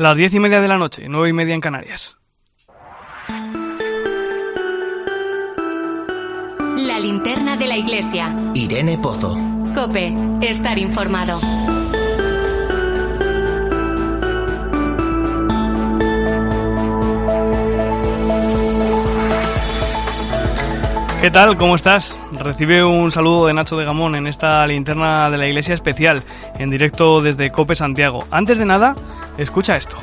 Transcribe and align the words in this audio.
las 0.00 0.16
diez 0.16 0.32
y 0.32 0.40
media 0.40 0.62
de 0.62 0.68
la 0.68 0.78
noche, 0.78 1.04
nueve 1.10 1.28
y 1.28 1.34
media 1.34 1.54
en 1.54 1.60
Canarias. 1.60 2.16
La 6.78 6.98
linterna 6.98 7.58
de 7.58 7.66
la 7.66 7.76
iglesia. 7.76 8.34
Irene 8.54 8.96
Pozo. 8.96 9.38
Cope, 9.74 10.14
estar 10.40 10.78
informado. 10.78 11.38
¿Qué 21.20 21.30
tal? 21.30 21.58
¿Cómo 21.58 21.74
estás? 21.74 22.16
Recibe 22.32 22.82
un 22.82 23.12
saludo 23.12 23.48
de 23.48 23.52
Nacho 23.52 23.76
de 23.76 23.84
Gamón 23.84 24.14
en 24.14 24.26
esta 24.26 24.66
linterna 24.66 25.28
de 25.28 25.36
la 25.36 25.46
iglesia 25.46 25.74
especial, 25.74 26.22
en 26.58 26.70
directo 26.70 27.20
desde 27.20 27.52
Cope 27.52 27.76
Santiago. 27.76 28.24
Antes 28.30 28.56
de 28.56 28.64
nada, 28.64 28.94
escucha 29.38 29.76
esto. 29.76 29.96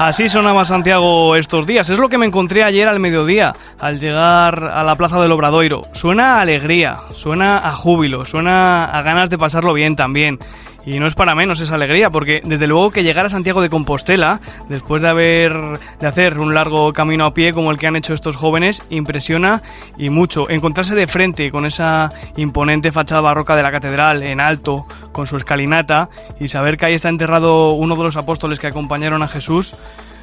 Así 0.00 0.30
sonaba 0.30 0.64
Santiago 0.64 1.36
estos 1.36 1.66
días. 1.66 1.90
Es 1.90 1.98
lo 1.98 2.08
que 2.08 2.16
me 2.16 2.24
encontré 2.24 2.64
ayer 2.64 2.88
al 2.88 3.00
mediodía, 3.00 3.52
al 3.78 4.00
llegar 4.00 4.64
a 4.64 4.82
la 4.82 4.96
plaza 4.96 5.20
del 5.20 5.30
Obradoiro. 5.30 5.82
Suena 5.92 6.36
a 6.36 6.40
alegría, 6.40 6.96
suena 7.14 7.58
a 7.58 7.72
júbilo, 7.72 8.24
suena 8.24 8.86
a 8.86 9.02
ganas 9.02 9.28
de 9.28 9.36
pasarlo 9.36 9.74
bien 9.74 9.96
también. 9.96 10.38
Y 10.84 10.98
no 10.98 11.06
es 11.06 11.14
para 11.14 11.34
menos 11.34 11.60
esa 11.60 11.74
alegría, 11.74 12.10
porque 12.10 12.42
desde 12.44 12.66
luego 12.66 12.90
que 12.90 13.02
llegar 13.02 13.26
a 13.26 13.28
Santiago 13.28 13.60
de 13.60 13.68
Compostela, 13.68 14.40
después 14.68 15.02
de 15.02 15.08
haber 15.08 15.52
de 15.98 16.06
hacer 16.06 16.38
un 16.38 16.54
largo 16.54 16.92
camino 16.92 17.26
a 17.26 17.34
pie 17.34 17.52
como 17.52 17.70
el 17.70 17.76
que 17.76 17.86
han 17.86 17.96
hecho 17.96 18.14
estos 18.14 18.36
jóvenes, 18.36 18.82
impresiona 18.88 19.62
y 19.98 20.08
mucho. 20.08 20.48
Encontrarse 20.48 20.94
de 20.94 21.06
frente 21.06 21.50
con 21.50 21.66
esa 21.66 22.10
imponente 22.36 22.92
fachada 22.92 23.20
barroca 23.20 23.56
de 23.56 23.62
la 23.62 23.70
catedral 23.70 24.22
en 24.22 24.40
alto, 24.40 24.86
con 25.12 25.26
su 25.26 25.36
escalinata, 25.36 26.08
y 26.38 26.48
saber 26.48 26.78
que 26.78 26.86
ahí 26.86 26.94
está 26.94 27.08
enterrado 27.08 27.72
uno 27.72 27.96
de 27.96 28.04
los 28.04 28.16
apóstoles 28.16 28.58
que 28.58 28.66
acompañaron 28.66 29.22
a 29.22 29.28
Jesús, 29.28 29.74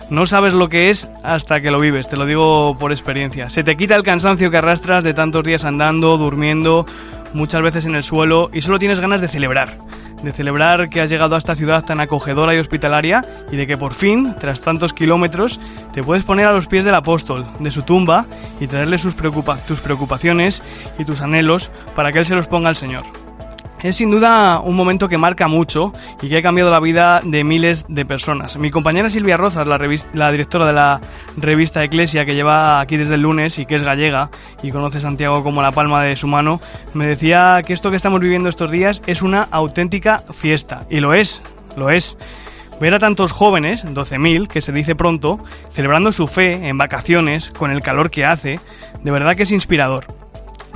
no 0.10 0.26
sabes 0.26 0.54
lo 0.54 0.70
que 0.70 0.90
es 0.90 1.10
hasta 1.24 1.62
que 1.62 1.70
lo 1.70 1.80
vives, 1.80 2.08
te 2.08 2.16
lo 2.16 2.26
digo 2.26 2.78
por 2.80 2.92
experiencia. 2.92 3.50
Se 3.50 3.64
te 3.64 3.76
quita 3.76 3.96
el 3.96 4.04
cansancio 4.04 4.50
que 4.50 4.58
arrastras 4.58 5.04
de 5.04 5.14
tantos 5.14 5.44
días 5.44 5.66
andando, 5.66 6.18
durmiendo, 6.18 6.86
muchas 7.34 7.62
veces 7.62 7.86
en 7.86 7.96
el 7.96 8.04
suelo, 8.04 8.50
y 8.54 8.62
solo 8.62 8.80
tienes 8.80 9.02
ganas 9.02 9.22
de 9.22 9.28
celebrar 9.28 9.78
de 10.24 10.32
celebrar 10.32 10.90
que 10.90 11.02
has 11.02 11.10
llegado 11.10 11.36
a 11.36 11.38
esta 11.38 11.56
ciudad 11.56 11.86
tan 11.86 12.00
acogedora 12.00 12.54
y 12.54 12.60
hospitalaria 12.60 13.24
y 13.52 13.56
de 13.56 13.68
que 13.68 13.78
por 13.78 13.94
fin, 13.94 14.36
tras 14.40 14.62
tantos 14.62 14.94
kilómetros, 14.94 15.60
te 15.94 16.04
puedes 16.04 16.24
poner 16.24 16.46
a 16.46 16.54
los 16.54 16.68
pies 16.68 16.86
del 16.86 16.96
apóstol, 16.96 17.46
de 17.60 17.72
su 17.72 17.84
tumba, 17.84 18.26
y 18.60 18.68
traerle 18.68 18.98
sus 18.98 19.14
tus 19.68 19.80
preocupaciones 19.80 20.62
y 20.98 21.06
tus 21.06 21.22
anhelos 21.22 21.72
para 21.96 22.12
que 22.12 22.20
Él 22.20 22.26
se 22.26 22.36
los 22.36 22.48
ponga 22.48 22.70
al 22.70 22.76
Señor. 22.76 23.04
Es 23.84 23.98
sin 23.98 24.10
duda 24.10 24.60
un 24.60 24.76
momento 24.76 25.08
que 25.08 25.20
marca 25.20 25.48
mucho 25.48 25.94
y 26.22 26.30
que 26.30 26.38
ha 26.38 26.42
cambiado 26.42 26.72
la 26.72 26.80
vida 26.80 27.22
de 27.24 27.44
miles 27.44 27.86
de 27.88 28.06
personas. 28.06 28.58
Mi 28.58 28.72
compañera 28.72 29.12
Silvia 29.12 29.38
Rozas, 29.38 29.68
la, 29.68 29.78
la, 30.14 30.32
directora 30.32 30.66
de 30.66 30.74
la 30.74 31.00
revista 31.38 31.84
Eclesia, 31.84 32.26
que 32.26 32.34
lleva 32.34 32.80
aquí 32.80 32.98
desde 32.98 33.14
el 33.14 33.22
lunes 33.22 33.60
y 33.60 33.68
que 33.68 33.76
es 33.76 33.84
gallega 33.84 34.32
y 34.64 34.72
conoce 34.72 35.00
Santiago 35.00 35.44
como 35.44 35.62
la 35.62 35.72
palma 35.72 36.02
de 36.02 36.16
su 36.16 36.26
mano, 36.26 36.60
me 36.96 37.06
decía 37.06 37.62
que 37.66 37.74
esto 37.74 37.92
que 37.92 37.98
estamos 37.98 38.20
viviendo 38.20 38.50
estos 38.50 38.72
días 38.72 39.04
es 39.06 39.22
una 39.22 39.48
auténtica 39.52 40.24
fiesta. 40.34 40.88
Y 40.90 41.00
lo 41.00 41.14
es, 41.14 41.44
lo 41.76 41.92
es. 41.92 42.18
Ver 42.82 42.96
a 42.96 43.00
tantos 43.00 43.32
jóvenes, 43.32 43.86
12.000, 43.86 44.48
que 44.48 44.62
se 44.62 44.72
dice 44.72 44.96
pronto, 44.96 45.40
celebrando 45.72 46.12
su 46.12 46.28
fe 46.28 46.68
en 46.68 46.80
vacaciones, 46.80 47.50
con 47.50 47.70
el 47.72 47.82
calor 47.82 48.10
que 48.10 48.26
hace, 48.26 48.60
de 49.04 49.12
verdad 49.12 49.36
que 49.36 49.44
es 49.44 49.52
inspirador. 49.52 50.06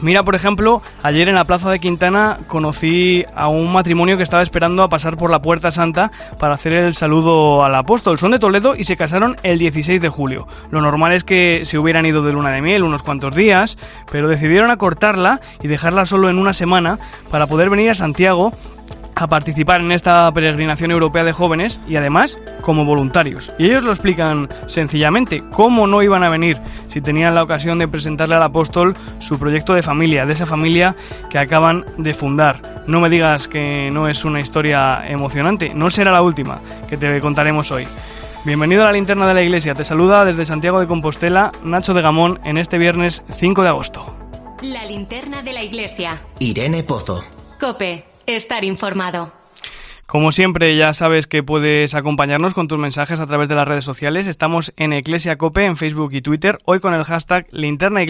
Mira, 0.01 0.23
por 0.23 0.33
ejemplo, 0.33 0.81
ayer 1.03 1.29
en 1.29 1.35
la 1.35 1.43
Plaza 1.43 1.69
de 1.69 1.79
Quintana 1.79 2.39
conocí 2.47 3.23
a 3.35 3.47
un 3.47 3.71
matrimonio 3.71 4.17
que 4.17 4.23
estaba 4.23 4.41
esperando 4.41 4.81
a 4.81 4.89
pasar 4.89 5.15
por 5.15 5.29
la 5.29 5.41
Puerta 5.41 5.71
Santa 5.71 6.11
para 6.39 6.55
hacer 6.55 6.73
el 6.73 6.95
saludo 6.95 7.63
al 7.63 7.75
apóstol. 7.75 8.17
Son 8.17 8.31
de 8.31 8.39
Toledo 8.39 8.75
y 8.75 8.83
se 8.83 8.97
casaron 8.97 9.37
el 9.43 9.59
16 9.59 10.01
de 10.01 10.09
julio. 10.09 10.47
Lo 10.71 10.81
normal 10.81 11.13
es 11.13 11.23
que 11.23 11.61
se 11.65 11.77
hubieran 11.77 12.05
ido 12.05 12.23
de 12.23 12.33
luna 12.33 12.49
de 12.49 12.61
miel 12.61 12.83
unos 12.83 13.03
cuantos 13.03 13.35
días, 13.35 13.77
pero 14.11 14.27
decidieron 14.27 14.71
acortarla 14.71 15.39
y 15.61 15.67
dejarla 15.67 16.07
solo 16.07 16.29
en 16.29 16.39
una 16.39 16.53
semana 16.53 16.97
para 17.29 17.45
poder 17.45 17.69
venir 17.69 17.91
a 17.91 17.95
Santiago 17.95 18.53
a 19.15 19.27
participar 19.27 19.81
en 19.81 19.91
esta 19.91 20.31
peregrinación 20.33 20.91
europea 20.91 21.23
de 21.23 21.33
jóvenes 21.33 21.79
y 21.87 21.95
además 21.95 22.39
como 22.61 22.85
voluntarios. 22.85 23.51
Y 23.57 23.65
ellos 23.65 23.83
lo 23.83 23.91
explican 23.91 24.49
sencillamente, 24.67 25.43
cómo 25.51 25.87
no 25.87 26.01
iban 26.01 26.23
a 26.23 26.29
venir 26.29 26.57
si 26.87 27.01
tenían 27.01 27.35
la 27.35 27.43
ocasión 27.43 27.79
de 27.79 27.87
presentarle 27.87 28.35
al 28.35 28.43
apóstol 28.43 28.95
su 29.19 29.37
proyecto 29.39 29.73
de 29.73 29.83
familia, 29.83 30.25
de 30.25 30.33
esa 30.33 30.45
familia 30.45 30.95
que 31.29 31.39
acaban 31.39 31.85
de 31.97 32.13
fundar. 32.13 32.61
No 32.87 32.99
me 32.99 33.09
digas 33.09 33.47
que 33.47 33.89
no 33.91 34.07
es 34.07 34.25
una 34.25 34.39
historia 34.39 35.03
emocionante, 35.07 35.73
no 35.73 35.89
será 35.89 36.11
la 36.11 36.21
última 36.21 36.61
que 36.89 36.97
te 36.97 37.19
contaremos 37.19 37.71
hoy. 37.71 37.87
Bienvenido 38.43 38.81
a 38.81 38.85
la 38.85 38.93
linterna 38.93 39.27
de 39.27 39.35
la 39.35 39.43
iglesia, 39.43 39.75
te 39.75 39.83
saluda 39.83 40.25
desde 40.25 40.45
Santiago 40.45 40.79
de 40.79 40.87
Compostela 40.87 41.51
Nacho 41.63 41.93
de 41.93 42.01
Gamón 42.01 42.39
en 42.43 42.57
este 42.57 42.79
viernes 42.79 43.21
5 43.37 43.61
de 43.61 43.69
agosto. 43.69 44.05
La 44.63 44.83
linterna 44.85 45.41
de 45.41 45.53
la 45.53 45.63
iglesia. 45.63 46.19
Irene 46.39 46.83
Pozo. 46.83 47.23
Cope 47.59 48.10
estar 48.25 48.63
informado. 48.63 49.33
Como 50.05 50.33
siempre, 50.33 50.75
ya 50.75 50.91
sabes 50.93 51.25
que 51.25 51.41
puedes 51.41 51.95
acompañarnos 51.95 52.53
con 52.53 52.67
tus 52.67 52.77
mensajes 52.77 53.21
a 53.21 53.27
través 53.27 53.47
de 53.47 53.55
las 53.55 53.67
redes 53.67 53.85
sociales. 53.85 54.27
Estamos 54.27 54.73
en 54.75 54.91
Iglesia 54.91 55.37
Cope 55.37 55.65
en 55.65 55.77
Facebook 55.77 56.11
y 56.13 56.21
Twitter, 56.21 56.57
hoy 56.65 56.81
con 56.81 56.93
el 56.93 57.05
hashtag 57.05 57.47
Linterna 57.51 58.03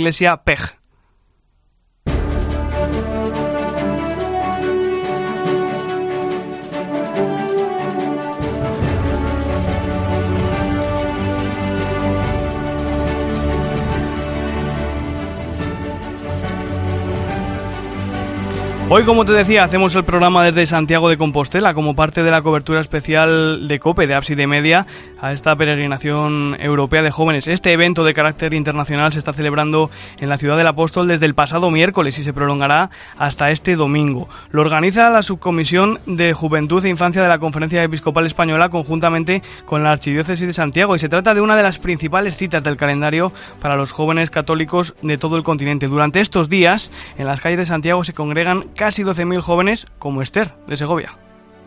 Hoy, 18.94 19.06
como 19.06 19.24
te 19.24 19.32
decía, 19.32 19.64
hacemos 19.64 19.96
el 19.96 20.04
programa 20.04 20.44
desde 20.44 20.68
Santiago 20.68 21.08
de 21.08 21.18
Compostela 21.18 21.74
como 21.74 21.96
parte 21.96 22.24
de 22.24 22.30
la 22.30 22.42
cobertura 22.42 22.82
especial 22.82 23.70
de 23.70 23.80
COPE, 23.80 24.06
de 24.06 24.16
Ábside 24.16 24.48
Media, 24.48 24.86
a 25.22 25.32
esta 25.32 25.56
peregrinación 25.56 26.58
europea 26.60 27.02
de 27.02 27.10
jóvenes. 27.10 27.48
Este 27.48 27.72
evento 27.72 28.04
de 28.04 28.14
carácter 28.14 28.54
internacional 28.54 29.14
se 29.14 29.20
está 29.20 29.32
celebrando 29.32 29.90
en 30.20 30.28
la 30.28 30.38
ciudad 30.38 30.58
del 30.58 30.68
Apóstol 30.68 31.08
desde 31.08 31.26
el 31.26 31.36
pasado 31.36 31.72
miércoles 31.72 32.20
y 32.20 32.24
se 32.26 32.34
prolongará 32.34 32.90
hasta 33.18 33.50
este 33.52 33.78
domingo. 33.78 34.28
Lo 34.50 34.60
organiza 34.60 35.10
la 35.10 35.24
Subcomisión 35.24 36.02
de 36.06 36.34
Juventud 36.34 36.84
e 36.84 36.90
Infancia 36.90 37.22
de 37.22 37.30
la 37.30 37.40
Conferencia 37.40 37.82
Episcopal 37.82 38.26
Española 38.26 38.68
conjuntamente 38.68 39.42
con 39.66 39.84
la 39.84 39.94
Archidiócesis 39.94 40.48
de 40.48 40.52
Santiago 40.52 40.98
y 40.98 41.00
se 41.00 41.08
trata 41.08 41.34
de 41.34 41.40
una 41.40 41.56
de 41.56 41.64
las 41.64 41.80
principales 41.80 42.36
citas 42.36 42.62
del 42.62 42.76
calendario 42.76 43.32
para 43.62 43.78
los 43.78 43.94
jóvenes 43.94 44.32
católicos 44.32 44.96
de 45.02 45.18
todo 45.18 45.38
el 45.38 45.44
continente. 45.44 45.88
Durante 45.88 46.20
estos 46.20 46.50
días, 46.50 46.92
en 47.18 47.26
las 47.26 47.40
calles 47.40 47.60
de 47.60 47.66
Santiago 47.66 48.04
se 48.04 48.12
congregan 48.12 48.66
casi 48.82 49.04
12.000 49.04 49.42
jóvenes 49.42 49.86
como 50.00 50.24
Esther 50.24 50.56
de 50.66 50.76
Segovia. 50.76 51.16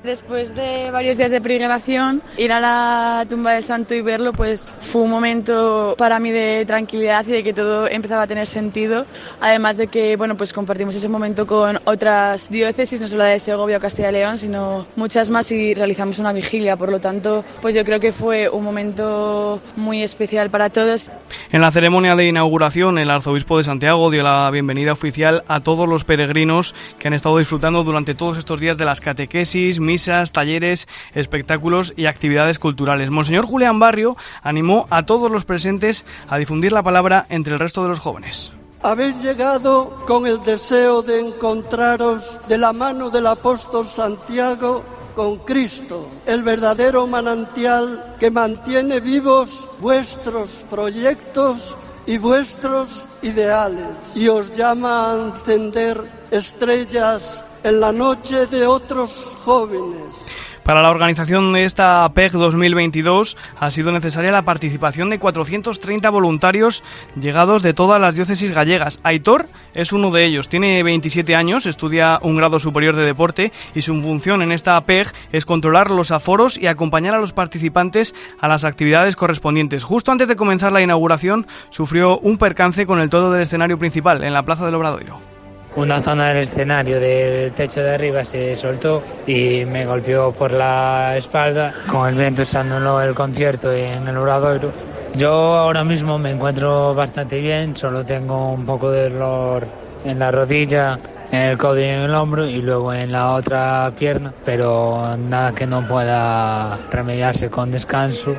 Después 0.05 0.55
de 0.55 0.91
varios 0.91 1.17
días 1.17 1.31
de 1.31 1.41
peregrinación, 1.41 2.21
ir 2.37 2.53
a 2.53 2.61
la 2.61 3.25
tumba 3.27 3.55
del 3.55 3.63
santo 3.63 3.95
y 3.95 4.03
verlo, 4.03 4.35
pues 4.35 4.69
fue 4.83 5.01
un 5.01 5.11
momento 5.11 5.95
para 5.97 6.21
mí 6.21 6.31
de 6.31 6.65
tranquilidad 6.67 7.27
y 7.27 7.33
de 7.33 7.43
que 7.43 7.55
todo 7.55 7.89
empezaba 7.89 8.25
a 8.25 8.27
tener 8.27 8.47
sentido. 8.47 9.07
Además 9.41 9.79
de 9.79 9.87
que, 9.87 10.17
bueno, 10.17 10.37
pues 10.37 10.53
compartimos 10.53 10.95
ese 10.95 11.09
momento 11.09 11.47
con 11.47 11.81
otras 11.87 12.51
diócesis, 12.51 13.01
no 13.01 13.09
solo 13.09 13.23
la 13.23 13.31
de 13.31 13.39
Segovia 13.39 13.79
o 13.79 13.81
Castilla 13.81 14.11
y 14.11 14.13
León, 14.13 14.37
sino 14.37 14.87
muchas 14.95 15.31
más 15.31 15.51
y 15.51 15.73
realizamos 15.73 16.19
una 16.19 16.35
vigilia. 16.35 16.77
Por 16.77 16.91
lo 16.91 17.01
tanto, 17.01 17.43
pues 17.63 17.75
yo 17.75 17.83
creo 17.83 17.99
que 17.99 18.13
fue 18.13 18.51
un 18.51 18.63
momento 18.63 19.63
muy 19.75 20.03
especial 20.03 20.51
para 20.51 20.69
todos. 20.69 21.11
En 21.51 21.63
la 21.63 21.73
ceremonia 21.73 22.15
de 22.15 22.29
inauguración, 22.29 22.99
el 22.99 23.09
arzobispo 23.09 23.57
de 23.57 23.65
Santiago 23.65 24.11
dio 24.11 24.23
la 24.23 24.51
bienvenida 24.51 24.93
oficial 24.93 25.45
a 25.49 25.61
todos 25.61 25.89
los 25.89 26.05
peregrinos 26.05 26.75
que 26.99 27.09
han 27.09 27.15
estado 27.15 27.39
disfrutando 27.39 27.85
durante 27.85 28.15
todos 28.15 28.37
estos 28.37 28.61
días 28.61 28.77
de 28.77 28.85
las 28.85 29.01
catequesis, 29.01 29.81
misas, 29.95 30.33
talleres, 30.33 30.89
espectáculos 31.15 31.93
y 31.97 32.07
actividades 32.07 32.59
culturales. 32.59 33.11
Monseñor 33.11 33.47
Julián 33.47 33.79
Barrio 33.79 34.17
animó 34.43 34.89
a 34.91 35.07
todos 35.07 35.31
los 35.31 35.45
presentes 35.45 36.05
a 36.29 36.37
difundir 36.37 36.73
la 36.73 36.83
palabra 36.83 37.27
entre 37.29 37.53
el 37.53 37.61
resto 37.61 37.85
de 37.85 37.91
los 37.91 38.01
jóvenes. 38.01 38.51
Habéis 38.83 39.23
llegado 39.23 40.05
con 40.05 40.27
el 40.27 40.43
deseo 40.43 41.03
de 41.03 41.21
encontraros 41.21 42.41
de 42.49 42.59
la 42.59 42.73
mano 42.73 43.11
del 43.11 43.29
apóstol 43.29 43.87
Santiago 43.89 44.83
con 45.15 45.39
Cristo, 45.39 46.11
el 46.27 46.43
verdadero 46.43 47.07
manantial 47.07 48.17
que 48.19 48.33
mantiene 48.33 48.99
vivos 48.99 49.69
vuestros 49.79 50.65
proyectos 50.69 51.77
y 52.05 52.19
vuestros 52.19 52.89
ideales 53.23 53.87
y 54.17 54.27
os 54.27 54.51
llama 54.51 55.13
a 55.13 55.15
encender 55.29 56.03
estrellas 56.33 57.44
en 57.65 57.81
la 57.81 57.93
noche 57.93 58.47
de 58.47 58.67
otros 58.67 59.37
jóvenes. 59.45 60.25
Para 60.65 60.81
la 60.81 60.91
organización 60.91 61.53
de 61.53 61.67
esta 61.67 62.11
PEG 62.15 62.33
2022 62.33 63.37
ha 63.59 63.71
sido 63.71 63.93
necesaria 63.93 64.33
la 64.33 64.47
participación 64.47 65.11
de 65.11 65.19
430 65.19 66.09
voluntarios 66.09 66.83
llegados 67.21 67.63
de 67.63 67.75
todas 67.75 68.01
las 68.01 68.15
diócesis 68.15 68.53
gallegas. 68.53 68.99
Aitor 69.03 69.49
es 69.75 69.93
uno 69.93 70.11
de 70.11 70.25
ellos, 70.25 70.49
tiene 70.49 70.83
27 70.83 71.37
años, 71.37 71.67
estudia 71.67 72.19
un 72.23 72.37
grado 72.37 72.61
superior 72.61 72.97
de 72.97 73.05
deporte 73.05 73.53
y 73.75 73.83
su 73.83 74.01
función 74.01 74.41
en 74.41 74.53
esta 74.53 74.81
PEG 74.87 75.13
es 75.33 75.45
controlar 75.45 75.91
los 75.91 76.11
aforos 76.11 76.57
y 76.57 76.67
acompañar 76.67 77.15
a 77.15 77.21
los 77.21 77.35
participantes 77.35 78.15
a 78.41 78.49
las 78.49 78.65
actividades 78.65 79.17
correspondientes. 79.17 79.85
Justo 79.85 80.13
antes 80.13 80.29
de 80.29 80.37
comenzar 80.37 80.73
la 80.73 80.81
inauguración 80.81 81.47
sufrió 81.69 82.19
un 82.21 82.39
percance 82.39 82.87
con 82.87 83.01
el 83.01 83.11
todo 83.11 83.33
del 83.33 83.43
escenario 83.43 83.79
principal 83.79 84.25
en 84.25 84.33
la 84.33 84.45
Plaza 84.45 84.65
del 84.65 84.77
Obradoiro 84.77 85.34
una 85.77 86.01
zona 86.01 86.29
del 86.29 86.39
escenario 86.39 87.01
del 87.01 87.53
techo 87.53 87.81
de 87.83 87.95
arriba 87.95 88.25
se 88.25 88.55
soltó 88.55 89.03
y 89.27 89.65
me 89.65 89.85
golpeó 89.85 90.33
por 90.33 90.53
la 90.53 91.17
espalda 91.17 91.75
con 91.89 92.09
el 92.09 92.15
viento 92.15 92.43
usándolo 92.43 93.01
el 93.01 93.15
concierto 93.15 93.73
en 93.73 94.07
el 94.07 94.17
Obradoiro. 94.17 94.71
Yo 95.17 95.31
ahora 95.31 95.85
mismo 95.85 96.19
me 96.19 96.31
encuentro 96.31 96.95
bastante 96.95 97.41
bien, 97.41 97.77
solo 97.77 98.05
tengo 98.05 98.53
un 98.53 98.67
poco 98.67 98.91
de 98.91 99.11
dolor 99.11 99.67
en 100.05 100.19
la 100.19 100.31
rodilla, 100.31 100.99
en 101.31 101.41
el 101.41 101.59
codo 101.59 101.79
y 101.79 101.85
en 101.85 102.01
el 102.01 102.15
hombro 102.15 102.47
y 102.47 102.61
luego 102.61 102.93
en 102.93 103.13
la 103.13 103.33
otra 103.33 103.93
pierna, 103.99 104.33
pero 104.45 105.17
nada 105.17 105.53
que 105.53 105.67
no 105.67 105.87
pueda 105.87 106.79
remediarse 106.91 107.49
con 107.49 107.71
descanso 107.71 108.37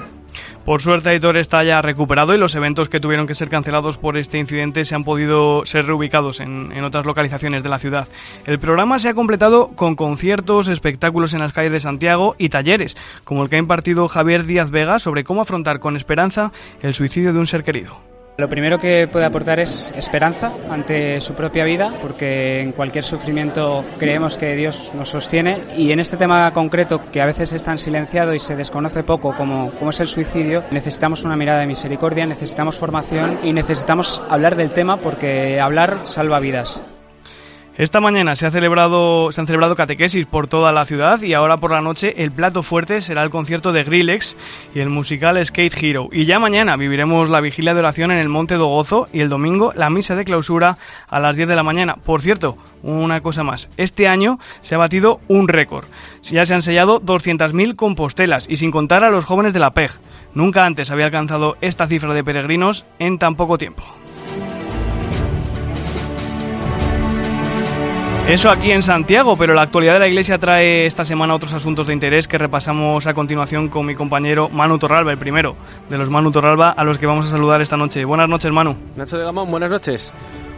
por 0.65 0.81
suerte, 0.81 1.09
Aitor 1.09 1.37
está 1.37 1.63
ya 1.63 1.81
recuperado 1.81 2.33
y 2.33 2.37
los 2.37 2.55
eventos 2.55 2.89
que 2.89 2.99
tuvieron 2.99 3.27
que 3.27 3.35
ser 3.35 3.49
cancelados 3.49 3.97
por 3.97 4.17
este 4.17 4.39
incidente 4.39 4.85
se 4.85 4.95
han 4.95 5.03
podido 5.03 5.65
ser 5.65 5.85
reubicados 5.85 6.39
en, 6.39 6.71
en, 6.73 6.83
otras 6.83 7.05
localizaciones 7.05 7.63
de 7.63 7.69
la 7.69 7.79
ciudad. 7.79 8.07
El 8.45 8.59
programa 8.59 8.99
se 8.99 9.09
ha 9.09 9.13
completado 9.13 9.69
con 9.75 9.95
conciertos, 9.95 10.67
espectáculos 10.67 11.33
en 11.33 11.39
las 11.39 11.53
calles 11.53 11.71
de 11.71 11.79
Santiago 11.79 12.35
y 12.37 12.49
talleres, 12.49 12.97
como 13.23 13.43
el 13.43 13.49
que 13.49 13.57
ha 13.57 13.59
impartido 13.59 14.07
Javier 14.07 14.45
Díaz 14.45 14.71
Vega 14.71 14.99
sobre 14.99 15.23
cómo 15.23 15.41
afrontar 15.41 15.79
con 15.79 15.95
esperanza 15.95 16.51
el 16.81 16.93
suicidio 16.93 17.33
de 17.33 17.39
un 17.39 17.47
ser 17.47 17.63
querido. 17.63 18.14
Lo 18.37 18.49
primero 18.49 18.79
que 18.79 19.07
puede 19.07 19.25
aportar 19.25 19.61
es 19.61 19.93
esperanza 19.95 20.51
ante 20.69 21.21
su 21.21 21.35
propia 21.35 21.63
vida, 21.63 21.93
porque 22.01 22.59
en 22.59 22.73
cualquier 22.73 23.05
sufrimiento 23.05 23.85
creemos 23.97 24.37
que 24.37 24.55
Dios 24.55 24.91
nos 24.93 25.09
sostiene 25.09 25.61
y 25.77 25.91
en 25.93 26.01
este 26.01 26.17
tema 26.17 26.51
concreto, 26.51 27.01
que 27.11 27.21
a 27.21 27.25
veces 27.25 27.53
es 27.53 27.63
tan 27.63 27.77
silenciado 27.77 28.33
y 28.33 28.39
se 28.39 28.57
desconoce 28.57 29.03
poco 29.03 29.33
como, 29.37 29.71
como 29.71 29.91
es 29.91 30.01
el 30.01 30.07
suicidio, 30.07 30.65
necesitamos 30.71 31.23
una 31.23 31.37
mirada 31.37 31.59
de 31.59 31.67
misericordia, 31.67 32.25
necesitamos 32.25 32.77
formación 32.77 33.39
y 33.41 33.53
necesitamos 33.53 34.21
hablar 34.29 34.57
del 34.57 34.73
tema 34.73 34.97
porque 34.97 35.61
hablar 35.61 36.01
salva 36.03 36.41
vidas. 36.41 36.81
Esta 37.77 37.99
mañana 37.99 38.37
se, 38.37 38.45
han 38.45 38.53
celebrado 38.53 39.29
catequesis 39.75 40.25
por 40.25 40.47
toda 40.47 40.71
la 40.71 40.85
ciudad 40.85 41.21
y 41.21 41.33
ahora 41.33 41.57
por 41.57 41.71
la 41.71 41.81
noche 41.81 42.23
el 42.23 42.31
plato 42.31 42.63
fuerte 42.63 43.01
será 43.01 43.21
el 43.21 43.29
concierto 43.29 43.73
de 43.73 43.83
Grillex 43.83 44.37
y 44.73 44.79
el 44.79 44.89
musical 44.89 45.45
Skate 45.45 45.83
Hero. 45.83 46.07
Y 46.09 46.23
ya 46.23 46.39
mañana 46.39 46.77
viviremos 46.77 47.27
la 47.27 47.41
vigilia 47.41 47.73
de 47.73 47.81
oración 47.81 48.11
en 48.11 48.19
el 48.19 48.29
Monte 48.29 48.55
do 48.55 48.67
Gozo 48.67 49.09
y 49.11 49.19
el 49.19 49.27
domingo 49.27 49.73
la 49.75 49.89
misa 49.89 50.15
de 50.15 50.23
clausura 50.23 50.77
a 51.09 51.19
las 51.19 51.35
10 51.35 51.49
de 51.49 51.55
la 51.57 51.63
mañana. 51.63 51.95
Por 51.95 52.21
cierto, 52.21 52.57
una 52.81 53.19
cosa 53.19 53.43
más, 53.43 53.67
este 53.75 54.07
año 54.07 54.39
se 54.61 54.75
ha 54.75 54.77
batido 54.77 55.19
un 55.27 55.49
récord. 55.49 55.83
Ya 56.23 56.45
se 56.45 56.53
han 56.53 56.61
sellado 56.61 57.01
200.000 57.01 57.75
compostelas 57.75 58.45
y 58.49 58.55
sin 58.55 58.71
contar 58.71 59.03
a 59.03 59.09
los 59.09 59.25
jóvenes 59.25 59.53
de 59.53 59.59
la 59.59 59.73
PEG. 59.73 59.91
Nunca 60.33 60.65
antes 60.65 60.91
había 60.91 61.07
alcanzado 61.07 61.57
esta 61.59 61.87
cifra 61.87 62.13
de 62.13 62.23
peregrinos 62.23 62.85
en 62.99 63.19
tan 63.19 63.35
poco 63.35 63.57
tiempo. 63.57 63.83
Eso 68.27 68.49
aquí 68.49 68.71
en 68.71 68.81
Santiago, 68.81 69.37
pero 69.37 69.53
la 69.53 69.61
actualidad 69.61 69.93
de 69.93 69.99
la 69.99 70.07
Iglesia 70.07 70.39
trae 70.39 70.87
esta 70.87 71.05
semana 71.05 71.35
otros 71.35 71.53
asuntos 71.53 71.85
de 71.85 71.93
interés 71.93 72.27
que 72.27 72.39
repasamos 72.39 73.05
a 73.05 73.13
continuación 73.13 73.69
con 73.69 73.85
mi 73.85 73.93
compañero 73.93 74.49
Manu 74.49 74.79
Torralba, 74.79 75.11
el 75.11 75.19
primero 75.19 75.55
de 75.91 75.99
los 75.99 76.09
Manu 76.09 76.31
Torralba 76.31 76.71
a 76.71 76.83
los 76.83 76.97
que 76.97 77.05
vamos 77.05 77.27
a 77.27 77.29
saludar 77.29 77.61
esta 77.61 77.77
noche. 77.77 78.03
Buenas 78.03 78.27
noches, 78.27 78.51
Manu. 78.51 78.75
Nacho 78.95 79.19
de 79.19 79.25
Gamón, 79.25 79.51
buenas 79.51 79.69
noches. 79.69 80.11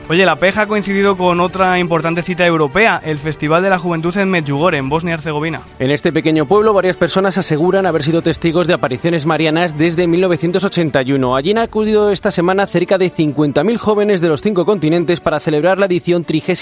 Oye, 0.09 0.25
la 0.25 0.37
PEJA 0.37 0.61
ha 0.61 0.67
coincidido 0.67 1.17
con 1.17 1.41
otra 1.41 1.79
importante 1.79 2.23
cita 2.23 2.45
europea, 2.45 3.01
el 3.03 3.19
Festival 3.19 3.61
de 3.61 3.69
la 3.69 3.77
Juventud 3.77 4.15
en 4.15 4.29
Medjugorje, 4.29 4.79
en 4.79 4.87
Bosnia 4.87 5.11
y 5.11 5.13
Herzegovina. 5.15 5.63
En 5.79 5.91
este 5.91 6.13
pequeño 6.13 6.45
pueblo, 6.45 6.71
varias 6.71 6.95
personas 6.95 7.37
aseguran 7.37 7.85
haber 7.85 8.03
sido 8.03 8.21
testigos 8.21 8.67
de 8.67 8.73
apariciones 8.73 9.25
marianas 9.25 9.77
desde 9.77 10.07
1981. 10.07 11.35
Allí 11.35 11.51
han 11.51 11.57
acudido 11.57 12.09
esta 12.09 12.31
semana 12.31 12.67
cerca 12.67 12.97
de 12.97 13.11
50.000 13.11 13.77
jóvenes 13.77 14.21
de 14.21 14.29
los 14.29 14.41
cinco 14.41 14.63
continentes 14.63 15.19
para 15.19 15.41
celebrar 15.41 15.77
la 15.77 15.87
edición 15.87 16.23
33 16.23 16.61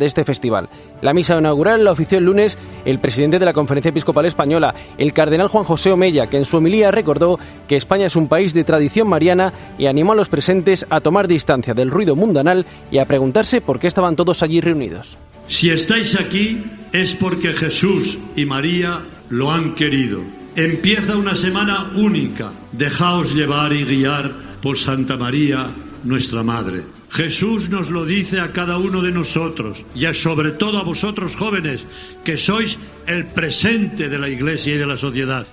de 0.00 0.06
este 0.06 0.24
festival. 0.24 0.68
La 1.00 1.14
misa 1.14 1.38
inaugural 1.38 1.84
la 1.84 1.92
ofició 1.92 2.18
el 2.18 2.24
lunes 2.24 2.58
el 2.84 2.98
presidente 2.98 3.38
de 3.38 3.44
la 3.44 3.52
Conferencia 3.52 3.90
Episcopal 3.90 4.26
Española, 4.26 4.74
el 4.98 5.12
cardenal 5.12 5.46
Juan 5.46 5.62
José 5.62 5.92
Omella, 5.92 6.26
que 6.26 6.38
en 6.38 6.44
su 6.44 6.56
homilía 6.56 6.90
recordó 6.90 7.38
que 7.68 7.76
España 7.76 8.06
es 8.06 8.16
un 8.16 8.26
país 8.26 8.52
de 8.52 8.64
tradición 8.64 9.06
mariana 9.06 9.52
y 9.78 9.86
animó 9.86 10.12
a 10.12 10.16
los 10.16 10.28
presentes 10.28 10.86
a 10.90 11.00
tomar 11.00 11.28
distancia 11.28 11.72
del 11.72 11.92
ruido 11.92 12.16
mundanal 12.16 12.66
y 12.90 12.98
a 12.98 13.06
preguntarse 13.06 13.60
por 13.60 13.78
qué 13.78 13.86
estaban 13.86 14.16
todos 14.16 14.42
allí 14.42 14.60
reunidos. 14.60 15.18
Si 15.48 15.70
estáis 15.70 16.18
aquí 16.18 16.62
es 16.92 17.14
porque 17.14 17.52
Jesús 17.52 18.18
y 18.36 18.44
María 18.44 19.00
lo 19.30 19.50
han 19.50 19.74
querido. 19.74 20.20
Empieza 20.56 21.16
una 21.16 21.36
semana 21.36 21.90
única. 21.94 22.52
Dejaos 22.72 23.34
llevar 23.34 23.72
y 23.72 23.84
guiar 23.84 24.32
por 24.60 24.78
Santa 24.78 25.16
María, 25.16 25.70
nuestra 26.04 26.42
Madre. 26.42 26.84
Jesús 27.10 27.68
nos 27.68 27.90
lo 27.90 28.04
dice 28.04 28.40
a 28.40 28.52
cada 28.52 28.78
uno 28.78 29.02
de 29.02 29.10
nosotros 29.10 29.84
y 29.94 30.06
sobre 30.14 30.52
todo 30.52 30.78
a 30.78 30.84
vosotros 30.84 31.34
jóvenes, 31.34 31.86
que 32.24 32.36
sois 32.36 32.78
el 33.06 33.26
presente 33.26 34.08
de 34.08 34.18
la 34.18 34.28
Iglesia 34.28 34.74
y 34.74 34.78
de 34.78 34.86
la 34.86 34.96
sociedad. 34.96 35.46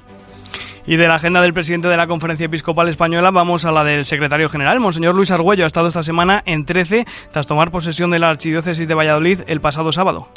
Y 0.88 0.96
de 0.96 1.06
la 1.10 1.16
agenda 1.16 1.42
del 1.42 1.54
presidente 1.54 1.90
de 1.90 1.98
la 1.98 2.08
Conferencia 2.08 2.46
Episcopal 2.46 2.88
Española 2.88 3.30
vamos 3.30 3.66
a 3.66 3.74
la 3.74 3.84
del 3.84 4.06
secretario 4.06 4.48
general. 4.48 4.80
Monseñor 4.80 5.16
Luis 5.16 5.32
Argüello 5.32 5.66
ha 5.66 5.68
estado 5.68 5.90
esta 5.90 6.02
semana 6.02 6.42
en 6.46 6.66
13 6.66 7.06
tras 7.34 7.46
tomar 7.46 7.72
posesión 7.72 8.10
de 8.10 8.20
la 8.20 8.30
Archidiócesis 8.30 8.88
de 8.88 8.94
Valladolid 8.94 9.42
el 9.48 9.60
pasado 9.60 9.92
sábado. 9.92 10.30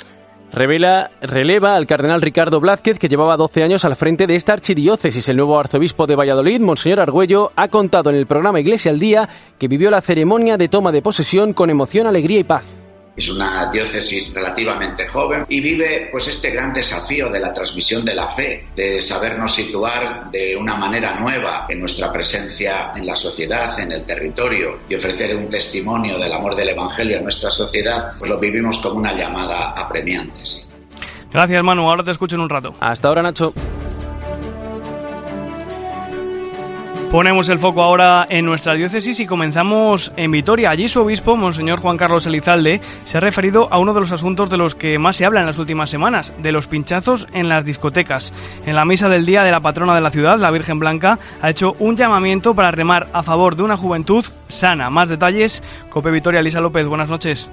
Revela, 0.53 1.13
releva 1.23 1.77
al 1.77 1.87
cardenal 1.87 2.21
Ricardo 2.21 2.59
Blázquez, 2.59 2.99
que 2.99 3.09
llevaba 3.09 3.37
12 3.37 3.63
años 3.63 3.85
al 3.85 3.95
frente 3.95 4.27
de 4.27 4.35
esta 4.35 4.53
archidiócesis. 4.53 5.29
El 5.29 5.37
nuevo 5.37 5.57
arzobispo 5.57 6.09
de 6.09 6.17
Valladolid, 6.17 6.61
Monseñor 6.61 6.99
Argüello, 6.99 7.53
ha 7.55 7.69
contado 7.69 8.11
en 8.11 8.17
el 8.17 8.27
programa 8.27 8.59
Iglesia 8.59 8.91
al 8.91 8.99
Día 8.99 9.29
que 9.57 9.69
vivió 9.69 9.93
la 9.93 10.01
ceremonia 10.01 10.57
de 10.57 10.67
toma 10.67 10.91
de 10.91 11.01
posesión 11.01 11.53
con 11.53 11.71
emoción, 11.71 12.09
alegría 12.09 12.41
y 12.41 12.45
paz. 12.45 12.80
Es 13.21 13.29
una 13.29 13.71
diócesis 13.71 14.33
relativamente 14.33 15.07
joven 15.07 15.45
y 15.47 15.61
vive 15.61 16.09
pues 16.11 16.27
este 16.29 16.53
gran 16.53 16.73
desafío 16.73 17.29
de 17.29 17.39
la 17.39 17.53
transmisión 17.53 18.03
de 18.03 18.15
la 18.15 18.29
fe, 18.29 18.69
de 18.75 19.03
sabernos 19.03 19.55
situar 19.55 20.31
de 20.31 20.57
una 20.57 20.75
manera 20.75 21.21
nueva 21.21 21.67
en 21.69 21.81
nuestra 21.81 22.11
presencia 22.11 22.93
en 22.97 23.05
la 23.05 23.15
sociedad, 23.15 23.79
en 23.79 23.93
el 23.93 24.05
territorio 24.07 24.79
y 24.89 24.95
ofrecer 24.95 25.37
un 25.37 25.51
testimonio 25.51 26.19
del 26.19 26.33
amor 26.33 26.57
del 26.57 26.71
Evangelio 26.71 27.19
en 27.19 27.25
nuestra 27.25 27.51
sociedad, 27.51 28.15
pues 28.19 28.31
lo 28.31 28.39
vivimos 28.39 28.79
como 28.79 28.95
una 28.95 29.13
llamada 29.13 29.73
apremiante. 29.73 30.41
Gracias 31.31 31.63
Manu, 31.63 31.91
ahora 31.91 32.03
te 32.03 32.13
escucho 32.13 32.37
en 32.37 32.41
un 32.41 32.49
rato. 32.49 32.75
Hasta 32.81 33.09
ahora 33.09 33.21
Nacho. 33.21 33.53
Ponemos 37.11 37.49
el 37.49 37.59
foco 37.59 37.83
ahora 37.83 38.25
en 38.31 38.45
nuestra 38.45 38.75
diócesis 38.75 39.19
y 39.19 39.27
comenzamos 39.27 40.13
en 40.17 40.31
Vitoria. 40.31 40.71
Allí 40.71 40.89
su 40.89 41.01
obispo, 41.01 41.37
Monseñor 41.37 41.81
Juan 41.81 41.97
Carlos 41.97 42.25
Elizalde, 42.25 42.81
se 43.03 43.17
ha 43.17 43.21
referido 43.21 43.67
a 43.73 43.79
uno 43.79 43.93
de 43.95 43.99
los 43.99 44.13
asuntos 44.13 44.49
de 44.49 44.57
los 44.57 44.77
que 44.77 44.97
más 45.01 45.17
se 45.17 45.25
habla 45.25 45.41
en 45.41 45.47
las 45.47 45.59
últimas 45.59 45.91
semanas, 45.91 46.33
de 46.41 46.53
los 46.53 46.69
pinchazos 46.69 47.27
en 47.33 47.49
las 47.49 47.65
discotecas. 47.65 48.33
En 48.65 48.77
la 48.77 48.85
misa 48.85 49.09
del 49.09 49.27
día 49.27 49.43
de 49.43 49.51
la 49.51 49.59
patrona 49.59 49.97
de 49.97 50.03
la 50.03 50.13
ciudad, 50.13 50.39
la 50.39 50.53
Virgen 50.53 50.79
Blanca, 50.79 51.19
ha 51.43 51.51
hecho 51.51 51.75
un 51.81 51.97
llamamiento 51.97 52.55
para 52.55 52.71
remar 52.71 53.09
a 53.13 53.25
favor 53.25 53.57
de 53.57 53.65
una 53.65 53.77
juventud 53.77 54.25
sana. 54.49 54.89
Más 54.89 55.09
detalles, 55.09 55.65
Cope 55.89 56.13
Vitoria, 56.13 56.43
Lisa 56.43 56.61
López, 56.61 56.87
buenas 56.87 57.09
noches. 57.09 57.51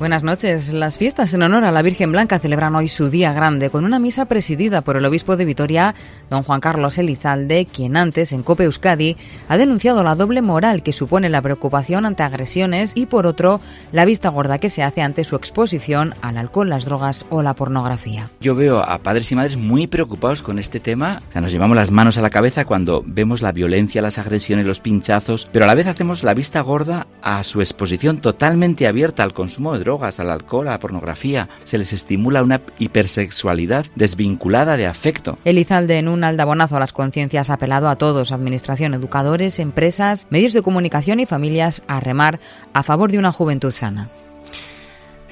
Buenas 0.00 0.22
noches. 0.22 0.72
Las 0.72 0.96
fiestas 0.96 1.34
en 1.34 1.42
honor 1.42 1.62
a 1.62 1.72
la 1.72 1.82
Virgen 1.82 2.10
Blanca 2.10 2.38
celebran 2.38 2.74
hoy 2.74 2.88
su 2.88 3.10
día 3.10 3.34
grande 3.34 3.68
con 3.68 3.84
una 3.84 3.98
misa 3.98 4.24
presidida 4.24 4.80
por 4.80 4.96
el 4.96 5.04
obispo 5.04 5.36
de 5.36 5.44
Vitoria, 5.44 5.94
don 6.30 6.42
Juan 6.42 6.60
Carlos 6.60 6.96
Elizalde, 6.96 7.66
quien 7.66 7.98
antes 7.98 8.32
en 8.32 8.42
Cope 8.42 8.64
Euskadi 8.64 9.18
ha 9.46 9.58
denunciado 9.58 10.02
la 10.02 10.14
doble 10.14 10.40
moral 10.40 10.82
que 10.82 10.94
supone 10.94 11.28
la 11.28 11.42
preocupación 11.42 12.06
ante 12.06 12.22
agresiones 12.22 12.92
y 12.94 13.04
por 13.04 13.26
otro 13.26 13.60
la 13.92 14.06
vista 14.06 14.30
gorda 14.30 14.56
que 14.56 14.70
se 14.70 14.82
hace 14.82 15.02
ante 15.02 15.22
su 15.22 15.36
exposición 15.36 16.14
al 16.22 16.38
alcohol, 16.38 16.70
las 16.70 16.86
drogas 16.86 17.26
o 17.28 17.42
la 17.42 17.52
pornografía. 17.52 18.30
Yo 18.40 18.54
veo 18.54 18.78
a 18.78 19.00
padres 19.00 19.30
y 19.32 19.34
madres 19.34 19.58
muy 19.58 19.86
preocupados 19.86 20.40
con 20.40 20.58
este 20.58 20.80
tema. 20.80 21.20
Nos 21.34 21.52
llevamos 21.52 21.76
las 21.76 21.90
manos 21.90 22.16
a 22.16 22.22
la 22.22 22.30
cabeza 22.30 22.64
cuando 22.64 23.04
vemos 23.04 23.42
la 23.42 23.52
violencia, 23.52 24.00
las 24.00 24.16
agresiones, 24.16 24.64
los 24.64 24.80
pinchazos, 24.80 25.46
pero 25.52 25.66
a 25.66 25.68
la 25.68 25.74
vez 25.74 25.88
hacemos 25.88 26.22
la 26.24 26.32
vista 26.32 26.62
gorda 26.62 27.06
a 27.20 27.44
su 27.44 27.60
exposición 27.60 28.16
totalmente 28.22 28.86
abierta 28.86 29.24
al 29.24 29.34
consumo 29.34 29.74
de 29.74 29.80
drogas 29.80 29.89
drogas, 29.90 30.20
al 30.20 30.30
alcohol, 30.30 30.68
a 30.68 30.72
la 30.72 30.78
pornografía. 30.78 31.48
Se 31.64 31.76
les 31.76 31.92
estimula 31.92 32.44
una 32.44 32.60
hipersexualidad 32.78 33.86
desvinculada 33.96 34.76
de 34.76 34.86
afecto. 34.86 35.36
Elizalde, 35.44 35.98
en 35.98 36.06
un 36.06 36.22
aldabonazo 36.22 36.76
a 36.76 36.80
las 36.80 36.92
conciencias, 36.92 37.50
ha 37.50 37.54
apelado 37.54 37.88
a 37.88 37.96
todos, 37.96 38.30
administración, 38.30 38.94
educadores, 38.94 39.58
empresas, 39.58 40.28
medios 40.30 40.52
de 40.52 40.62
comunicación 40.62 41.18
y 41.18 41.26
familias, 41.26 41.82
a 41.88 41.98
remar 41.98 42.38
a 42.72 42.84
favor 42.84 43.10
de 43.10 43.18
una 43.18 43.32
juventud 43.32 43.72
sana. 43.72 44.10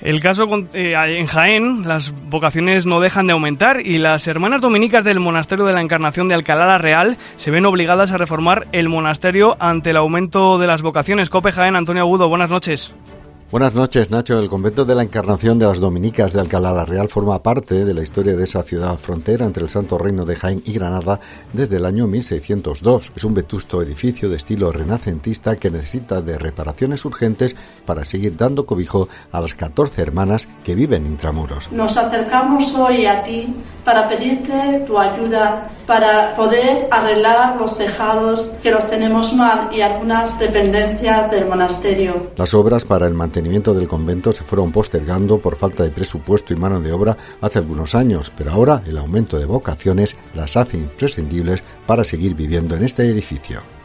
El 0.03 0.21
caso 0.21 0.49
eh, 0.75 0.95
en 0.97 1.27
Jaén, 1.27 1.87
las 1.87 2.13
vocaciones 2.31 2.87
no 2.87 3.01
dejan 3.01 3.27
de 3.27 3.33
aumentar 3.33 3.85
y 3.85 3.99
las 3.99 4.27
hermanas 4.27 4.61
dominicas 4.61 5.05
del 5.05 5.21
Monasterio 5.21 5.67
de 5.67 5.73
la 5.73 5.81
Encarnación 5.81 6.29
de 6.29 6.35
Alcalá 6.35 6.67
la 6.67 6.79
Real 6.79 7.17
se 7.37 7.51
ven 7.51 7.67
obligadas 7.67 8.13
a 8.13 8.19
reformar 8.19 8.69
el 8.73 8.89
monasterio 8.89 9.57
ante 9.59 9.91
el 9.91 9.97
aumento 9.97 10.59
de 10.59 10.69
las 10.69 10.83
vocaciones. 10.83 11.31
Cope 11.31 11.53
Jaén, 11.53 11.75
Antonio 11.75 12.03
Agudo, 12.03 12.29
buenas 12.29 12.51
noches. 12.51 12.93
Buenas 13.51 13.73
noches, 13.73 14.11
Nacho. 14.11 14.39
El 14.39 14.51
convento 14.51 14.85
de 14.85 14.95
la 14.95 15.03
Encarnación 15.03 15.59
de 15.59 15.65
las 15.65 15.81
Dominicas 15.81 16.35
de 16.35 16.41
Alcalá 16.41 16.71
la 16.71 16.85
Real 16.85 17.09
forma 17.09 17.43
parte 17.43 17.87
de 17.87 17.95
la 17.95 18.03
historia 18.03 18.37
de 18.37 18.45
esa 18.45 18.63
ciudad 18.63 18.99
frontera 18.99 19.47
entre 19.47 19.63
el 19.63 19.71
Santo 19.71 19.97
Reino 19.97 20.27
de 20.27 20.37
Jaén 20.37 20.63
y 20.67 20.75
Granada 20.75 21.19
desde 21.55 21.77
el 21.77 21.87
año 21.87 22.07
1602. 22.07 23.13
Es 23.17 23.25
un 23.25 23.33
vetusto 23.33 23.81
edificio 23.81 24.29
de 24.29 24.37
estilo 24.37 24.71
renacentista 24.71 25.57
que 25.57 25.71
necesita 25.71 26.21
de 26.21 26.39
reparaciones 26.39 27.07
urgentes 27.07 27.57
para 27.87 28.05
seguir 28.05 28.37
dando 28.37 28.67
cobijo 28.67 29.09
a 29.33 29.41
las 29.41 29.55
14 29.55 30.03
hermanas 30.03 30.47
que 30.63 30.75
viven 30.75 31.07
intramuros. 31.07 31.73
Nos 31.73 31.97
acercamos 31.97 32.75
hoy 32.75 33.07
a 33.07 33.23
ti 33.23 33.49
para 33.89 34.07
pedirte 34.07 34.85
tu 34.87 34.99
ayuda 34.99 35.67
para 35.87 36.37
poder 36.37 36.89
arreglar 36.91 37.57
los 37.57 37.79
tejados 37.79 38.51
que 38.63 38.71
los 38.71 38.87
tenemos 38.87 39.33
mal 39.33 39.71
y 39.73 39.81
algunas 39.81 40.39
dependencias 40.39 41.31
del 41.31 41.47
monasterio. 41.47 42.33
Las 42.37 42.53
obras 42.53 42.85
para 42.85 43.07
el 43.07 43.15
mantenimiento 43.15 43.73
del 43.73 43.89
convento 43.89 44.33
se 44.33 44.45
fueron 44.45 44.73
postergando 44.73 45.39
por 45.39 45.57
falta 45.57 45.85
de 45.85 45.91
presupuesto 45.91 46.53
y 46.53 46.57
mano 46.57 46.83
de 46.83 46.93
obra 46.93 47.17
hace 47.41 47.61
algunos 47.61 47.95
años, 47.95 48.31
pero 48.37 48.53
ahora 48.53 48.83
el 48.87 48.99
aumento 48.99 49.39
de 49.39 49.47
vocaciones 49.47 50.19
las 50.35 50.59
hace 50.59 50.77
imprescindibles 50.77 51.65
para 51.87 52.05
seguir 52.05 52.35
viviendo 52.35 52.77
en 52.77 52.83
este 52.83 53.09
edificio. 53.09 53.78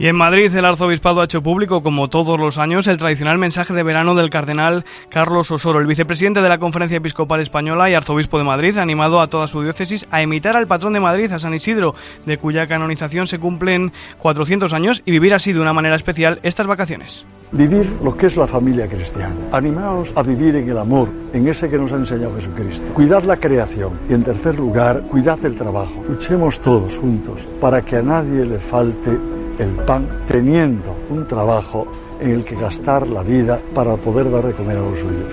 Y 0.00 0.06
en 0.06 0.16
Madrid 0.16 0.56
el 0.56 0.64
arzobispado 0.64 1.20
ha 1.20 1.24
hecho 1.24 1.42
público, 1.42 1.82
como 1.82 2.08
todos 2.08 2.40
los 2.40 2.56
años, 2.56 2.86
el 2.86 2.96
tradicional 2.96 3.36
mensaje 3.36 3.74
de 3.74 3.82
verano 3.82 4.14
del 4.14 4.30
cardenal 4.30 4.86
Carlos 5.10 5.50
Osoro, 5.50 5.78
el 5.78 5.86
vicepresidente 5.86 6.40
de 6.40 6.48
la 6.48 6.56
Conferencia 6.56 6.96
Episcopal 6.96 7.42
Española 7.42 7.90
y 7.90 7.92
arzobispo 7.92 8.38
de 8.38 8.44
Madrid, 8.44 8.78
ha 8.78 8.82
animado 8.82 9.20
a 9.20 9.26
toda 9.26 9.46
su 9.46 9.60
diócesis 9.62 10.06
a 10.10 10.22
imitar 10.22 10.56
al 10.56 10.66
patrón 10.66 10.94
de 10.94 11.00
Madrid, 11.00 11.30
a 11.30 11.38
San 11.38 11.52
Isidro, 11.52 11.94
de 12.24 12.38
cuya 12.38 12.66
canonización 12.66 13.26
se 13.26 13.38
cumplen 13.38 13.92
400 14.16 14.72
años, 14.72 15.02
y 15.04 15.10
vivir 15.10 15.34
así 15.34 15.52
de 15.52 15.60
una 15.60 15.74
manera 15.74 15.96
especial 15.96 16.40
estas 16.44 16.66
vacaciones. 16.66 17.26
Vivir 17.52 17.86
lo 18.02 18.16
que 18.16 18.28
es 18.28 18.38
la 18.38 18.46
familia 18.46 18.88
cristiana. 18.88 19.34
Animaos 19.52 20.12
a 20.14 20.22
vivir 20.22 20.56
en 20.56 20.66
el 20.66 20.78
amor, 20.78 21.10
en 21.34 21.46
ese 21.46 21.68
que 21.68 21.76
nos 21.76 21.92
ha 21.92 21.96
enseñado 21.96 22.34
Jesucristo. 22.36 22.86
Cuidad 22.94 23.24
la 23.24 23.36
creación 23.36 24.00
y 24.08 24.14
en 24.14 24.24
tercer 24.24 24.58
lugar, 24.58 25.02
cuidad 25.10 25.44
el 25.44 25.58
trabajo. 25.58 26.02
Luchemos 26.08 26.58
todos 26.58 26.96
juntos 26.96 27.42
para 27.60 27.82
que 27.82 27.96
a 27.96 28.02
nadie 28.02 28.46
le 28.46 28.58
falte 28.58 29.39
el 29.60 29.72
pan 29.84 30.08
teniendo 30.26 30.96
un 31.10 31.26
trabajo 31.26 31.86
en 32.18 32.30
el 32.30 32.44
que 32.44 32.56
gastar 32.56 33.06
la 33.06 33.22
vida 33.22 33.60
para 33.74 33.96
poder 33.96 34.30
dar 34.30 34.46
de 34.46 34.54
comer 34.54 34.78
a 34.78 34.80
los 34.80 34.98
suyos. 34.98 35.26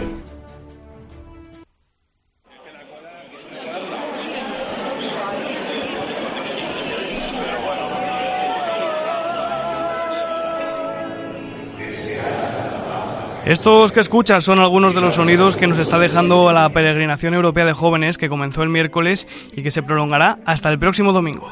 Estos 13.45 13.93
que 13.93 14.01
escuchas 14.01 14.43
son 14.43 14.59
algunos 14.59 14.93
de 14.93 14.99
los 14.99 15.15
sonidos 15.15 15.55
que 15.55 15.67
nos 15.67 15.79
está 15.79 15.97
dejando 15.97 16.51
la 16.51 16.67
peregrinación 16.67 17.33
europea 17.33 17.63
de 17.63 17.71
jóvenes 17.71 18.17
que 18.17 18.27
comenzó 18.27 18.61
el 18.61 18.67
miércoles 18.67 19.25
y 19.53 19.63
que 19.63 19.71
se 19.71 19.81
prolongará 19.81 20.39
hasta 20.45 20.69
el 20.69 20.77
próximo 20.77 21.13
domingo. 21.13 21.49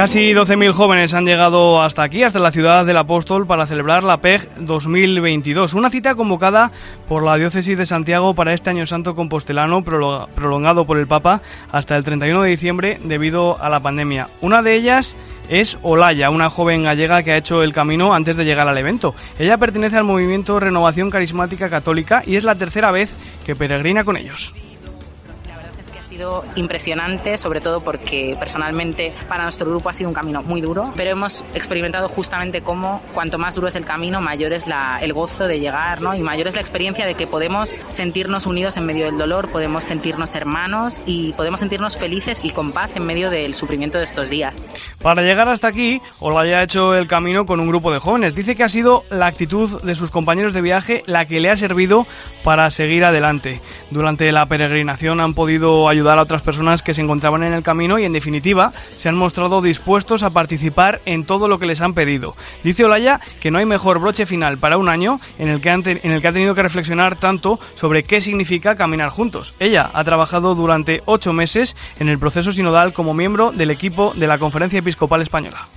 Casi 0.00 0.32
12.000 0.32 0.72
jóvenes 0.72 1.12
han 1.12 1.26
llegado 1.26 1.82
hasta 1.82 2.02
aquí, 2.02 2.22
hasta 2.22 2.38
la 2.38 2.52
ciudad 2.52 2.86
del 2.86 2.96
Apóstol, 2.96 3.46
para 3.46 3.66
celebrar 3.66 4.02
la 4.02 4.22
PEG 4.22 4.48
2022. 4.60 5.74
Una 5.74 5.90
cita 5.90 6.14
convocada 6.14 6.72
por 7.06 7.22
la 7.22 7.36
Diócesis 7.36 7.76
de 7.76 7.84
Santiago 7.84 8.32
para 8.32 8.54
este 8.54 8.70
Año 8.70 8.86
Santo 8.86 9.14
Compostelano, 9.14 9.84
prolongado 9.84 10.86
por 10.86 10.96
el 10.96 11.06
Papa 11.06 11.42
hasta 11.70 11.98
el 11.98 12.04
31 12.04 12.40
de 12.40 12.48
diciembre 12.48 12.98
debido 13.04 13.62
a 13.62 13.68
la 13.68 13.80
pandemia. 13.80 14.28
Una 14.40 14.62
de 14.62 14.74
ellas 14.74 15.16
es 15.50 15.76
Olaya, 15.82 16.30
una 16.30 16.48
joven 16.48 16.84
gallega 16.84 17.22
que 17.22 17.32
ha 17.32 17.36
hecho 17.36 17.62
el 17.62 17.74
camino 17.74 18.14
antes 18.14 18.38
de 18.38 18.46
llegar 18.46 18.68
al 18.68 18.78
evento. 18.78 19.14
Ella 19.38 19.58
pertenece 19.58 19.98
al 19.98 20.04
movimiento 20.04 20.58
Renovación 20.58 21.10
Carismática 21.10 21.68
Católica 21.68 22.22
y 22.26 22.36
es 22.36 22.44
la 22.44 22.54
tercera 22.54 22.90
vez 22.90 23.14
que 23.44 23.54
peregrina 23.54 24.02
con 24.04 24.16
ellos 24.16 24.54
impresionante, 26.56 27.38
sobre 27.38 27.60
todo 27.60 27.80
porque 27.80 28.34
personalmente 28.38 29.12
para 29.28 29.44
nuestro 29.44 29.68
grupo 29.70 29.88
ha 29.88 29.92
sido 29.92 30.08
un 30.08 30.14
camino 30.14 30.42
muy 30.42 30.60
duro, 30.60 30.92
pero 30.96 31.10
hemos 31.10 31.42
experimentado 31.54 32.08
justamente 32.08 32.62
cómo 32.62 33.02
cuanto 33.14 33.38
más 33.38 33.54
duro 33.54 33.68
es 33.68 33.74
el 33.74 33.84
camino, 33.84 34.20
mayor 34.20 34.52
es 34.52 34.66
la, 34.66 34.98
el 35.00 35.12
gozo 35.12 35.46
de 35.46 35.60
llegar, 35.60 36.00
¿no? 36.00 36.14
Y 36.14 36.22
mayor 36.22 36.48
es 36.48 36.54
la 36.54 36.60
experiencia 36.60 37.06
de 37.06 37.14
que 37.14 37.26
podemos 37.26 37.70
sentirnos 37.88 38.46
unidos 38.46 38.76
en 38.76 38.86
medio 38.86 39.06
del 39.06 39.18
dolor, 39.18 39.50
podemos 39.50 39.84
sentirnos 39.84 40.34
hermanos 40.34 41.02
y 41.06 41.32
podemos 41.32 41.60
sentirnos 41.60 41.96
felices 41.96 42.40
y 42.42 42.50
con 42.50 42.72
paz 42.72 42.90
en 42.94 43.04
medio 43.04 43.30
del 43.30 43.54
sufrimiento 43.54 43.98
de 43.98 44.04
estos 44.04 44.30
días. 44.30 44.64
Para 45.02 45.22
llegar 45.22 45.48
hasta 45.48 45.68
aquí, 45.68 46.00
Olaya 46.20 46.58
ha 46.58 46.62
hecho 46.62 46.94
el 46.94 47.06
camino 47.06 47.46
con 47.46 47.60
un 47.60 47.68
grupo 47.68 47.92
de 47.92 47.98
jóvenes. 47.98 48.34
Dice 48.34 48.56
que 48.56 48.64
ha 48.64 48.68
sido 48.68 49.04
la 49.10 49.26
actitud 49.26 49.82
de 49.82 49.94
sus 49.94 50.10
compañeros 50.10 50.52
de 50.52 50.60
viaje 50.60 51.02
la 51.06 51.24
que 51.24 51.40
le 51.40 51.50
ha 51.50 51.56
servido 51.56 52.06
para 52.44 52.70
seguir 52.70 53.04
adelante. 53.04 53.60
Durante 53.90 54.30
la 54.32 54.46
peregrinación 54.46 55.20
han 55.20 55.34
podido 55.34 55.88
ayudar 55.88 56.09
a 56.18 56.22
otras 56.22 56.42
personas 56.42 56.82
que 56.82 56.94
se 56.94 57.02
encontraban 57.02 57.42
en 57.42 57.52
el 57.52 57.62
camino 57.62 57.98
y 57.98 58.04
en 58.04 58.12
definitiva 58.12 58.72
se 58.96 59.08
han 59.08 59.16
mostrado 59.16 59.62
dispuestos 59.62 60.22
a 60.22 60.30
participar 60.30 61.00
en 61.06 61.24
todo 61.24 61.48
lo 61.48 61.58
que 61.58 61.66
les 61.66 61.80
han 61.80 61.94
pedido. 61.94 62.34
Dice 62.64 62.84
Olaya 62.84 63.20
que 63.40 63.50
no 63.50 63.58
hay 63.58 63.66
mejor 63.66 63.98
broche 63.98 64.26
final 64.26 64.58
para 64.58 64.78
un 64.78 64.88
año 64.88 65.18
en 65.38 65.48
el 65.48 65.60
que, 65.60 65.70
en 65.70 66.12
el 66.12 66.20
que 66.20 66.28
ha 66.28 66.32
tenido 66.32 66.54
que 66.54 66.62
reflexionar 66.62 67.16
tanto 67.16 67.60
sobre 67.74 68.04
qué 68.04 68.20
significa 68.20 68.76
caminar 68.76 69.10
juntos. 69.10 69.54
Ella 69.58 69.90
ha 69.92 70.04
trabajado 70.04 70.54
durante 70.54 71.02
ocho 71.06 71.32
meses 71.32 71.76
en 71.98 72.08
el 72.08 72.18
proceso 72.18 72.52
sinodal 72.52 72.92
como 72.92 73.14
miembro 73.14 73.52
del 73.52 73.70
equipo 73.70 74.12
de 74.14 74.26
la 74.26 74.38
Conferencia 74.38 74.78
Episcopal 74.78 75.22
Española. 75.22 75.68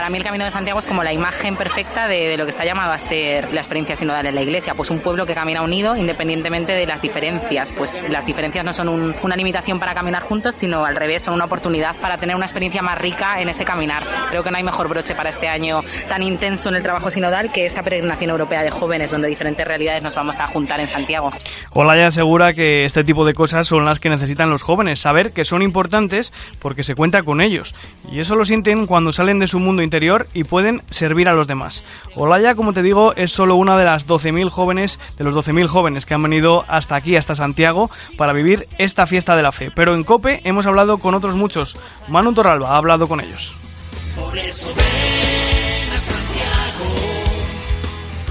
Para 0.00 0.08
mí 0.08 0.16
el 0.16 0.24
Camino 0.24 0.46
de 0.46 0.50
Santiago 0.50 0.78
es 0.78 0.86
como 0.86 1.04
la 1.04 1.12
imagen 1.12 1.56
perfecta 1.56 2.08
de, 2.08 2.38
lo 2.38 2.46
que 2.46 2.52
está 2.52 2.64
llamado 2.64 2.90
a 2.90 2.98
ser 2.98 3.52
la 3.52 3.60
experiencia 3.60 3.94
sinodal 3.96 4.24
en 4.24 4.34
la 4.34 4.40
Iglesia, 4.40 4.72
pues 4.72 4.88
un 4.88 5.00
pueblo 5.00 5.26
que 5.26 5.34
camina 5.34 5.60
unido 5.60 5.94
independientemente 5.94 6.72
de 6.72 6.86
las 6.86 7.02
diferencias, 7.02 7.70
pues 7.70 8.02
las 8.08 8.24
diferencias 8.24 8.64
no 8.64 8.72
son 8.72 9.14
una 9.22 9.36
limitación 9.36 9.78
para 9.78 9.92
caminar 9.92 10.22
juntos, 10.22 10.54
sino 10.54 10.86
al 10.86 10.96
revés, 10.96 11.24
son 11.24 11.34
una 11.34 11.44
oportunidad 11.44 11.96
para 11.96 12.16
tener 12.16 12.34
una 12.34 12.46
experiencia 12.46 12.80
más 12.80 12.96
rica 12.96 13.42
en 13.42 13.50
ese 13.50 13.66
caminar. 13.66 14.02
Creo 14.30 14.42
que 14.42 14.50
no 14.50 14.56
hay 14.56 14.62
mejor 14.62 14.88
broche 14.88 15.14
para 15.14 15.28
este 15.28 15.48
año 15.48 15.84
tan 16.08 16.22
intenso 16.22 16.70
en 16.70 16.76
el 16.76 16.82
trabajo 16.82 17.10
sinodal 17.10 17.52
que 17.52 17.66
esta 17.66 17.82
peregrinación 17.82 18.30
europea 18.30 18.62
de 18.62 18.70
jóvenes, 18.70 19.10
donde 19.10 19.28
diferentes 19.28 19.68
realidades 19.68 20.02
nos 20.02 20.14
vamos 20.14 20.40
a 20.40 20.46
juntar 20.46 20.80
en 20.80 20.88
Santiago. 20.88 21.30
Olaya 21.72 22.06
asegura 22.06 22.54
que 22.54 22.86
este 22.86 23.04
tipo 23.04 23.26
de 23.26 23.34
cosas 23.34 23.68
son 23.68 23.84
las 23.84 24.00
que 24.00 24.08
necesitan 24.08 24.48
los 24.48 24.62
jóvenes, 24.62 24.98
saber 24.98 25.32
que 25.32 25.44
son 25.44 25.60
importantes 25.60 26.32
porque 26.58 26.84
se 26.84 26.94
cuenta 26.94 27.22
con 27.22 27.42
ellos. 27.42 27.74
Y 28.10 28.20
eso 28.20 28.34
lo 28.34 28.46
sienten 28.46 28.86
cuando 28.86 29.12
salen 29.12 29.38
de 29.38 29.46
su 29.46 29.58
mundo 29.58 29.82
y 30.34 30.44
pueden 30.44 30.82
servir 30.90 31.28
a 31.28 31.32
los 31.32 31.46
demás. 31.46 31.82
Olaya, 32.14 32.54
como 32.54 32.72
te 32.72 32.82
digo, 32.82 33.12
es 33.16 33.32
solo 33.32 33.56
una 33.56 33.76
de 33.76 33.84
las 33.84 34.06
12.000 34.06 34.48
jóvenes, 34.48 34.98
de 35.18 35.24
los 35.24 35.34
12.000 35.34 35.66
jóvenes 35.66 36.06
que 36.06 36.14
han 36.14 36.22
venido 36.22 36.64
hasta 36.68 36.96
aquí, 36.96 37.16
hasta 37.16 37.34
Santiago, 37.34 37.90
para 38.16 38.32
vivir 38.32 38.68
esta 38.78 39.06
fiesta 39.06 39.36
de 39.36 39.42
la 39.42 39.52
fe. 39.52 39.70
Pero 39.74 39.94
en 39.94 40.04
COPE 40.04 40.42
hemos 40.44 40.66
hablado 40.66 40.98
con 40.98 41.14
otros 41.14 41.34
muchos. 41.34 41.76
Manu 42.08 42.32
Torralba 42.32 42.70
ha 42.70 42.76
hablado 42.76 43.08
con 43.08 43.20
ellos. 43.20 43.54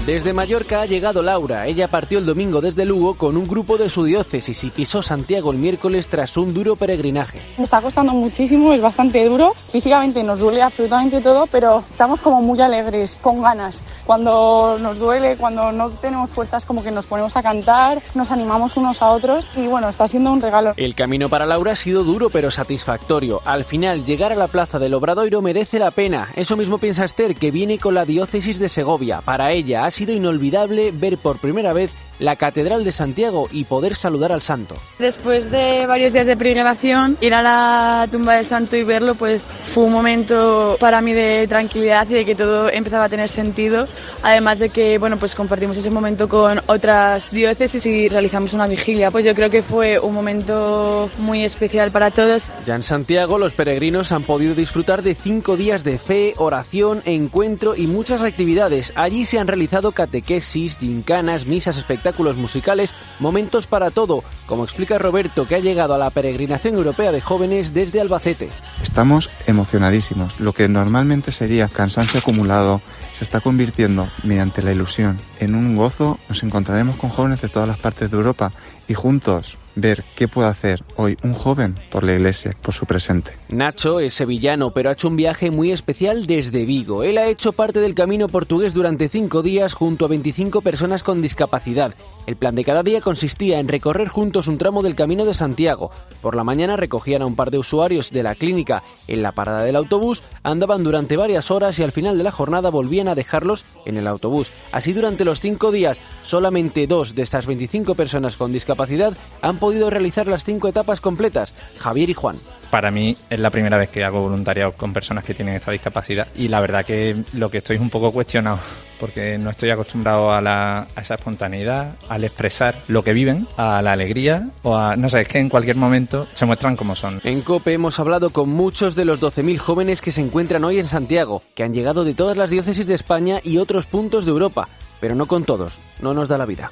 Desde 0.06 0.32
Mallorca 0.32 0.80
ha 0.80 0.86
llegado 0.86 1.22
Laura. 1.22 1.66
Ella 1.66 1.86
partió 1.86 2.18
el 2.18 2.24
domingo 2.24 2.62
desde 2.62 2.86
Lugo 2.86 3.14
con 3.14 3.36
un 3.36 3.46
grupo 3.46 3.76
de 3.76 3.90
su 3.90 4.04
diócesis 4.04 4.64
y 4.64 4.70
pisó 4.70 5.02
Santiago 5.02 5.52
el 5.52 5.58
miércoles 5.58 6.08
tras 6.08 6.38
un 6.38 6.54
duro 6.54 6.74
peregrinaje. 6.74 7.38
Me 7.58 7.64
está 7.64 7.82
costando 7.82 8.14
muchísimo, 8.14 8.72
es 8.72 8.80
bastante 8.80 9.22
duro. 9.26 9.54
Físicamente 9.70 10.24
nos 10.24 10.40
duele 10.40 10.62
absolutamente 10.62 11.20
todo, 11.20 11.46
pero 11.46 11.84
estamos 11.90 12.18
como 12.22 12.40
muy 12.40 12.58
alegres, 12.62 13.18
con 13.20 13.42
ganas. 13.42 13.84
Cuando 14.06 14.78
nos 14.80 14.98
duele, 14.98 15.36
cuando 15.36 15.70
no 15.70 15.90
tenemos 15.90 16.30
fuerzas, 16.30 16.64
como 16.64 16.82
que 16.82 16.90
nos 16.90 17.04
ponemos 17.04 17.36
a 17.36 17.42
cantar, 17.42 18.00
nos 18.14 18.30
animamos 18.30 18.78
unos 18.78 19.02
a 19.02 19.10
otros 19.10 19.46
y 19.54 19.66
bueno, 19.66 19.90
está 19.90 20.08
siendo 20.08 20.32
un 20.32 20.40
regalo. 20.40 20.72
El 20.78 20.94
camino 20.94 21.28
para 21.28 21.44
Laura 21.44 21.72
ha 21.72 21.76
sido 21.76 22.04
duro 22.04 22.30
pero 22.30 22.50
satisfactorio. 22.50 23.42
Al 23.44 23.64
final, 23.64 24.06
llegar 24.06 24.32
a 24.32 24.36
la 24.36 24.48
plaza 24.48 24.78
del 24.78 24.94
Obradoiro 24.94 25.42
merece 25.42 25.78
la 25.78 25.90
pena. 25.90 26.28
Eso 26.36 26.56
mismo 26.56 26.78
piensa 26.78 27.04
Esther, 27.04 27.36
que 27.36 27.50
viene 27.50 27.78
con 27.78 27.92
la 27.92 28.06
diócesis 28.06 28.58
de 28.58 28.70
Segovia. 28.70 29.20
Para 29.20 29.52
ella 29.52 29.89
ha 29.90 29.92
sido 29.92 30.14
inolvidable 30.14 30.92
ver 30.92 31.18
por 31.18 31.40
primera 31.40 31.72
vez 31.72 31.90
la 32.20 32.36
Catedral 32.36 32.84
de 32.84 32.92
Santiago 32.92 33.48
y 33.50 33.64
poder 33.64 33.96
saludar 33.96 34.30
al 34.30 34.42
santo. 34.42 34.76
Después 34.98 35.50
de 35.50 35.86
varios 35.86 36.12
días 36.12 36.26
de 36.26 36.36
peregrinación, 36.36 37.16
ir 37.20 37.34
a 37.34 37.42
la 37.42 38.08
tumba 38.10 38.36
del 38.36 38.46
santo 38.46 38.76
y 38.76 38.84
verlo, 38.84 39.16
pues 39.16 39.48
fue 39.64 39.84
un 39.84 39.92
momento 39.92 40.76
para 40.78 41.00
mí 41.00 41.12
de 41.12 41.48
tranquilidad 41.48 42.08
y 42.08 42.14
de 42.14 42.24
que 42.24 42.34
todo 42.34 42.70
empezaba 42.70 43.06
a 43.06 43.08
tener 43.08 43.28
sentido. 43.28 43.86
Además 44.22 44.58
de 44.58 44.68
que, 44.68 44.98
bueno, 44.98 45.16
pues 45.16 45.34
compartimos 45.34 45.76
ese 45.76 45.90
momento 45.90 46.28
con 46.28 46.60
otras 46.66 47.30
diócesis 47.30 47.84
y 47.86 48.08
realizamos 48.08 48.52
una 48.52 48.66
vigilia. 48.66 49.10
Pues 49.10 49.24
yo 49.24 49.34
creo 49.34 49.50
que 49.50 49.62
fue 49.62 49.98
un 49.98 50.14
momento 50.14 51.10
muy 51.18 51.44
especial 51.44 51.90
para 51.90 52.10
todos. 52.10 52.52
Ya 52.66 52.74
en 52.74 52.82
Santiago, 52.82 53.38
los 53.38 53.54
peregrinos 53.54 54.12
han 54.12 54.22
podido 54.22 54.54
disfrutar 54.54 55.02
de 55.02 55.14
cinco 55.14 55.56
días 55.56 55.84
de 55.84 55.98
fe, 55.98 56.34
oración, 56.36 57.02
encuentro 57.04 57.74
y 57.76 57.86
muchas 57.86 58.22
actividades. 58.22 58.92
Allí 58.96 59.24
se 59.24 59.38
han 59.38 59.46
realizado 59.46 59.92
catequesis, 59.92 60.76
gincanas, 60.76 61.46
misas, 61.46 61.78
espectáculos 62.10 62.36
musicales, 62.36 62.92
momentos 63.20 63.68
para 63.68 63.90
todo, 63.90 64.24
como 64.46 64.64
explica 64.64 64.98
Roberto, 64.98 65.46
que 65.46 65.54
ha 65.54 65.60
llegado 65.60 65.94
a 65.94 65.98
la 65.98 66.10
peregrinación 66.10 66.74
europea 66.74 67.12
de 67.12 67.20
jóvenes 67.20 67.72
desde 67.72 68.00
Albacete. 68.00 68.50
Estamos 68.82 69.30
emocionadísimos. 69.46 70.40
Lo 70.40 70.52
que 70.52 70.68
normalmente 70.68 71.30
sería 71.30 71.68
cansancio 71.68 72.18
acumulado 72.18 72.80
se 73.16 73.22
está 73.22 73.40
convirtiendo, 73.40 74.08
mediante 74.24 74.62
la 74.62 74.72
ilusión, 74.72 75.18
en 75.38 75.54
un 75.54 75.76
gozo. 75.76 76.18
Nos 76.28 76.42
encontraremos 76.42 76.96
con 76.96 77.10
jóvenes 77.10 77.42
de 77.42 77.48
todas 77.48 77.68
las 77.68 77.78
partes 77.78 78.10
de 78.10 78.16
Europa 78.16 78.50
y 78.88 78.94
juntos 78.94 79.56
ver 79.80 80.04
qué 80.14 80.28
puede 80.28 80.48
hacer 80.48 80.82
hoy 80.96 81.16
un 81.22 81.32
joven 81.32 81.74
por 81.90 82.04
la 82.04 82.12
iglesia, 82.12 82.56
por 82.60 82.74
su 82.74 82.86
presente. 82.86 83.32
Nacho 83.48 84.00
es 84.00 84.14
sevillano, 84.14 84.72
pero 84.72 84.90
ha 84.90 84.92
hecho 84.92 85.08
un 85.08 85.16
viaje 85.16 85.50
muy 85.50 85.72
especial 85.72 86.26
desde 86.26 86.64
Vigo. 86.64 87.02
Él 87.02 87.18
ha 87.18 87.28
hecho 87.28 87.52
parte 87.52 87.80
del 87.80 87.94
camino 87.94 88.28
portugués 88.28 88.74
durante 88.74 89.08
cinco 89.08 89.42
días 89.42 89.74
junto 89.74 90.04
a 90.04 90.08
25 90.08 90.60
personas 90.60 91.02
con 91.02 91.22
discapacidad. 91.22 91.94
El 92.26 92.36
plan 92.36 92.54
de 92.54 92.64
cada 92.64 92.82
día 92.82 93.00
consistía 93.00 93.58
en 93.58 93.68
recorrer 93.68 94.08
juntos 94.08 94.46
un 94.46 94.58
tramo 94.58 94.82
del 94.82 94.94
Camino 94.94 95.24
de 95.24 95.34
Santiago. 95.34 95.90
Por 96.20 96.36
la 96.36 96.44
mañana 96.44 96.76
recogían 96.76 97.22
a 97.22 97.26
un 97.26 97.34
par 97.34 97.50
de 97.50 97.58
usuarios 97.58 98.10
de 98.10 98.22
la 98.22 98.34
clínica 98.34 98.82
en 99.08 99.22
la 99.22 99.32
parada 99.32 99.62
del 99.62 99.76
autobús, 99.76 100.22
andaban 100.42 100.84
durante 100.84 101.16
varias 101.16 101.50
horas 101.50 101.78
y 101.78 101.82
al 101.82 101.92
final 101.92 102.18
de 102.18 102.24
la 102.24 102.30
jornada 102.30 102.70
volvían 102.70 103.08
a 103.08 103.14
dejarlos 103.14 103.64
en 103.86 103.96
el 103.96 104.06
autobús. 104.06 104.52
Así 104.70 104.92
durante 104.92 105.24
los 105.24 105.40
cinco 105.40 105.72
días, 105.72 106.00
solamente 106.22 106.86
dos 106.86 107.14
de 107.14 107.22
estas 107.22 107.46
25 107.46 107.94
personas 107.94 108.36
con 108.36 108.52
discapacidad 108.52 109.16
han 109.40 109.58
podido 109.58 109.69
realizar 109.90 110.26
las 110.26 110.44
cinco 110.44 110.68
etapas 110.68 111.00
completas, 111.00 111.54
Javier 111.78 112.10
y 112.10 112.14
Juan 112.14 112.38
para 112.70 112.90
mí 112.90 113.16
es 113.28 113.38
la 113.38 113.50
primera 113.50 113.76
vez 113.76 113.90
que 113.90 114.04
hago 114.04 114.22
voluntariado 114.22 114.72
con 114.72 114.92
personas 114.92 115.24
que 115.24 115.34
tienen 115.34 115.56
esta 115.56 115.72
discapacidad 115.72 116.28
y 116.34 116.48
la 116.48 116.60
verdad 116.60 116.84
que 116.84 117.24
lo 117.32 117.50
que 117.50 117.58
estoy 117.58 117.76
es 117.76 117.82
un 117.82 117.90
poco 117.90 118.12
cuestionado 118.12 118.58
porque 118.98 119.38
no 119.38 119.50
estoy 119.50 119.70
acostumbrado 119.70 120.30
a, 120.30 120.42
la, 120.42 120.86
a 120.94 121.00
esa 121.00 121.14
espontaneidad, 121.14 121.96
al 122.10 122.22
expresar 122.22 122.82
lo 122.86 123.02
que 123.02 123.14
viven, 123.14 123.48
a 123.56 123.80
la 123.80 123.92
alegría 123.92 124.50
o 124.62 124.76
a, 124.76 124.94
no 124.94 125.08
sé, 125.08 125.22
es 125.22 125.28
que 125.28 125.38
en 125.38 125.48
cualquier 125.48 125.76
momento 125.76 126.28
se 126.34 126.44
muestran 126.44 126.76
como 126.76 126.94
son. 126.94 127.18
En 127.24 127.40
COPE 127.40 127.72
hemos 127.72 127.98
hablado 127.98 128.28
con 128.28 128.50
muchos 128.50 128.94
de 128.96 129.06
los 129.06 129.18
12.000 129.18 129.56
jóvenes 129.56 130.02
que 130.02 130.12
se 130.12 130.20
encuentran 130.20 130.64
hoy 130.64 130.78
en 130.78 130.86
Santiago, 130.86 131.42
que 131.54 131.64
han 131.64 131.72
llegado 131.72 132.04
de 132.04 132.12
todas 132.12 132.36
las 132.36 132.50
diócesis 132.50 132.86
de 132.86 132.94
España 132.94 133.40
y 133.42 133.56
otros 133.56 133.86
puntos 133.86 134.26
de 134.26 134.32
Europa, 134.32 134.68
pero 135.00 135.14
no 135.14 135.26
con 135.26 135.44
todos, 135.44 135.78
no 136.02 136.12
nos 136.12 136.28
da 136.28 136.36
la 136.36 136.44
vida. 136.44 136.70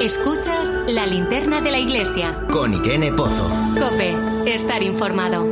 Escuchas 0.00 0.74
la 0.88 1.04
linterna 1.04 1.60
de 1.60 1.70
la 1.70 1.78
iglesia. 1.78 2.46
Con 2.50 2.72
Irene 2.72 3.12
Pozo. 3.12 3.46
Cope, 3.78 4.16
estar 4.46 4.82
informado. 4.82 5.46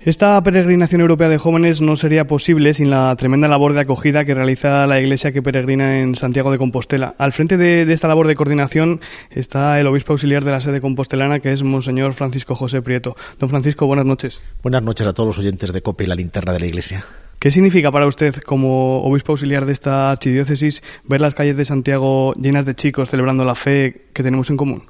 Esta 0.00 0.42
peregrinación 0.42 1.02
europea 1.02 1.28
de 1.28 1.38
jóvenes 1.38 1.80
no 1.80 1.94
sería 1.94 2.26
posible 2.26 2.74
sin 2.74 2.90
la 2.90 3.14
tremenda 3.14 3.46
labor 3.46 3.74
de 3.74 3.82
acogida 3.82 4.24
que 4.24 4.34
realiza 4.34 4.88
la 4.88 5.00
iglesia 5.00 5.30
que 5.30 5.40
peregrina 5.40 6.00
en 6.00 6.16
Santiago 6.16 6.50
de 6.50 6.58
Compostela. 6.58 7.14
Al 7.18 7.30
frente 7.30 7.56
de, 7.56 7.82
esta 7.92 8.08
labor 8.08 8.26
de 8.26 8.34
coordinación 8.34 9.00
está 9.30 9.78
el 9.78 9.86
obispo 9.86 10.14
auxiliar 10.14 10.42
de 10.42 10.50
la 10.50 10.60
sede 10.60 10.80
compostelana, 10.80 11.38
que 11.38 11.52
es 11.52 11.62
Monseñor 11.62 12.12
Francisco 12.14 12.56
José 12.56 12.82
Prieto. 12.82 13.14
Don 13.38 13.50
Francisco, 13.50 13.86
buenas 13.86 14.04
noches. 14.04 14.40
Buenas 14.64 14.82
noches 14.82 15.06
a 15.06 15.12
todos 15.12 15.28
los 15.28 15.38
oyentes 15.38 15.72
de 15.72 15.80
COPE 15.80 16.02
y 16.02 16.06
la 16.08 16.16
linterna 16.16 16.52
de 16.52 16.58
la 16.58 16.66
iglesia. 16.66 17.04
¿Qué 17.40 17.50
significa 17.50 17.90
para 17.90 18.06
usted, 18.06 18.34
como 18.44 19.02
obispo 19.02 19.32
auxiliar 19.32 19.64
de 19.64 19.72
esta 19.72 20.10
archidiócesis, 20.10 20.82
ver 21.04 21.22
las 21.22 21.34
calles 21.34 21.56
de 21.56 21.64
Santiago 21.64 22.34
llenas 22.34 22.66
de 22.66 22.74
chicos 22.74 23.08
celebrando 23.08 23.46
la 23.46 23.54
fe 23.54 24.08
que 24.12 24.22
tenemos 24.22 24.50
en 24.50 24.58
común? 24.58 24.82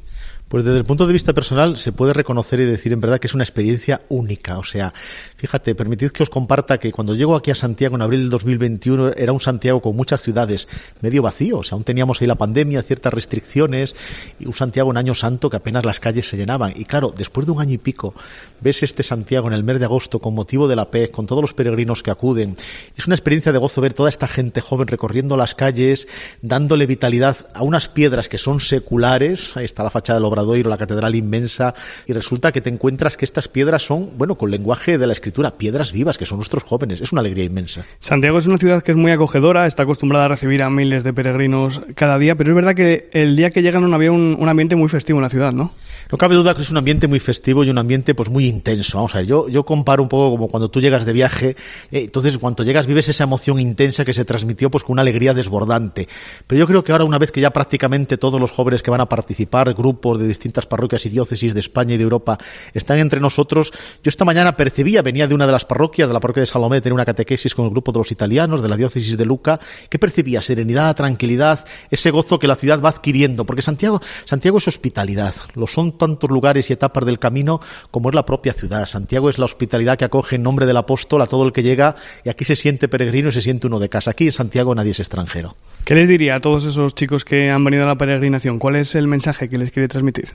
Pues 0.50 0.64
desde 0.64 0.78
el 0.78 0.84
punto 0.84 1.06
de 1.06 1.12
vista 1.12 1.32
personal 1.32 1.76
se 1.76 1.92
puede 1.92 2.12
reconocer 2.12 2.58
y 2.58 2.64
decir 2.64 2.92
en 2.92 3.00
verdad 3.00 3.20
que 3.20 3.28
es 3.28 3.34
una 3.34 3.44
experiencia 3.44 4.00
única. 4.08 4.58
O 4.58 4.64
sea, 4.64 4.92
fíjate, 5.36 5.76
permitid 5.76 6.10
que 6.10 6.24
os 6.24 6.28
comparta 6.28 6.78
que 6.78 6.90
cuando 6.90 7.14
llego 7.14 7.36
aquí 7.36 7.52
a 7.52 7.54
Santiago 7.54 7.94
en 7.94 8.02
abril 8.02 8.22
del 8.22 8.30
2021 8.30 9.12
era 9.16 9.32
un 9.32 9.38
Santiago 9.38 9.80
con 9.80 9.94
muchas 9.94 10.22
ciudades 10.22 10.66
medio 11.02 11.22
vacío. 11.22 11.58
O 11.58 11.62
sea, 11.62 11.76
aún 11.76 11.84
teníamos 11.84 12.20
ahí 12.20 12.26
la 12.26 12.34
pandemia, 12.34 12.82
ciertas 12.82 13.14
restricciones 13.14 13.94
y 14.40 14.46
un 14.46 14.52
Santiago 14.52 14.90
en 14.90 14.96
año 14.96 15.14
santo 15.14 15.50
que 15.50 15.56
apenas 15.56 15.84
las 15.84 16.00
calles 16.00 16.28
se 16.28 16.36
llenaban. 16.36 16.72
Y 16.74 16.84
claro, 16.84 17.14
después 17.16 17.46
de 17.46 17.52
un 17.52 17.60
año 17.60 17.74
y 17.74 17.78
pico, 17.78 18.12
ves 18.60 18.82
este 18.82 19.04
Santiago 19.04 19.46
en 19.46 19.54
el 19.54 19.62
mes 19.62 19.78
de 19.78 19.84
agosto 19.84 20.18
con 20.18 20.34
motivo 20.34 20.66
de 20.66 20.74
la 20.74 20.90
PEC, 20.90 21.12
con 21.12 21.26
todos 21.26 21.42
los 21.42 21.54
peregrinos 21.54 22.02
que 22.02 22.10
acuden. 22.10 22.56
Es 22.96 23.06
una 23.06 23.14
experiencia 23.14 23.52
de 23.52 23.58
gozo 23.58 23.80
ver 23.80 23.94
toda 23.94 24.08
esta 24.08 24.26
gente 24.26 24.60
joven 24.60 24.88
recorriendo 24.88 25.36
las 25.36 25.54
calles, 25.54 26.08
dándole 26.42 26.86
vitalidad 26.86 27.36
a 27.54 27.62
unas 27.62 27.86
piedras 27.86 28.28
que 28.28 28.36
son 28.36 28.58
seculares. 28.58 29.56
Ahí 29.56 29.64
está 29.64 29.84
la 29.84 29.90
fachada 29.90 30.18
del 30.18 30.24
obra 30.24 30.39
la 30.42 30.76
catedral 30.76 31.14
inmensa, 31.14 31.74
y 32.06 32.12
resulta 32.12 32.52
que 32.52 32.60
te 32.60 32.70
encuentras 32.70 33.16
que 33.16 33.24
estas 33.24 33.48
piedras 33.48 33.82
son, 33.82 34.10
bueno, 34.16 34.36
con 34.36 34.50
lenguaje 34.50 34.98
de 34.98 35.06
la 35.06 35.12
escritura, 35.12 35.52
piedras 35.52 35.92
vivas, 35.92 36.18
que 36.18 36.26
son 36.26 36.38
nuestros 36.38 36.62
jóvenes. 36.62 37.00
Es 37.00 37.12
una 37.12 37.20
alegría 37.20 37.44
inmensa. 37.44 37.84
Santiago 38.00 38.38
es 38.38 38.46
una 38.46 38.58
ciudad 38.58 38.82
que 38.82 38.92
es 38.92 38.96
muy 38.96 39.12
acogedora, 39.12 39.66
está 39.66 39.84
acostumbrada 39.84 40.26
a 40.26 40.28
recibir 40.28 40.62
a 40.62 40.70
miles 40.70 41.04
de 41.04 41.12
peregrinos 41.12 41.80
cada 41.94 42.18
día, 42.18 42.34
pero 42.34 42.50
es 42.50 42.56
verdad 42.56 42.74
que 42.74 43.08
el 43.12 43.36
día 43.36 43.50
que 43.50 43.62
llegan 43.62 43.88
no 43.88 43.94
había 43.94 44.12
un, 44.12 44.36
un 44.38 44.48
ambiente 44.48 44.76
muy 44.76 44.88
festivo 44.88 45.18
en 45.18 45.22
la 45.22 45.28
ciudad, 45.30 45.52
¿no? 45.52 45.72
No 46.10 46.18
cabe 46.18 46.34
duda 46.34 46.54
que 46.54 46.62
es 46.62 46.70
un 46.70 46.76
ambiente 46.76 47.06
muy 47.06 47.20
festivo 47.20 47.62
y 47.62 47.70
un 47.70 47.78
ambiente 47.78 48.16
pues 48.16 48.28
muy 48.28 48.46
intenso. 48.46 48.98
Vamos 48.98 49.14
a 49.14 49.18
ver, 49.18 49.26
yo, 49.26 49.64
comparo 49.64 50.02
un 50.02 50.08
poco 50.08 50.30
como 50.30 50.48
cuando 50.48 50.68
tú 50.68 50.80
llegas 50.80 51.06
de 51.06 51.12
viaje, 51.12 51.50
eh, 51.92 52.02
entonces 52.04 52.36
cuando 52.36 52.64
llegas 52.64 52.86
vives 52.86 53.08
esa 53.08 53.24
emoción 53.24 53.60
intensa 53.60 54.04
que 54.04 54.12
se 54.12 54.24
transmitió 54.24 54.70
pues 54.72 54.82
con 54.82 54.94
una 54.94 55.02
alegría 55.02 55.34
desbordante. 55.34 56.08
Pero 56.48 56.58
yo 56.58 56.66
creo 56.66 56.82
que 56.82 56.90
ahora 56.90 57.04
una 57.04 57.18
vez 57.18 57.30
que 57.30 57.40
ya 57.40 57.50
prácticamente 57.50 58.16
todos 58.16 58.40
los 58.40 58.50
jóvenes 58.50 58.82
que 58.82 58.90
van 58.90 59.00
a 59.00 59.08
participar, 59.08 59.72
grupos 59.74 60.18
de 60.18 60.26
distintas 60.26 60.66
parroquias 60.66 61.06
y 61.06 61.10
diócesis 61.10 61.54
de 61.54 61.60
España 61.60 61.94
y 61.94 61.98
de 61.98 62.02
Europa 62.02 62.38
están 62.74 62.98
entre 62.98 63.20
nosotros, 63.20 63.70
yo 64.02 64.08
esta 64.08 64.24
mañana 64.24 64.56
percibía, 64.56 65.02
venía 65.02 65.28
de 65.28 65.34
una 65.34 65.46
de 65.46 65.52
las 65.52 65.64
parroquias, 65.64 66.08
de 66.08 66.14
la 66.14 66.20
parroquia 66.20 66.40
de 66.40 66.46
Salomé, 66.46 66.80
tenía 66.80 66.94
una 66.94 67.04
catequesis 67.04 67.54
con 67.54 67.66
el 67.66 67.70
grupo 67.70 67.92
de 67.92 67.98
los 67.98 68.10
italianos, 68.10 68.62
de 68.62 68.68
la 68.68 68.76
diócesis 68.76 69.16
de 69.16 69.24
Luca, 69.24 69.60
que 69.88 70.00
percibía 70.00 70.42
serenidad, 70.42 70.96
tranquilidad, 70.96 71.64
ese 71.88 72.10
gozo 72.10 72.40
que 72.40 72.48
la 72.48 72.56
ciudad 72.56 72.82
va 72.82 72.88
adquiriendo, 72.88 73.46
porque 73.46 73.62
Santiago, 73.62 74.00
Santiago 74.24 74.58
es 74.58 74.66
hospitalidad, 74.66 75.34
lo 75.54 75.68
son 75.68 75.99
tantos 76.00 76.30
lugares 76.30 76.68
y 76.70 76.72
etapas 76.72 77.06
del 77.06 77.20
camino 77.20 77.60
como 77.92 78.08
es 78.08 78.14
la 78.16 78.26
propia 78.26 78.52
ciudad. 78.52 78.86
Santiago 78.86 79.30
es 79.30 79.38
la 79.38 79.44
hospitalidad 79.44 79.96
que 79.96 80.06
acoge 80.06 80.34
en 80.36 80.42
nombre 80.42 80.66
del 80.66 80.78
apóstol 80.78 81.22
a 81.22 81.28
todo 81.28 81.44
el 81.44 81.52
que 81.52 81.62
llega 81.62 81.94
y 82.24 82.30
aquí 82.30 82.44
se 82.44 82.56
siente 82.56 82.88
peregrino 82.88 83.28
y 83.28 83.32
se 83.32 83.42
siente 83.42 83.68
uno 83.68 83.78
de 83.78 83.88
casa. 83.88 84.10
Aquí 84.10 84.24
en 84.24 84.32
Santiago 84.32 84.74
nadie 84.74 84.90
es 84.90 84.98
extranjero. 85.00 85.54
¿Qué 85.84 85.94
les 85.94 86.08
diría 86.08 86.36
a 86.36 86.40
todos 86.40 86.64
esos 86.64 86.94
chicos 86.94 87.24
que 87.24 87.50
han 87.50 87.62
venido 87.64 87.84
a 87.84 87.86
la 87.86 87.96
peregrinación? 87.96 88.58
¿Cuál 88.58 88.76
es 88.76 88.96
el 88.96 89.06
mensaje 89.06 89.48
que 89.48 89.58
les 89.58 89.70
quiere 89.70 89.86
transmitir? 89.86 90.30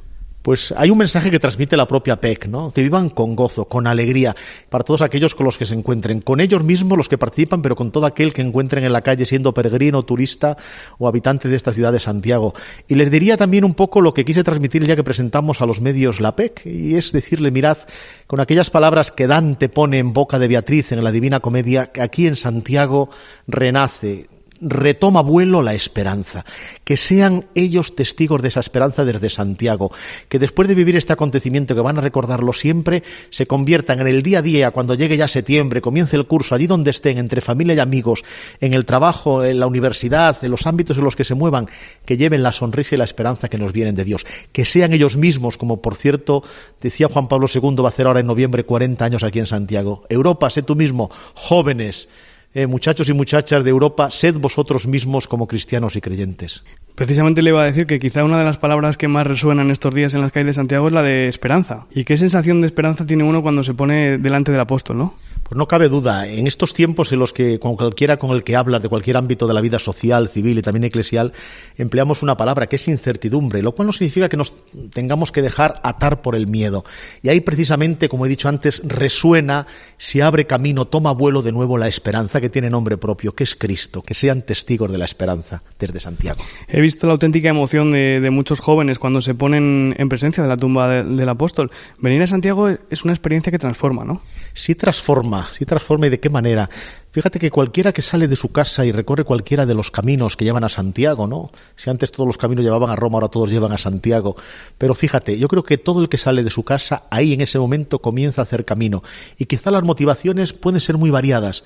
Pues 0.46 0.72
hay 0.78 0.92
un 0.92 1.00
mensaje 1.00 1.32
que 1.32 1.40
transmite 1.40 1.76
la 1.76 1.88
propia 1.88 2.22
PEC, 2.22 2.46
¿no? 2.46 2.72
Que 2.72 2.84
vivan 2.84 3.10
con 3.10 3.36
gozo, 3.36 3.66
con 3.66 3.88
alegría, 3.88 4.36
para 4.70 4.84
todos 4.84 5.02
aquellos 5.02 5.34
con 5.34 5.44
los 5.44 5.58
que 5.58 5.66
se 5.66 5.74
encuentren, 5.74 6.22
con 6.22 6.40
ellos 6.40 6.64
mismos 6.64 7.00
los 7.00 7.10
que 7.10 7.18
participan, 7.18 7.64
pero 7.64 7.76
con 7.76 7.90
todo 7.90 8.06
aquel 8.06 8.32
que 8.32 8.44
encuentren 8.44 8.84
en 8.84 8.94
la 8.94 9.02
calle 9.02 9.26
siendo 9.26 9.56
peregrino, 9.56 10.04
turista 10.04 10.56
o 11.00 11.08
habitante 11.08 11.50
de 11.50 11.56
esta 11.56 11.74
ciudad 11.74 11.92
de 11.92 12.00
Santiago. 12.00 12.54
Y 12.88 12.94
les 12.94 13.10
diría 13.10 13.38
también 13.38 13.66
un 13.66 13.74
poco 13.74 14.02
lo 14.02 14.14
que 14.14 14.24
quise 14.24 14.44
transmitir 14.44 14.86
ya 14.86 14.96
que 14.96 15.04
presentamos 15.04 15.62
a 15.62 15.66
los 15.66 15.82
medios 15.82 16.20
la 16.20 16.36
PEC, 16.36 16.68
y 16.68 16.94
es 16.94 17.12
decirle, 17.12 17.50
mirad, 17.50 17.80
con 18.28 18.40
aquellas 18.40 18.70
palabras 18.70 19.10
que 19.10 19.26
Dante 19.26 19.68
pone 19.68 19.98
en 19.98 20.14
boca 20.14 20.38
de 20.38 20.48
Beatriz 20.48 20.92
en 20.92 21.04
la 21.04 21.12
Divina 21.12 21.40
Comedia, 21.40 21.88
que 21.88 22.04
aquí 22.04 22.28
en 22.28 22.36
Santiago 22.36 23.10
renace, 23.48 24.28
retoma 24.62 25.22
vuelo 25.22 25.62
la 25.62 25.74
esperanza, 25.74 26.46
que 26.84 26.98
sean 26.98 27.46
ellos 27.56 27.96
testigos 27.96 28.42
de 28.42 28.50
esa 28.50 28.60
esperanza 28.60 29.06
desde 29.06 29.30
Santiago, 29.30 29.92
que 30.30 30.40
después 30.40 30.68
de 30.68 30.76
vivir 30.76 30.96
este 30.96 31.14
acontecimiento 31.14 31.76
que 31.76 31.82
van 31.82 31.98
a 31.98 32.02
recordarlo 32.02 32.54
siempre, 32.54 33.04
se 33.30 33.48
conviertan 33.48 34.00
en 34.00 34.08
el 34.08 34.24
día 34.24 34.40
a 34.40 34.42
día, 34.42 34.72
cuando 34.72 34.94
llegue 34.94 35.18
ya 35.18 35.28
septiembre, 35.28 35.82
comience 35.82 36.16
el 36.16 36.28
curso, 36.28 36.56
allí 36.56 36.68
donde 36.68 36.92
estén, 36.92 37.18
entre 37.18 37.42
familia 37.42 37.76
y 37.76 37.80
amigos, 37.80 38.24
en 38.62 38.74
el 38.74 38.86
trabajo, 38.86 39.44
en 39.44 39.60
la 39.60 39.68
universidad, 39.68 40.38
en 40.44 40.52
los 40.52 40.68
ámbitos 40.68 40.98
en 40.98 41.04
los 41.04 41.16
que 41.16 41.24
se 41.24 41.36
muevan, 41.36 41.68
que 42.06 42.18
lleven 42.18 42.44
la 42.44 42.52
sonrisa 42.52 42.96
y 42.96 42.98
la 42.98 43.06
esperanza 43.06 43.50
que 43.50 43.58
nos 43.58 43.74
vienen 43.74 43.96
de 43.96 44.06
Dios, 44.06 44.26
que 44.52 44.66
sean 44.66 44.94
ellos 44.94 45.18
mismos, 45.18 45.58
como 45.58 45.82
por 45.82 45.96
cierto 45.96 46.44
decía 46.82 47.10
Juan 47.10 47.28
Pablo 47.28 47.48
II, 47.54 47.76
va 47.78 47.86
a 47.86 47.90
hacer 47.90 48.08
ahora 48.08 48.20
en 48.20 48.28
noviembre 48.28 48.64
40 48.64 49.04
años 49.04 49.24
aquí 49.24 49.40
en 49.40 49.48
Santiago. 49.48 50.04
Europa, 50.10 50.50
sé 50.50 50.64
tú 50.64 50.76
mismo, 50.76 51.10
jóvenes, 51.34 52.10
eh, 52.56 52.68
muchachos 52.68 53.10
y 53.10 53.14
muchachas 53.14 53.66
de 53.66 53.70
Europa, 53.70 54.10
sed 54.10 54.36
vosotros 54.40 54.88
mismos 54.88 55.28
como 55.28 55.46
cristianos 55.46 55.98
y 55.98 56.02
creyentes. 56.02 56.64
Precisamente 56.96 57.42
le 57.42 57.50
iba 57.50 57.62
a 57.62 57.66
decir 57.66 57.86
que 57.86 58.00
quizá 58.00 58.24
una 58.24 58.40
de 58.40 58.46
las 58.46 58.58
palabras 58.58 58.96
que 58.96 59.10
más 59.10 59.28
resuenan 59.28 59.72
estos 59.72 59.94
días 59.94 60.14
en 60.14 60.22
las 60.22 60.32
calles 60.32 60.48
de 60.48 60.54
Santiago 60.54 60.88
es 60.88 60.94
la 60.94 61.04
de 61.04 61.28
esperanza. 61.28 61.86
¿Y 61.92 62.06
qué 62.06 62.16
sensación 62.16 62.62
de 62.62 62.68
esperanza 62.68 63.06
tiene 63.06 63.26
uno 63.26 63.42
cuando 63.42 63.62
se 63.62 63.74
pone 63.74 64.18
delante 64.18 64.54
del 64.54 64.62
apóstol, 64.62 64.98
no? 64.98 65.16
Pues 65.48 65.60
no 65.60 65.68
cabe 65.68 65.90
duda, 65.90 66.28
en 66.28 66.48
estos 66.48 66.74
tiempos 66.74 67.12
en 67.12 67.20
los 67.20 67.32
que 67.32 67.60
con 67.60 67.76
cualquiera 67.76 68.18
con 68.18 68.32
el 68.32 68.44
que 68.44 68.56
hablas 68.56 68.82
de 68.82 68.90
cualquier 68.90 69.16
ámbito 69.16 69.46
de 69.46 69.54
la 69.54 69.62
vida 69.62 69.78
social, 69.78 70.28
civil 70.28 70.58
y 70.58 70.64
también 70.64 70.86
eclesial, 70.86 71.34
empleamos 71.78 72.24
una 72.24 72.36
palabra 72.36 72.66
que 72.66 72.78
es 72.78 72.88
incertidumbre, 72.88 73.62
lo 73.62 73.74
cual 73.74 73.86
no 73.86 73.94
significa 73.94 74.28
que 74.28 74.38
nos 74.38 74.56
tengamos 74.92 75.32
que 75.32 75.44
dejar 75.44 75.80
atar 75.84 76.24
por 76.24 76.36
el 76.36 76.48
miedo. 76.48 76.84
Y 77.22 77.30
ahí 77.30 77.42
precisamente, 77.42 78.10
como 78.10 78.26
he 78.26 78.30
dicho 78.30 78.50
antes, 78.50 78.82
resuena, 78.84 79.68
se 80.00 80.24
abre 80.24 80.48
camino, 80.48 80.86
toma 80.86 81.12
vuelo 81.12 81.44
de 81.44 81.52
nuevo 81.52 81.78
la 81.78 81.88
esperanza 81.88 82.42
que 82.42 82.50
tiene 82.50 82.72
nombre 82.72 82.98
propio, 82.98 83.36
que 83.36 83.44
es 83.44 83.56
Cristo, 83.56 84.02
que 84.02 84.16
sean 84.16 84.42
testigos 84.42 84.92
de 84.92 84.98
la 84.98 85.06
esperanza 85.06 85.62
desde 85.78 86.00
Santiago. 86.00 86.42
He 86.68 86.82
visto 86.82 87.06
la 87.06 87.14
auténtica 87.14 87.50
emoción 87.50 87.92
de, 87.92 88.30
muchos 88.32 88.60
jóvenes 88.60 88.98
cuando 88.98 89.22
se 89.22 89.36
ponen 89.36 89.94
en 90.00 90.10
presencia 90.10 90.42
de 90.42 90.50
la 90.50 90.58
tumba 90.58 91.04
del 91.04 91.30
apóstol. 91.30 91.70
Venir 92.00 92.24
a 92.24 92.28
Santiago 92.28 92.68
es 92.68 93.04
una 93.04 93.14
experiencia 93.14 93.52
que 93.52 93.60
transforma, 93.60 94.04
¿no? 94.04 94.24
Sí 94.56 94.74
transforma 94.74 95.35
si 95.52 95.66
transforma 95.66 96.08
y 96.08 96.10
de 96.10 96.20
qué 96.20 96.30
manera. 96.30 96.70
Fíjate 97.12 97.40
que 97.40 97.50
cualquiera 97.50 97.94
que 97.94 98.02
sale 98.02 98.28
de 98.28 98.36
su 98.36 98.52
casa 98.52 98.86
y 98.86 98.92
recorre 98.92 99.24
cualquiera 99.24 99.66
de 99.66 99.74
los 99.74 99.90
caminos 99.90 100.36
que 100.36 100.44
llevan 100.44 100.64
a 100.64 100.70
Santiago, 100.70 101.28
¿no? 101.28 101.52
Si 101.76 101.90
antes 101.90 102.12
todos 102.12 102.28
los 102.28 102.38
caminos 102.38 102.66
llevaban 102.66 102.90
a 102.90 102.96
Roma, 102.96 103.16
ahora 103.16 103.30
todos 103.30 103.50
llevan 103.50 103.72
a 103.72 103.78
Santiago. 103.78 104.36
Pero 104.78 104.96
fíjate, 104.96 105.40
yo 105.40 105.48
creo 105.48 105.64
que 105.64 105.78
todo 105.78 106.02
el 106.02 106.10
que 106.10 106.18
sale 106.18 106.44
de 106.44 106.50
su 106.50 106.64
casa, 106.64 107.04
ahí 107.10 107.34
en 107.34 107.42
ese 107.42 107.58
momento 107.58 108.00
comienza 108.00 108.42
a 108.42 108.44
hacer 108.44 108.66
camino. 108.66 109.02
Y 109.38 109.46
quizá 109.46 109.72
las 109.72 109.84
motivaciones 109.84 110.54
pueden 110.54 110.80
ser 110.80 110.98
muy 110.98 111.10
variadas 111.10 111.64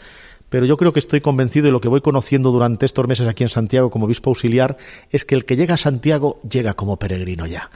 pero 0.49 0.65
yo 0.65 0.77
creo 0.77 0.93
que 0.93 0.99
estoy 0.99 1.21
convencido 1.21 1.67
y 1.67 1.71
lo 1.71 1.79
que 1.79 1.89
voy 1.89 2.01
conociendo 2.01 2.51
durante 2.51 2.87
estos 2.87 3.07
meses 3.07 3.27
aquí 3.27 3.43
en 3.43 3.49
Santiago 3.49 3.91
como 3.91 4.05
obispo 4.05 4.31
auxiliar 4.31 4.77
es 5.11 5.23
que 5.23 5.35
el 5.35 5.45
que 5.45 5.55
llega 5.55 5.75
a 5.75 5.77
Santiago 5.77 6.41
llega 6.49 6.73
como 6.73 6.97
peregrino 6.97 7.45
ya 7.45 7.69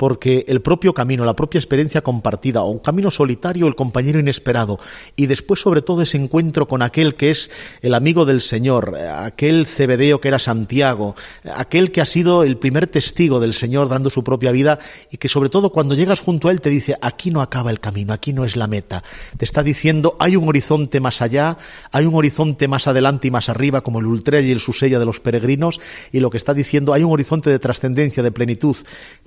porque 0.00 0.46
el 0.48 0.62
propio 0.62 0.94
camino, 0.94 1.26
la 1.26 1.36
propia 1.36 1.58
experiencia 1.58 2.00
compartida, 2.00 2.62
o 2.62 2.70
un 2.70 2.78
camino 2.78 3.10
solitario, 3.10 3.66
el 3.66 3.74
compañero 3.74 4.18
inesperado, 4.18 4.78
y 5.14 5.26
después 5.26 5.60
sobre 5.60 5.82
todo 5.82 6.00
ese 6.00 6.16
encuentro 6.16 6.66
con 6.66 6.80
aquel 6.80 7.16
que 7.16 7.28
es 7.28 7.50
el 7.82 7.92
amigo 7.92 8.24
del 8.24 8.40
Señor, 8.40 8.96
aquel 8.96 9.66
cebedeo 9.66 10.18
que 10.18 10.28
era 10.28 10.38
Santiago, 10.38 11.16
aquel 11.54 11.92
que 11.92 12.00
ha 12.00 12.06
sido 12.06 12.44
el 12.44 12.56
primer 12.56 12.86
testigo 12.86 13.40
del 13.40 13.52
Señor 13.52 13.90
dando 13.90 14.08
su 14.08 14.24
propia 14.24 14.52
vida, 14.52 14.78
y 15.10 15.18
que 15.18 15.28
sobre 15.28 15.50
todo 15.50 15.68
cuando 15.68 15.94
llegas 15.94 16.20
junto 16.20 16.48
a 16.48 16.52
él 16.52 16.62
te 16.62 16.70
dice, 16.70 16.96
aquí 17.02 17.30
no 17.30 17.42
acaba 17.42 17.70
el 17.70 17.78
camino, 17.78 18.14
aquí 18.14 18.32
no 18.32 18.46
es 18.46 18.56
la 18.56 18.68
meta. 18.68 19.04
Te 19.36 19.44
está 19.44 19.62
diciendo, 19.62 20.16
hay 20.18 20.34
un 20.34 20.48
horizonte 20.48 20.98
más 21.00 21.20
allá, 21.20 21.58
hay 21.92 22.06
un 22.06 22.14
horizonte 22.14 22.68
más 22.68 22.86
adelante 22.86 23.28
y 23.28 23.30
más 23.30 23.50
arriba, 23.50 23.82
como 23.82 24.00
el 24.00 24.06
Ultra 24.06 24.40
y 24.40 24.50
el 24.50 24.60
Susella 24.60 24.98
de 24.98 25.04
los 25.04 25.20
peregrinos, 25.20 25.78
y 26.10 26.20
lo 26.20 26.30
que 26.30 26.38
está 26.38 26.54
diciendo, 26.54 26.94
hay 26.94 27.02
un 27.02 27.12
horizonte 27.12 27.50
de 27.50 27.58
trascendencia, 27.58 28.22
de 28.22 28.32
plenitud, 28.32 28.78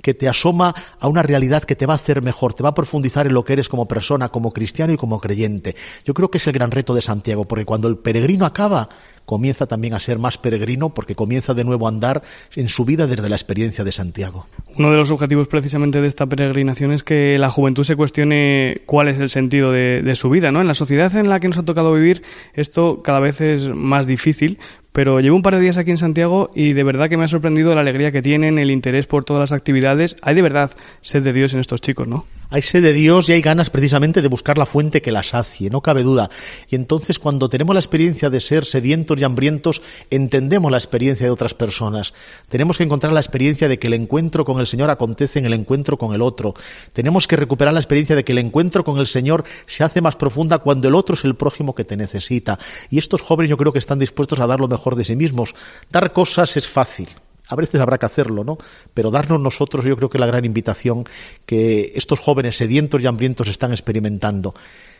que 0.02 0.16
te 0.16 0.28
asoma 0.28 0.63
a 0.70 1.08
una 1.08 1.24
realidad 1.24 1.64
que 1.64 1.76
te 1.76 1.86
va 1.86 1.94
a 1.94 1.96
hacer 1.96 2.22
mejor, 2.22 2.54
te 2.54 2.64
va 2.64 2.70
a 2.70 2.74
profundizar 2.74 3.28
en 3.28 3.34
lo 3.34 3.44
que 3.44 3.54
eres 3.54 3.70
como 3.70 3.88
persona, 3.88 4.30
como 4.30 4.54
cristiano 4.54 4.94
y 4.94 4.98
como 4.98 5.20
creyente. 5.20 5.76
Yo 6.06 6.14
creo 6.14 6.30
que 6.30 6.38
es 6.38 6.48
el 6.48 6.54
gran 6.54 6.72
reto 6.72 6.94
de 6.94 7.02
Santiago, 7.02 7.46
porque 7.46 7.66
cuando 7.66 7.88
el 7.88 7.98
peregrino 7.98 8.46
acaba, 8.46 8.90
comienza 9.26 9.68
también 9.68 9.94
a 9.94 10.00
ser 10.00 10.20
más 10.20 10.38
peregrino 10.38 10.94
porque 10.94 11.16
comienza 11.16 11.54
de 11.54 11.64
nuevo 11.64 11.86
a 11.86 11.90
andar 11.90 12.24
en 12.56 12.70
su 12.70 12.86
vida 12.86 13.08
desde 13.08 13.30
la 13.30 13.36
experiencia 13.36 13.84
de 13.84 13.92
Santiago. 13.92 14.48
Uno 14.78 14.92
de 14.92 14.98
los 14.98 15.12
objetivos 15.12 15.48
precisamente 15.48 16.02
de 16.02 16.08
esta 16.08 16.26
peregrinación 16.26 16.92
es 16.92 17.04
que 17.04 17.38
la 17.38 17.50
juventud 17.50 17.84
se 17.84 17.96
cuestione 17.96 18.82
cuál 18.86 19.08
es 19.08 19.20
el 19.20 19.30
sentido 19.30 19.72
de, 19.72 20.02
de, 20.02 20.16
su 20.16 20.30
vida. 20.30 20.52
¿no? 20.52 20.62
En 20.62 20.68
la 20.68 20.74
sociedad 20.74 21.16
en 21.16 21.30
la 21.30 21.40
que 21.40 21.48
nos 21.48 21.58
ha 21.58 21.64
tocado 21.64 21.94
vivir 21.94 22.24
esto 22.54 23.02
cada 23.04 23.20
vez 23.20 23.42
es 23.42 23.68
más 23.70 24.08
difícil, 24.08 24.60
pero 24.94 25.20
llevo 25.20 25.36
un 25.36 25.42
par 25.42 25.56
de 25.56 25.62
días 25.62 25.78
aquí 25.78 25.92
en 25.92 25.98
Santiago 25.98 26.52
y 26.56 26.74
de 26.74 26.84
verdad 26.84 27.10
que 27.10 27.18
me 27.18 27.26
ha 27.26 27.28
sorprendido 27.28 27.76
la 27.76 27.82
alegría 27.82 28.12
que 28.12 28.22
tienen, 28.22 28.60
el 28.60 28.72
interés 28.72 29.08
por 29.08 29.26
todas 29.26 29.42
las 29.42 29.52
actividades. 29.52 30.16
Hay 30.22 30.36
de 30.36 30.42
verdad 30.42 30.72
sed 31.02 31.24
de 31.24 31.34
Dios 31.34 31.54
en 31.54 31.60
estos 31.60 31.82
chicos, 31.82 32.08
¿no? 32.08 32.26
Hay 32.54 32.62
sed 32.62 32.84
de 32.84 32.94
Dios 32.94 33.30
y 33.30 33.32
hay 33.32 33.42
ganas 33.42 33.72
precisamente 33.72 34.22
de 34.22 34.28
buscar 34.28 34.60
la 34.60 34.68
fuente 34.68 35.02
que 35.02 35.12
la 35.12 35.24
sacie, 35.24 35.72
no 35.72 35.82
cabe 35.82 36.04
duda. 36.04 36.30
Y 36.70 36.76
entonces 36.76 37.18
cuando 37.18 37.50
tenemos 37.50 37.74
la 37.74 37.80
experiencia 37.80 38.30
de 38.30 38.40
ser 38.40 38.66
sedientos 38.66 39.20
y 39.20 39.24
hambrientos, 39.24 39.82
entendemos 40.12 40.72
la 40.72 40.78
experiencia 40.78 41.26
de 41.26 41.32
otras 41.32 41.56
personas. 41.56 42.14
Tenemos 42.50 42.78
que 42.78 42.84
encontrar 42.84 43.12
la 43.12 43.22
experiencia 43.22 43.68
de 43.68 43.80
que 43.80 43.88
el 43.88 43.96
encuentro 43.96 44.46
con 44.46 44.60
el 44.60 44.68
Señor 44.68 44.92
acontece 44.92 45.40
en 45.40 45.48
el 45.48 45.54
encuentro 45.54 45.98
con 45.98 46.14
el 46.14 46.22
otro. 46.22 46.54
Tenemos 46.94 47.28
que 47.28 47.38
recuperar 47.38 47.74
la 47.74 47.80
experiencia 47.80 48.16
de 48.16 48.24
que 48.24 48.34
el 48.34 48.38
encuentro 48.38 48.84
con 48.84 49.00
el 49.00 49.08
Señor 49.08 49.46
se 49.66 49.84
hace 49.84 50.02
más 50.02 50.16
profunda 50.16 50.60
cuando 50.60 50.88
el 50.88 50.94
otro 50.94 51.16
es 51.16 51.26
el 51.26 51.36
prójimo 51.36 51.74
que 51.74 51.86
te 51.86 51.98
necesita. 51.98 52.60
Y 52.92 53.00
estos 53.00 53.24
jóvenes 53.24 53.50
yo 53.50 53.58
creo 53.58 53.74
que 53.74 53.80
están 53.80 53.98
dispuestos 53.98 54.40
a 54.40 54.46
dar 54.46 54.60
lo 54.60 54.68
mejor 54.68 54.96
de 54.96 55.06
sí 55.06 55.16
mismos. 55.16 55.56
Dar 55.90 56.14
cosas 56.14 56.56
es 56.56 56.68
fácil. 56.68 57.10
A 57.48 57.56
veces 57.56 57.82
habrá 57.82 57.98
que 57.98 58.06
hacerlo, 58.06 58.44
¿no? 58.44 58.58
Pero 58.94 59.12
darnos 59.12 59.40
nosotros, 59.40 59.86
yo 59.86 59.98
creo 59.98 60.10
que 60.10 60.18
la 60.18 60.26
gran 60.26 60.46
invitación 60.46 61.06
que 61.46 61.92
estos 61.96 62.20
jóvenes 62.20 62.58
sedientos 62.58 63.02
y 63.02 63.08
hambrientos 63.08 63.48
están 63.48 63.72
experimentando. 63.72 64.54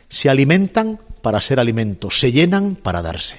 Se 0.08 0.28
alimentan 0.28 0.98
para 1.22 1.40
ser 1.40 1.58
alimento, 1.58 2.10
se 2.10 2.32
llenan 2.32 2.76
para 2.76 3.02
darse. 3.02 3.38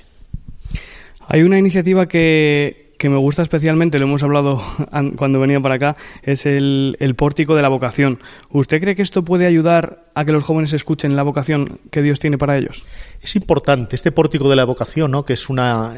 Hay 1.27 1.43
una 1.43 1.57
iniciativa 1.57 2.07
que, 2.07 2.93
que 2.97 3.09
me 3.09 3.17
gusta 3.17 3.41
especialmente, 3.41 3.99
lo 3.99 4.05
hemos 4.05 4.23
hablado 4.23 4.61
cuando 5.17 5.39
venía 5.39 5.59
para 5.59 5.75
acá, 5.75 5.95
es 6.23 6.45
el, 6.45 6.97
el, 6.99 7.15
pórtico 7.15 7.55
de 7.55 7.61
la 7.61 7.69
vocación. 7.69 8.19
¿Usted 8.49 8.81
cree 8.81 8.95
que 8.95 9.01
esto 9.01 9.23
puede 9.23 9.45
ayudar 9.45 10.05
a 10.15 10.25
que 10.25 10.31
los 10.31 10.43
jóvenes 10.43 10.73
escuchen 10.73 11.15
la 11.15 11.23
vocación 11.23 11.79
que 11.91 12.01
Dios 12.01 12.19
tiene 12.19 12.37
para 12.37 12.57
ellos? 12.57 12.83
Es 13.21 13.35
importante 13.35 13.95
este 13.95 14.11
pórtico 14.11 14.49
de 14.49 14.55
la 14.55 14.65
vocación, 14.65 15.11
¿no? 15.11 15.25
que 15.25 15.33
es 15.33 15.49
una 15.49 15.95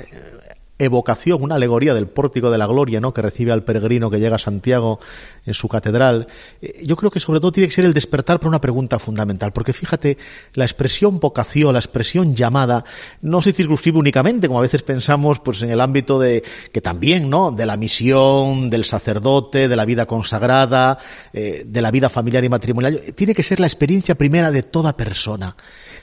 evocación, 0.80 1.42
una 1.42 1.56
alegoría 1.56 1.94
del 1.94 2.08
pórtico 2.08 2.52
de 2.52 2.58
la 2.58 2.68
gloria, 2.68 3.00
¿no? 3.00 3.14
que 3.14 3.22
recibe 3.22 3.52
al 3.52 3.64
peregrino 3.64 4.10
que 4.10 4.20
llega 4.20 4.36
a 4.36 4.40
Santiago 4.40 5.00
en 5.46 5.54
su 5.54 5.68
catedral. 5.68 6.28
Eh, 6.62 6.82
yo 6.86 6.96
creo 6.96 7.10
que 7.10 7.20
sobre 7.20 7.40
todo 7.40 7.52
tiene 7.52 7.68
que 7.68 7.74
ser 7.74 7.86
el 7.86 7.94
despertar 7.94 8.40
para 8.40 8.50
una 8.50 8.62
pregunta 8.62 9.00
fundamental, 9.00 9.52
porque 9.54 9.74
fíjate, 9.74 10.18
la 10.54 10.66
expresión 10.66 11.20
vocación, 11.20 11.74
la 11.74 11.80
expresión 11.80 12.36
llamada, 12.36 12.86
no 13.22 13.42
se 13.42 13.54
circunscribe 13.54 13.98
únicamente, 13.98 14.48
como 14.48 14.60
a 14.60 14.64
veces 14.64 14.84
pensamos, 14.84 15.40
pues 15.40 15.62
en 15.64 15.72
el 15.72 15.82
ámbito 15.82 16.20
de 16.20 16.44
que 16.72 16.82
también, 16.82 17.30
¿no? 17.30 17.52
de 17.52 17.66
la 17.66 17.78
misión, 17.78 18.70
del 18.70 18.86
sacerdote, 18.86 19.68
de 19.68 19.76
la 19.76 19.86
vida 19.86 20.06
consagrada, 20.06 21.00
eh, 21.34 21.64
de 21.66 21.82
la 21.82 21.92
vida 21.92 22.10
familiar 22.10 22.44
y 22.44 22.50
matrimonial. 22.50 23.02
Tiene 23.16 23.34
que 23.34 23.44
ser 23.44 23.60
la 23.60 23.68
experiencia 23.68 24.16
primera 24.16 24.52
de 24.52 24.64
toda 24.64 24.96
persona 24.96 25.56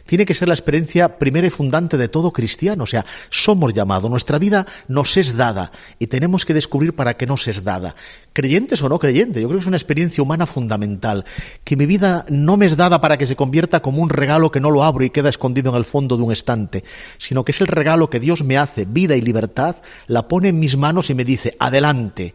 tiene 0.06 0.26
que 0.26 0.34
ser 0.34 0.48
la 0.48 0.54
experiencia 0.54 1.18
primera 1.18 1.46
y 1.46 1.50
fundante 1.50 1.96
de 1.96 2.08
todo 2.08 2.32
cristiano. 2.32 2.84
O 2.84 2.86
sea, 2.86 3.04
somos 3.30 3.72
llamados, 3.72 4.10
nuestra 4.10 4.38
vida 4.38 4.66
nos 4.88 5.16
es 5.16 5.36
dada 5.36 5.72
y 5.98 6.06
tenemos 6.06 6.44
que 6.44 6.54
descubrir 6.54 6.94
para 6.94 7.16
qué 7.16 7.26
nos 7.26 7.48
es 7.48 7.64
dada. 7.64 7.94
Creyentes 8.32 8.82
o 8.82 8.88
no 8.88 8.98
creyentes, 8.98 9.40
yo 9.40 9.48
creo 9.48 9.58
que 9.58 9.62
es 9.62 9.68
una 9.68 9.76
experiencia 9.76 10.22
humana 10.22 10.46
fundamental. 10.46 11.24
Que 11.62 11.76
mi 11.76 11.86
vida 11.86 12.24
no 12.28 12.56
me 12.56 12.66
es 12.66 12.76
dada 12.76 13.00
para 13.00 13.16
que 13.16 13.26
se 13.26 13.36
convierta 13.36 13.80
como 13.80 14.02
un 14.02 14.10
regalo 14.10 14.50
que 14.50 14.60
no 14.60 14.70
lo 14.70 14.84
abro 14.84 15.04
y 15.04 15.10
queda 15.10 15.28
escondido 15.28 15.70
en 15.70 15.76
el 15.76 15.84
fondo 15.84 16.16
de 16.16 16.22
un 16.22 16.32
estante, 16.32 16.84
sino 17.18 17.44
que 17.44 17.52
es 17.52 17.60
el 17.60 17.66
regalo 17.68 18.10
que 18.10 18.20
Dios 18.20 18.42
me 18.42 18.58
hace, 18.58 18.84
vida 18.84 19.16
y 19.16 19.20
libertad, 19.20 19.76
la 20.06 20.28
pone 20.28 20.48
en 20.48 20.58
mis 20.58 20.76
manos 20.76 21.10
y 21.10 21.14
me 21.14 21.24
dice, 21.24 21.56
adelante 21.58 22.34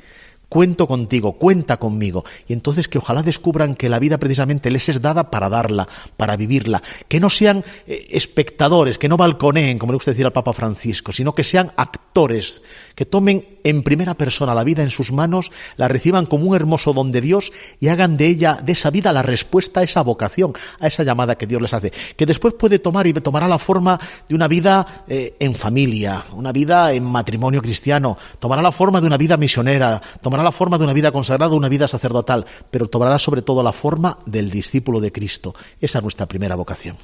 cuento 0.49 0.87
contigo, 0.87 1.33
cuenta 1.33 1.77
conmigo. 1.77 2.25
Y 2.47 2.53
entonces 2.53 2.87
que 2.87 2.97
ojalá 2.97 3.21
descubran 3.23 3.75
que 3.75 3.87
la 3.87 3.99
vida 3.99 4.17
precisamente 4.17 4.71
les 4.71 4.89
es 4.89 5.01
dada 5.01 5.29
para 5.29 5.47
darla, 5.47 5.87
para 6.17 6.35
vivirla. 6.35 6.81
Que 7.07 7.19
no 7.19 7.29
sean 7.29 7.63
eh, 7.87 8.07
espectadores, 8.09 8.97
que 8.97 9.07
no 9.07 9.15
balconeen, 9.15 9.77
como 9.77 9.93
le 9.93 9.97
gusta 9.97 10.11
decir 10.11 10.25
al 10.25 10.33
Papa 10.33 10.53
Francisco, 10.53 11.11
sino 11.11 11.33
que 11.33 11.43
sean 11.43 11.71
actores, 11.77 12.63
que 12.95 13.05
tomen 13.05 13.59
en 13.63 13.83
primera 13.83 14.15
persona 14.15 14.55
la 14.55 14.63
vida 14.63 14.81
en 14.81 14.89
sus 14.89 15.11
manos, 15.11 15.51
la 15.77 15.87
reciban 15.87 16.25
como 16.25 16.45
un 16.45 16.55
hermoso 16.55 16.93
don 16.93 17.11
de 17.11 17.21
Dios 17.21 17.51
y 17.79 17.89
hagan 17.89 18.17
de 18.17 18.27
ella, 18.27 18.59
de 18.63 18.71
esa 18.71 18.89
vida, 18.89 19.11
la 19.11 19.21
respuesta 19.21 19.81
a 19.81 19.83
esa 19.83 20.01
vocación, 20.01 20.53
a 20.79 20.87
esa 20.87 21.03
llamada 21.03 21.37
que 21.37 21.45
Dios 21.45 21.61
les 21.61 21.73
hace. 21.73 21.91
Que 22.15 22.25
después 22.25 22.55
puede 22.55 22.79
tomar 22.79 23.05
y 23.05 23.13
tomará 23.13 23.47
la 23.47 23.59
forma 23.59 23.99
de 24.27 24.33
una 24.33 24.47
vida 24.47 25.03
eh, 25.07 25.35
en 25.39 25.53
familia, 25.55 26.23
una 26.33 26.51
vida 26.51 26.93
en 26.93 27.03
matrimonio 27.03 27.61
cristiano, 27.61 28.17
tomará 28.39 28.61
la 28.61 28.71
forma 28.71 28.99
de 29.01 29.07
una 29.07 29.17
vida 29.17 29.37
misionera, 29.37 30.01
tomará 30.21 30.38
la 30.43 30.51
forma 30.51 30.77
de 30.77 30.83
una 30.83 30.93
vida 30.93 31.11
consagrada, 31.11 31.55
una 31.55 31.69
vida 31.69 31.87
sacerdotal, 31.87 32.45
pero 32.71 32.87
tomará 32.87 33.19
sobre 33.19 33.41
todo 33.41 33.63
la 33.63 33.71
forma 33.71 34.19
del 34.25 34.49
discípulo 34.49 34.99
de 34.99 35.11
Cristo. 35.11 35.53
Esa 35.81 35.99
es 35.99 36.03
nuestra 36.03 36.27
primera 36.27 36.55
vocación. 36.55 36.97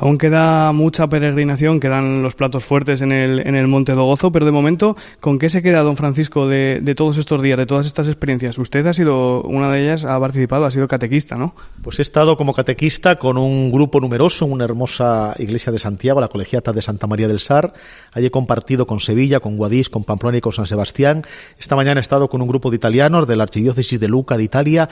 Aún 0.00 0.16
queda 0.16 0.72
mucha 0.72 1.08
peregrinación, 1.08 1.78
quedan 1.78 2.22
los 2.22 2.34
platos 2.34 2.64
fuertes 2.64 3.02
en 3.02 3.12
el, 3.12 3.46
en 3.46 3.54
el 3.54 3.68
Monte 3.68 3.92
Dogozo, 3.92 4.32
pero 4.32 4.46
de 4.46 4.52
momento, 4.52 4.96
¿con 5.20 5.38
qué 5.38 5.50
se 5.50 5.60
queda 5.60 5.82
don 5.82 5.98
Francisco 5.98 6.48
de, 6.48 6.80
de, 6.80 6.94
todos 6.94 7.18
estos 7.18 7.42
días, 7.42 7.58
de 7.58 7.66
todas 7.66 7.84
estas 7.84 8.06
experiencias? 8.06 8.56
Usted 8.56 8.86
ha 8.86 8.94
sido, 8.94 9.42
una 9.42 9.70
de 9.70 9.82
ellas, 9.82 10.06
ha 10.06 10.18
participado, 10.18 10.64
ha 10.64 10.70
sido 10.70 10.88
catequista, 10.88 11.36
¿no? 11.36 11.54
Pues 11.82 11.98
he 11.98 12.02
estado 12.02 12.38
como 12.38 12.54
catequista 12.54 13.18
con 13.18 13.36
un 13.36 13.70
grupo 13.70 14.00
numeroso 14.00 14.46
en 14.46 14.52
una 14.52 14.64
hermosa 14.64 15.34
iglesia 15.38 15.70
de 15.70 15.78
Santiago, 15.78 16.18
la 16.18 16.28
Colegiata 16.28 16.72
de 16.72 16.80
Santa 16.80 17.06
María 17.06 17.28
del 17.28 17.38
Sar. 17.38 17.74
Allí 18.12 18.24
he 18.24 18.30
compartido 18.30 18.86
con 18.86 19.00
Sevilla, 19.00 19.40
con 19.40 19.58
Guadix, 19.58 19.90
con 19.90 20.04
Pamplona 20.04 20.38
y 20.38 20.40
con 20.40 20.54
San 20.54 20.66
Sebastián. 20.66 21.24
Esta 21.58 21.76
mañana 21.76 22.00
he 22.00 22.02
estado 22.02 22.30
con 22.30 22.40
un 22.40 22.48
grupo 22.48 22.70
de 22.70 22.76
italianos 22.76 23.28
de 23.28 23.36
la 23.36 23.42
Archidiócesis 23.42 24.00
de 24.00 24.08
Luca, 24.08 24.38
de 24.38 24.44
Italia 24.44 24.88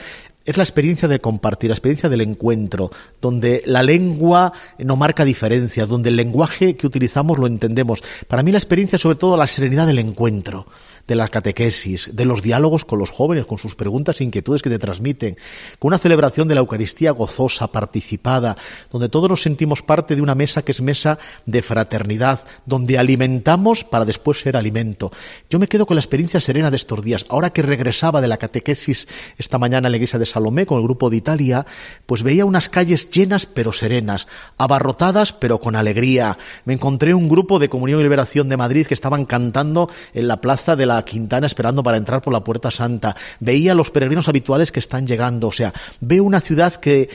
es 0.49 0.57
la 0.57 0.63
experiencia 0.63 1.07
de 1.07 1.19
compartir, 1.19 1.69
la 1.69 1.75
experiencia 1.75 2.09
del 2.09 2.21
encuentro, 2.21 2.89
donde 3.21 3.61
la 3.67 3.83
lengua 3.83 4.51
no 4.79 4.95
marca 4.99 5.25
diferencias, 5.25 5.87
donde 5.89 6.09
el 6.09 6.15
lenguaje 6.15 6.75
que 6.75 6.85
utilizamos 6.85 7.39
lo 7.39 7.47
entendemos. 7.47 8.03
Para 8.27 8.43
mí 8.43 8.51
la 8.51 8.59
experiencia 8.59 8.99
sobre 8.99 9.17
todo 9.17 9.35
la 9.35 9.47
serenidad 9.47 9.87
del 9.87 9.97
encuentro 9.97 10.67
de 11.09 11.15
la 11.15 11.27
catequesis, 11.27 12.11
de 12.13 12.23
los 12.23 12.43
diálogos 12.43 12.85
con 12.85 12.99
los 12.99 13.09
jóvenes, 13.09 13.47
con 13.47 13.57
sus 13.57 13.73
preguntas 13.73 14.21
e 14.21 14.23
inquietudes 14.23 14.61
que 14.61 14.69
te 14.69 14.77
transmiten, 14.77 15.37
con 15.79 15.89
una 15.89 15.97
celebración 15.97 16.47
de 16.47 16.53
la 16.53 16.61
Eucaristía 16.61 17.09
gozosa, 17.11 17.71
participada, 17.71 18.55
donde 18.91 19.09
todos 19.09 19.27
nos 19.27 19.41
sentimos 19.41 19.81
parte 19.81 20.15
de 20.15 20.21
una 20.21 20.35
mesa 20.35 20.61
que 20.61 20.71
es 20.71 20.81
mesa 20.81 21.17
de 21.47 21.63
fraternidad, 21.63 22.45
donde 22.67 22.99
alimentamos 22.99 23.83
para 23.83 24.05
después 24.05 24.39
ser 24.39 24.55
alimento. 24.55 25.11
Yo 25.49 25.57
me 25.57 25.67
quedo 25.67 25.87
con 25.87 25.95
la 25.95 26.01
experiencia 26.01 26.39
serena 26.39 26.69
de 26.69 26.75
estos 26.75 27.03
días. 27.03 27.25
Ahora 27.27 27.49
que 27.49 27.63
regresaba 27.63 28.21
de 28.21 28.27
la 28.27 28.37
catequesis 28.37 29.07
esta 29.39 29.57
mañana 29.57 29.87
en 29.87 29.93
la 29.93 29.97
iglesia 29.97 30.19
de 30.19 30.27
Salomé 30.27 30.67
con 30.67 30.77
el 30.77 30.83
grupo 30.83 31.09
de 31.09 31.17
Italia, 31.17 31.65
pues 32.05 32.21
veía 32.21 32.45
unas 32.45 32.69
calles 32.69 33.09
llenas 33.09 33.47
pero 33.47 33.73
serenas, 33.73 34.27
abarrotadas 34.59 35.33
pero 35.33 35.59
con 35.59 35.75
alegría. 35.75 36.37
Me 36.65 36.75
encontré 36.75 37.15
un 37.15 37.29
grupo 37.29 37.57
de 37.57 37.67
Comunión 37.67 37.99
y 37.99 38.03
Liberación 38.03 38.47
de 38.47 38.57
Madrid 38.57 38.85
que 38.85 38.93
estaban 38.93 39.25
cantando 39.25 39.89
en 40.13 40.27
la 40.27 40.39
plaza 40.39 40.75
de 40.75 40.85
la 40.85 40.98
Quintana 41.03 41.45
esperando 41.45 41.83
para 41.83 41.97
entrar 41.97 42.21
por 42.21 42.33
la 42.33 42.43
Puerta 42.43 42.71
Santa. 42.71 43.15
Veía 43.39 43.73
los 43.73 43.91
peregrinos 43.91 44.27
habituales 44.27 44.71
que 44.71 44.79
están 44.79 45.07
llegando. 45.07 45.47
O 45.47 45.51
sea, 45.51 45.73
veo 45.99 46.23
una 46.23 46.41
ciudad 46.41 46.75
que 46.75 47.09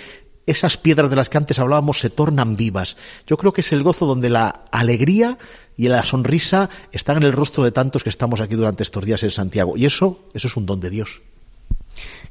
esas 0.47 0.77
piedras 0.77 1.11
de 1.11 1.17
las 1.17 1.29
que 1.29 1.39
antes 1.39 1.59
hablábamos 1.59 2.01
se 2.01 2.11
tornan 2.11 2.57
vivas. 2.57 2.97
Yo 3.27 3.37
creo 3.37 3.53
que 3.53 3.63
es 3.63 3.73
el 3.73 3.83
gozo 3.83 4.07
donde 4.07 4.29
la 4.29 4.63
alegría 4.71 5.39
y 5.77 5.89
la 5.89 6.03
sonrisa 6.03 6.69
están 6.93 7.17
en 7.19 7.25
el 7.25 7.33
rostro 7.33 7.65
de 7.65 7.73
tantos 7.73 8.03
que 8.05 8.11
estamos 8.11 8.41
aquí 8.41 8.55
durante 8.55 8.83
estos 8.83 9.05
días 9.05 9.23
en 9.23 9.31
Santiago. 9.31 9.77
Y 9.77 9.87
eso, 9.87 10.21
eso 10.35 10.49
es 10.49 10.57
un 10.57 10.67
don 10.67 10.81
de 10.81 10.91
Dios. 10.91 11.21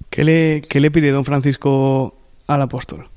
¿Qué 0.10 0.24
le, 0.24 0.62
qué 0.70 0.80
le 0.80 0.92
pide 0.92 1.12
don 1.12 1.26
Francisco 1.26 2.16
al 2.48 2.62
apóstol? 2.62 3.08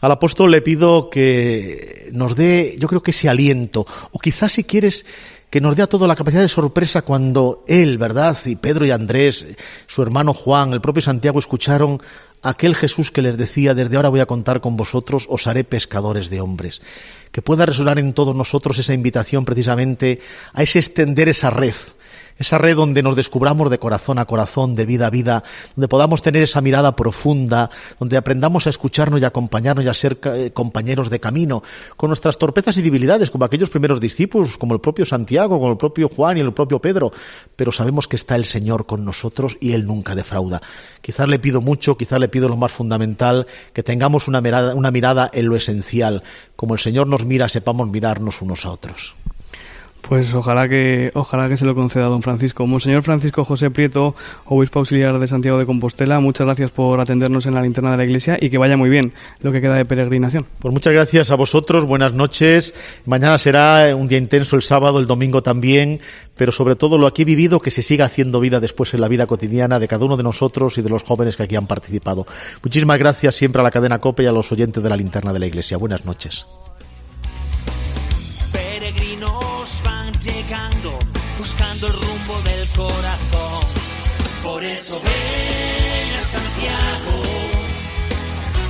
Al 0.00 0.12
apóstol 0.12 0.50
le 0.50 0.62
pido 0.62 1.10
que 1.10 2.08
nos 2.12 2.36
dé, 2.36 2.76
yo 2.78 2.88
creo 2.88 3.02
que 3.02 3.10
ese 3.10 3.28
aliento, 3.28 3.86
o 4.12 4.18
quizás 4.18 4.52
si 4.52 4.64
quieres 4.64 5.04
que 5.50 5.60
nos 5.60 5.76
dé 5.76 5.82
a 5.82 5.86
todo 5.86 6.06
la 6.06 6.16
capacidad 6.16 6.42
de 6.42 6.48
sorpresa 6.48 7.02
cuando 7.02 7.64
él, 7.66 7.98
¿verdad? 7.98 8.36
Y 8.44 8.56
Pedro 8.56 8.84
y 8.84 8.90
Andrés, 8.90 9.46
su 9.86 10.02
hermano 10.02 10.34
Juan, 10.34 10.72
el 10.72 10.80
propio 10.80 11.00
Santiago 11.02 11.38
escucharon 11.38 12.00
aquel 12.42 12.74
Jesús 12.74 13.10
que 13.10 13.22
les 13.22 13.36
decía, 13.36 13.74
desde 13.74 13.96
ahora 13.96 14.10
voy 14.10 14.20
a 14.20 14.26
contar 14.26 14.60
con 14.60 14.76
vosotros, 14.76 15.26
os 15.28 15.46
haré 15.46 15.64
pescadores 15.64 16.30
de 16.30 16.40
hombres. 16.40 16.82
Que 17.32 17.42
pueda 17.42 17.66
resonar 17.66 17.98
en 17.98 18.12
todos 18.12 18.36
nosotros 18.36 18.78
esa 18.78 18.94
invitación 18.94 19.44
precisamente 19.44 20.20
a 20.52 20.62
ese 20.62 20.78
extender 20.78 21.28
esa 21.28 21.50
red, 21.50 21.74
esa 22.38 22.58
red 22.58 22.76
donde 22.76 23.02
nos 23.02 23.16
descubramos 23.16 23.70
de 23.70 23.78
corazón 23.78 24.18
a 24.18 24.24
corazón, 24.24 24.74
de 24.74 24.86
vida 24.86 25.08
a 25.08 25.10
vida, 25.10 25.42
donde 25.76 25.88
podamos 25.88 26.22
tener 26.22 26.42
esa 26.42 26.60
mirada 26.60 26.96
profunda, 26.96 27.70
donde 27.98 28.16
aprendamos 28.16 28.66
a 28.66 28.70
escucharnos 28.70 29.20
y 29.20 29.24
acompañarnos 29.24 29.84
y 29.84 29.88
a 29.88 29.94
ser 29.94 30.18
eh, 30.24 30.50
compañeros 30.52 31.10
de 31.10 31.20
camino, 31.20 31.62
con 31.96 32.08
nuestras 32.08 32.38
torpezas 32.38 32.78
y 32.78 32.82
debilidades, 32.82 33.30
como 33.30 33.44
aquellos 33.44 33.70
primeros 33.70 34.00
discípulos, 34.00 34.56
como 34.56 34.74
el 34.74 34.80
propio 34.80 35.04
Santiago, 35.04 35.58
como 35.58 35.72
el 35.72 35.76
propio 35.76 36.08
Juan 36.08 36.38
y 36.38 36.40
el 36.40 36.52
propio 36.52 36.78
Pedro, 36.78 37.12
pero 37.56 37.72
sabemos 37.72 38.06
que 38.06 38.16
está 38.16 38.36
el 38.36 38.44
Señor 38.44 38.86
con 38.86 39.04
nosotros 39.04 39.56
y 39.60 39.72
Él 39.72 39.86
nunca 39.86 40.14
defrauda. 40.14 40.62
Quizás 41.00 41.28
le 41.28 41.38
pido 41.38 41.60
mucho, 41.60 41.96
quizás 41.96 42.20
le 42.20 42.28
pido 42.28 42.48
lo 42.48 42.56
más 42.56 42.72
fundamental, 42.72 43.46
que 43.72 43.82
tengamos 43.82 44.28
una 44.28 44.40
mirada, 44.40 44.74
una 44.74 44.90
mirada 44.90 45.30
en 45.32 45.46
lo 45.46 45.56
esencial. 45.56 46.22
Como 46.56 46.74
el 46.74 46.80
Señor 46.80 47.08
nos 47.08 47.24
mira, 47.24 47.48
sepamos 47.48 47.88
mirarnos 47.88 48.42
unos 48.42 48.64
a 48.64 48.70
otros. 48.70 49.14
Pues 50.08 50.32
ojalá 50.32 50.70
que, 50.70 51.10
ojalá 51.12 51.50
que 51.50 51.58
se 51.58 51.66
lo 51.66 51.74
conceda 51.74 52.06
don 52.06 52.22
Francisco. 52.22 52.66
Monseñor 52.66 53.02
Francisco 53.02 53.44
José 53.44 53.70
Prieto, 53.70 54.14
obispo 54.46 54.78
auxiliar 54.78 55.18
de 55.18 55.26
Santiago 55.26 55.58
de 55.58 55.66
Compostela, 55.66 56.18
muchas 56.18 56.46
gracias 56.46 56.70
por 56.70 56.98
atendernos 56.98 57.44
en 57.44 57.54
la 57.54 57.60
linterna 57.60 57.90
de 57.90 57.98
la 57.98 58.04
iglesia 58.04 58.38
y 58.40 58.48
que 58.48 58.56
vaya 58.56 58.78
muy 58.78 58.88
bien 58.88 59.12
lo 59.42 59.52
que 59.52 59.60
queda 59.60 59.74
de 59.74 59.84
peregrinación. 59.84 60.46
Pues 60.60 60.72
muchas 60.72 60.94
gracias 60.94 61.30
a 61.30 61.34
vosotros, 61.34 61.84
buenas 61.84 62.14
noches. 62.14 62.72
Mañana 63.04 63.36
será 63.36 63.94
un 63.94 64.08
día 64.08 64.16
intenso 64.16 64.56
el 64.56 64.62
sábado, 64.62 64.98
el 64.98 65.06
domingo 65.06 65.42
también, 65.42 66.00
pero 66.38 66.52
sobre 66.52 66.74
todo 66.74 66.96
lo 66.96 67.06
aquí 67.06 67.24
vivido, 67.24 67.60
que 67.60 67.70
se 67.70 67.82
siga 67.82 68.06
haciendo 68.06 68.40
vida 68.40 68.60
después 68.60 68.94
en 68.94 69.02
la 69.02 69.08
vida 69.08 69.26
cotidiana 69.26 69.78
de 69.78 69.88
cada 69.88 70.06
uno 70.06 70.16
de 70.16 70.22
nosotros 70.22 70.78
y 70.78 70.82
de 70.82 70.88
los 70.88 71.02
jóvenes 71.02 71.36
que 71.36 71.42
aquí 71.42 71.56
han 71.56 71.66
participado. 71.66 72.26
Muchísimas 72.62 72.98
gracias 72.98 73.34
siempre 73.34 73.60
a 73.60 73.62
la 73.62 73.70
cadena 73.70 73.98
COPE 73.98 74.22
y 74.22 74.26
a 74.26 74.32
los 74.32 74.50
oyentes 74.52 74.82
de 74.82 74.88
la 74.88 74.96
linterna 74.96 75.34
de 75.34 75.38
la 75.38 75.46
iglesia. 75.46 75.76
Buenas 75.76 76.06
noches. 76.06 76.46
Llegando, 80.24 80.98
buscando 81.38 81.86
el 81.88 81.92
rumbo 81.92 82.40
del 82.42 82.68
corazón. 82.68 83.60
Por 84.42 84.64
eso 84.64 85.00
ven 85.00 86.18
a 86.18 86.22
Santiago, 86.22 87.22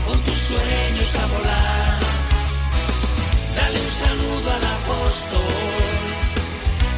con 0.06 0.20
tus 0.24 0.38
sueños 0.38 1.14
a 1.14 1.26
volar. 1.26 2.00
Dale 3.56 3.80
un 3.80 3.90
saludo 3.90 4.52
al 4.52 4.64
apóstol, 4.78 5.54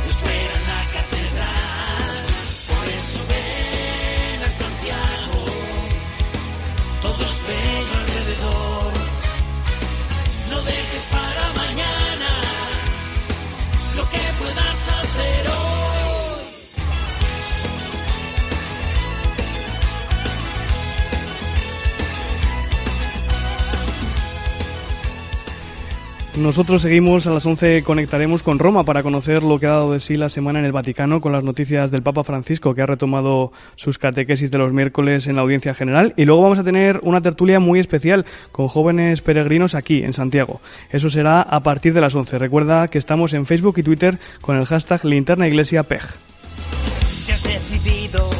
espera 0.08 0.54
en 0.60 0.66
la 0.72 0.82
catedral. 0.96 2.24
Por 2.70 2.88
eso 2.88 3.18
ven 3.28 4.42
a 4.42 4.48
Santiago, 4.48 5.44
todo 7.02 7.24
es 7.24 7.46
bello 7.46 7.94
alrededor. 8.02 8.92
No 10.50 10.62
dejes 10.62 11.04
para 11.10 11.42
mañana 11.48 11.59
Nosotros 26.40 26.80
seguimos 26.80 27.26
a 27.26 27.32
las 27.32 27.44
11, 27.44 27.82
conectaremos 27.82 28.42
con 28.42 28.58
Roma 28.58 28.84
para 28.84 29.02
conocer 29.02 29.42
lo 29.42 29.58
que 29.58 29.66
ha 29.66 29.70
dado 29.70 29.92
de 29.92 30.00
sí 30.00 30.16
la 30.16 30.30
semana 30.30 30.58
en 30.58 30.64
el 30.64 30.72
Vaticano 30.72 31.20
con 31.20 31.32
las 31.32 31.44
noticias 31.44 31.90
del 31.90 32.02
Papa 32.02 32.24
Francisco, 32.24 32.74
que 32.74 32.80
ha 32.80 32.86
retomado 32.86 33.52
sus 33.76 33.98
catequesis 33.98 34.50
de 34.50 34.56
los 34.56 34.72
miércoles 34.72 35.26
en 35.26 35.36
la 35.36 35.42
audiencia 35.42 35.74
general. 35.74 36.14
Y 36.16 36.24
luego 36.24 36.40
vamos 36.40 36.58
a 36.58 36.64
tener 36.64 36.98
una 37.02 37.20
tertulia 37.20 37.60
muy 37.60 37.78
especial 37.78 38.24
con 38.52 38.68
jóvenes 38.68 39.20
peregrinos 39.20 39.74
aquí, 39.74 40.02
en 40.02 40.14
Santiago. 40.14 40.62
Eso 40.90 41.10
será 41.10 41.42
a 41.42 41.62
partir 41.62 41.92
de 41.92 42.00
las 42.00 42.14
11. 42.14 42.38
Recuerda 42.38 42.88
que 42.88 42.96
estamos 42.96 43.34
en 43.34 43.44
Facebook 43.44 43.76
y 43.76 43.82
Twitter 43.82 44.18
con 44.40 44.56
el 44.56 44.64
hashtag 44.64 45.04
Linterna 45.04 45.46
Iglesia 45.46 45.82
PEG. 45.82 46.04
Si 47.12 47.32
has 47.32 47.42
decidido 47.42 48.39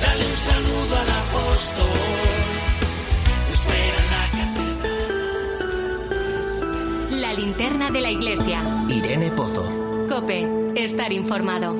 Dale 0.00 0.26
un 0.26 0.36
saludo 0.36 0.96
al 0.96 1.10
apóstol, 1.10 1.86
espera 3.52 3.96
en 3.98 4.10
la 7.20 7.26
La 7.28 7.32
linterna 7.34 7.90
de 7.90 8.00
la 8.00 8.10
iglesia. 8.10 8.62
Irene 8.88 9.30
Pozo. 9.30 9.64
Cope, 10.08 10.46
estar 10.76 11.12
informado. 11.12 11.74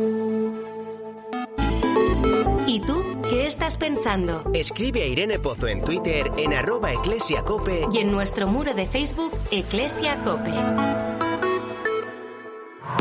¿Y 2.67 2.81
tú 2.81 3.03
qué 3.31 3.47
estás 3.47 3.77
pensando? 3.77 4.43
Escribe 4.53 5.03
a 5.03 5.07
Irene 5.07 5.39
Pozo 5.39 5.69
en 5.69 5.83
Twitter 5.83 6.31
en 6.37 6.53
arroba 6.53 6.93
eclesiacope 6.93 7.87
Y 7.93 7.99
en 7.99 8.11
nuestro 8.11 8.47
muro 8.47 8.75
de 8.75 8.87
Facebook, 8.87 9.33
Eclesia 9.51 10.23
Cope. 10.23 10.53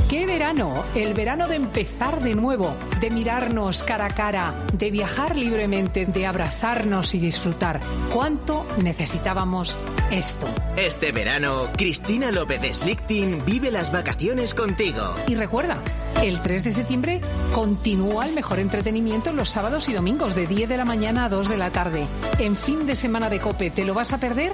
¡Qué 0.10 0.26
verano! 0.26 0.86
El 0.96 1.14
verano 1.14 1.50
de 1.50 1.58
empezar 1.58 2.22
de 2.22 2.34
nuevo, 2.34 2.74
de 3.02 3.10
mirarnos 3.10 3.84
cara 3.84 4.06
a 4.06 4.10
cara, 4.10 4.54
de 4.72 4.90
viajar 4.90 5.36
libremente, 5.36 6.06
de 6.06 6.26
abrazarnos 6.26 7.14
y 7.14 7.20
disfrutar. 7.20 7.82
¿Cuánto 8.14 8.66
necesitábamos 8.82 9.78
esto? 10.10 10.48
Este 10.78 11.12
verano, 11.12 11.68
Cristina 11.76 12.32
López 12.32 12.62
de 12.62 12.74
Slichting 12.74 13.44
vive 13.46 13.70
las 13.70 13.92
vacaciones 13.92 14.54
contigo. 14.54 15.14
Y 15.28 15.36
recuerda, 15.36 15.78
el 16.24 16.40
3 16.40 16.64
de 16.64 16.72
septiembre 16.72 17.22
continúa 17.54 18.28
el 18.28 18.34
mejor 18.34 18.60
entretenimiento 18.60 19.34
los 19.34 19.50
sábados 19.50 19.90
y 19.90 19.94
domingos 19.94 20.36
de 20.36 20.48
10 20.48 20.70
de 20.70 20.78
la 20.78 20.86
mañana 20.86 21.26
a 21.26 21.30
2 21.30 21.50
de 21.50 21.58
la 21.58 21.72
tarde. 21.72 22.08
En 22.40 22.56
fin 22.56 22.88
de 22.88 22.96
semana 22.96 23.30
de 23.30 23.40
cope, 23.40 23.72
¿te 23.72 23.84
lo 23.84 23.94
vas 23.94 24.14
a 24.14 24.20
perder? 24.20 24.54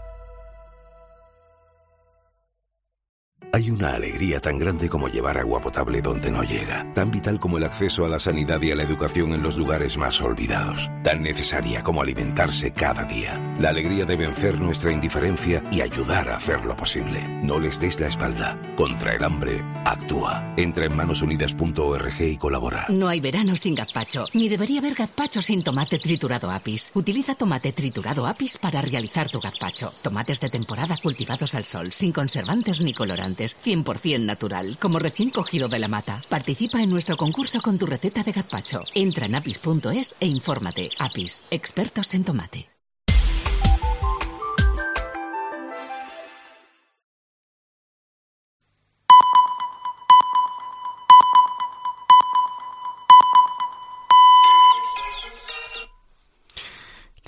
Hay 3.53 3.69
una 3.69 3.95
alegría 3.95 4.39
tan 4.39 4.57
grande 4.57 4.87
como 4.87 5.09
llevar 5.09 5.37
agua 5.37 5.59
potable 5.59 6.01
donde 6.01 6.31
no 6.31 6.41
llega, 6.41 6.87
tan 6.93 7.11
vital 7.11 7.37
como 7.37 7.57
el 7.57 7.65
acceso 7.65 8.05
a 8.05 8.07
la 8.07 8.17
sanidad 8.17 8.61
y 8.61 8.71
a 8.71 8.75
la 8.75 8.83
educación 8.83 9.33
en 9.33 9.43
los 9.43 9.57
lugares 9.57 9.97
más 9.97 10.21
olvidados, 10.21 10.89
tan 11.03 11.21
necesaria 11.21 11.83
como 11.83 12.01
alimentarse 12.01 12.71
cada 12.71 13.03
día. 13.03 13.37
La 13.59 13.69
alegría 13.69 14.05
de 14.05 14.15
vencer 14.15 14.57
nuestra 14.57 14.93
indiferencia 14.93 15.61
y 15.69 15.81
ayudar 15.81 16.29
a 16.29 16.37
hacerlo 16.37 16.77
posible. 16.77 17.27
No 17.43 17.59
les 17.59 17.77
des 17.77 17.99
la 17.99 18.07
espalda. 18.07 18.57
Contra 18.77 19.15
el 19.15 19.23
hambre, 19.23 19.61
actúa. 19.83 20.53
Entra 20.55 20.85
en 20.85 20.95
manosunidas.org 20.95 22.21
y 22.21 22.37
colabora. 22.37 22.85
No 22.87 23.09
hay 23.09 23.19
verano 23.19 23.57
sin 23.57 23.75
gazpacho, 23.75 24.27
ni 24.33 24.47
debería 24.47 24.79
haber 24.79 24.95
gazpacho 24.95 25.41
sin 25.41 25.61
tomate 25.61 25.99
triturado 25.99 26.49
apis. 26.49 26.91
Utiliza 26.95 27.35
tomate 27.35 27.73
triturado 27.73 28.25
apis 28.25 28.57
para 28.57 28.79
realizar 28.79 29.29
tu 29.29 29.41
gazpacho. 29.41 29.91
Tomates 30.01 30.39
de 30.39 30.49
temporada 30.49 30.95
cultivados 31.03 31.53
al 31.53 31.65
sol, 31.65 31.91
sin 31.91 32.13
conservantes 32.13 32.79
ni 32.79 32.93
colorantes 32.93 33.40
100% 33.45 34.19
natural, 34.19 34.77
como 34.81 34.99
recién 34.99 35.29
cogido 35.29 35.67
de 35.67 35.79
la 35.79 35.87
mata. 35.87 36.21
Participa 36.29 36.81
en 36.81 36.89
nuestro 36.89 37.17
concurso 37.17 37.61
con 37.61 37.77
tu 37.77 37.85
receta 37.85 38.23
de 38.23 38.31
gazpacho. 38.31 38.83
Entra 38.93 39.25
en 39.25 39.35
apis.es 39.35 40.15
e 40.19 40.25
infórmate. 40.27 40.89
Apis, 40.99 41.45
expertos 41.49 42.13
en 42.13 42.23
tomate. 42.23 42.71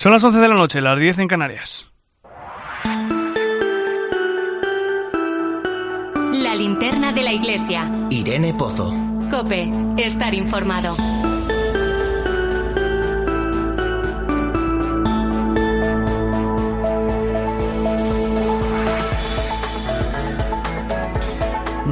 Son 0.03 0.11
las 0.11 0.21
11 0.21 0.39
de 0.39 0.47
la 0.49 0.55
noche, 0.55 0.81
las 0.81 0.99
10 0.99 1.19
en 1.19 1.27
Canarias. 1.29 1.92
Linterna 6.63 7.11
de 7.11 7.23
la 7.23 7.33
iglesia. 7.33 7.91
Irene 8.09 8.53
Pozo. 8.53 8.93
Cope, 9.29 9.69
estar 9.97 10.33
informado. 10.33 10.95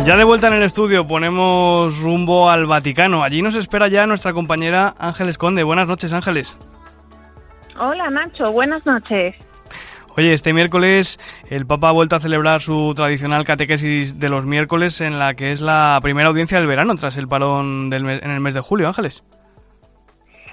Ya 0.06 0.16
de 0.16 0.24
vuelta 0.24 0.48
en 0.48 0.54
el 0.54 0.64
estudio, 0.64 1.06
ponemos 1.06 2.00
rumbo 2.00 2.50
al 2.50 2.66
Vaticano. 2.66 3.24
Allí 3.24 3.42
nos 3.42 3.56
espera 3.56 3.90
ya 3.90 4.08
nuestra 4.08 4.32
compañera 4.32 4.96
Ángeles 4.98 5.38
Conde. 5.38 5.64
Buenas 5.64 5.90
noches, 5.90 6.14
Ángeles. 6.14 6.58
Hola, 7.78 8.10
Nacho. 8.10 8.54
Buenas 8.54 8.86
noches. 8.86 9.36
Oye, 10.18 10.34
este 10.34 10.54
miércoles 10.54 11.20
el 11.50 11.66
Papa 11.66 11.90
ha 11.90 11.94
vuelto 11.94 12.18
a 12.18 12.20
celebrar 12.20 12.62
su 12.62 12.94
tradicional 12.96 13.46
catequesis 13.46 14.20
de 14.20 14.30
los 14.30 14.46
miércoles 14.46 15.00
en 15.00 15.20
la 15.20 15.36
que 15.36 15.54
es 15.54 15.62
la 15.62 16.00
primera 16.02 16.28
audiencia 16.28 16.58
del 16.58 16.68
verano 16.68 16.96
tras 16.96 17.16
el 17.16 17.30
parón 17.30 17.90
del 17.90 18.10
en 18.10 18.32
el 18.32 18.40
mes 18.42 18.54
de 18.54 18.60
julio, 18.60 18.88
Ángeles. 18.88 19.24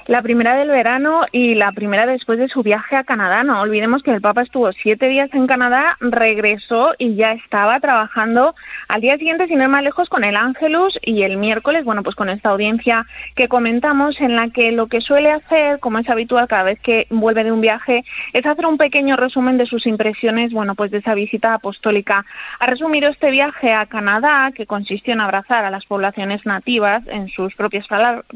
La 0.09 0.23
primera 0.23 0.55
del 0.55 0.71
verano 0.71 1.27
y 1.33 1.55
la 1.55 1.71
primera 1.73 2.07
después 2.07 2.39
de 2.39 2.49
su 2.49 2.63
viaje 2.63 2.97
a 2.97 3.05
Canadá. 3.05 3.45
No 3.45 3.61
olvidemos 3.61 4.03
que 4.03 4.11
el 4.11 4.23
Papa 4.23 4.41
estuvo 4.41 4.73
siete 4.73 5.07
días 5.07 5.29
en 5.35 5.47
Canadá, 5.47 5.99
regresó 6.01 6.95
y 6.97 7.15
ya 7.15 7.33
estaba 7.33 7.79
trabajando 7.79 8.55
al 8.89 9.03
día 9.03 9.19
siguiente, 9.19 9.49
sin 9.49 9.61
ir 9.61 9.69
más 9.69 9.85
lejos, 9.85 10.09
con 10.09 10.25
el 10.25 10.35
Ángelus 10.35 10.99
y 11.03 11.25
el 11.25 11.37
miércoles, 11.37 11.85
bueno, 11.85 12.03
pues 12.03 12.17
con 12.17 12.31
esta 12.31 12.49
audiencia 12.49 13.05
que 13.35 13.49
comentamos 13.49 14.19
en 14.23 14.35
la 14.35 14.49
que 14.49 14.73
lo 14.73 14.87
que 14.87 15.03
suele 15.03 15.31
hacer, 15.31 15.79
como 15.79 15.99
es 15.99 16.09
habitual 16.09 16.49
cada 16.49 16.63
vez 16.63 16.81
que 16.81 17.07
vuelve 17.11 17.45
de 17.45 17.53
un 17.53 17.61
viaje, 17.61 18.03
es 18.33 18.47
hacer 18.47 18.65
un 18.65 18.79
pequeño 18.79 19.15
resumen 19.15 19.59
de 19.59 19.67
sus 19.67 19.87
impresiones, 19.87 20.55
bueno, 20.55 20.75
pues 20.75 20.91
de 20.91 20.99
esa 20.99 21.13
visita 21.13 21.53
apostólica. 21.53 22.25
Ha 22.61 22.67
resumido 22.67 23.11
este 23.11 23.31
viaje 23.31 23.75
a 23.75 23.85
Canadá, 23.85 24.53
que 24.55 24.65
consistió 24.65 25.13
en 25.13 25.21
abrazar 25.21 25.67
a 25.67 25.71
las 25.71 25.85
poblaciones 25.85 26.47
nativas, 26.47 27.03
en 27.09 27.29
sus 27.29 27.55
propias 27.55 27.87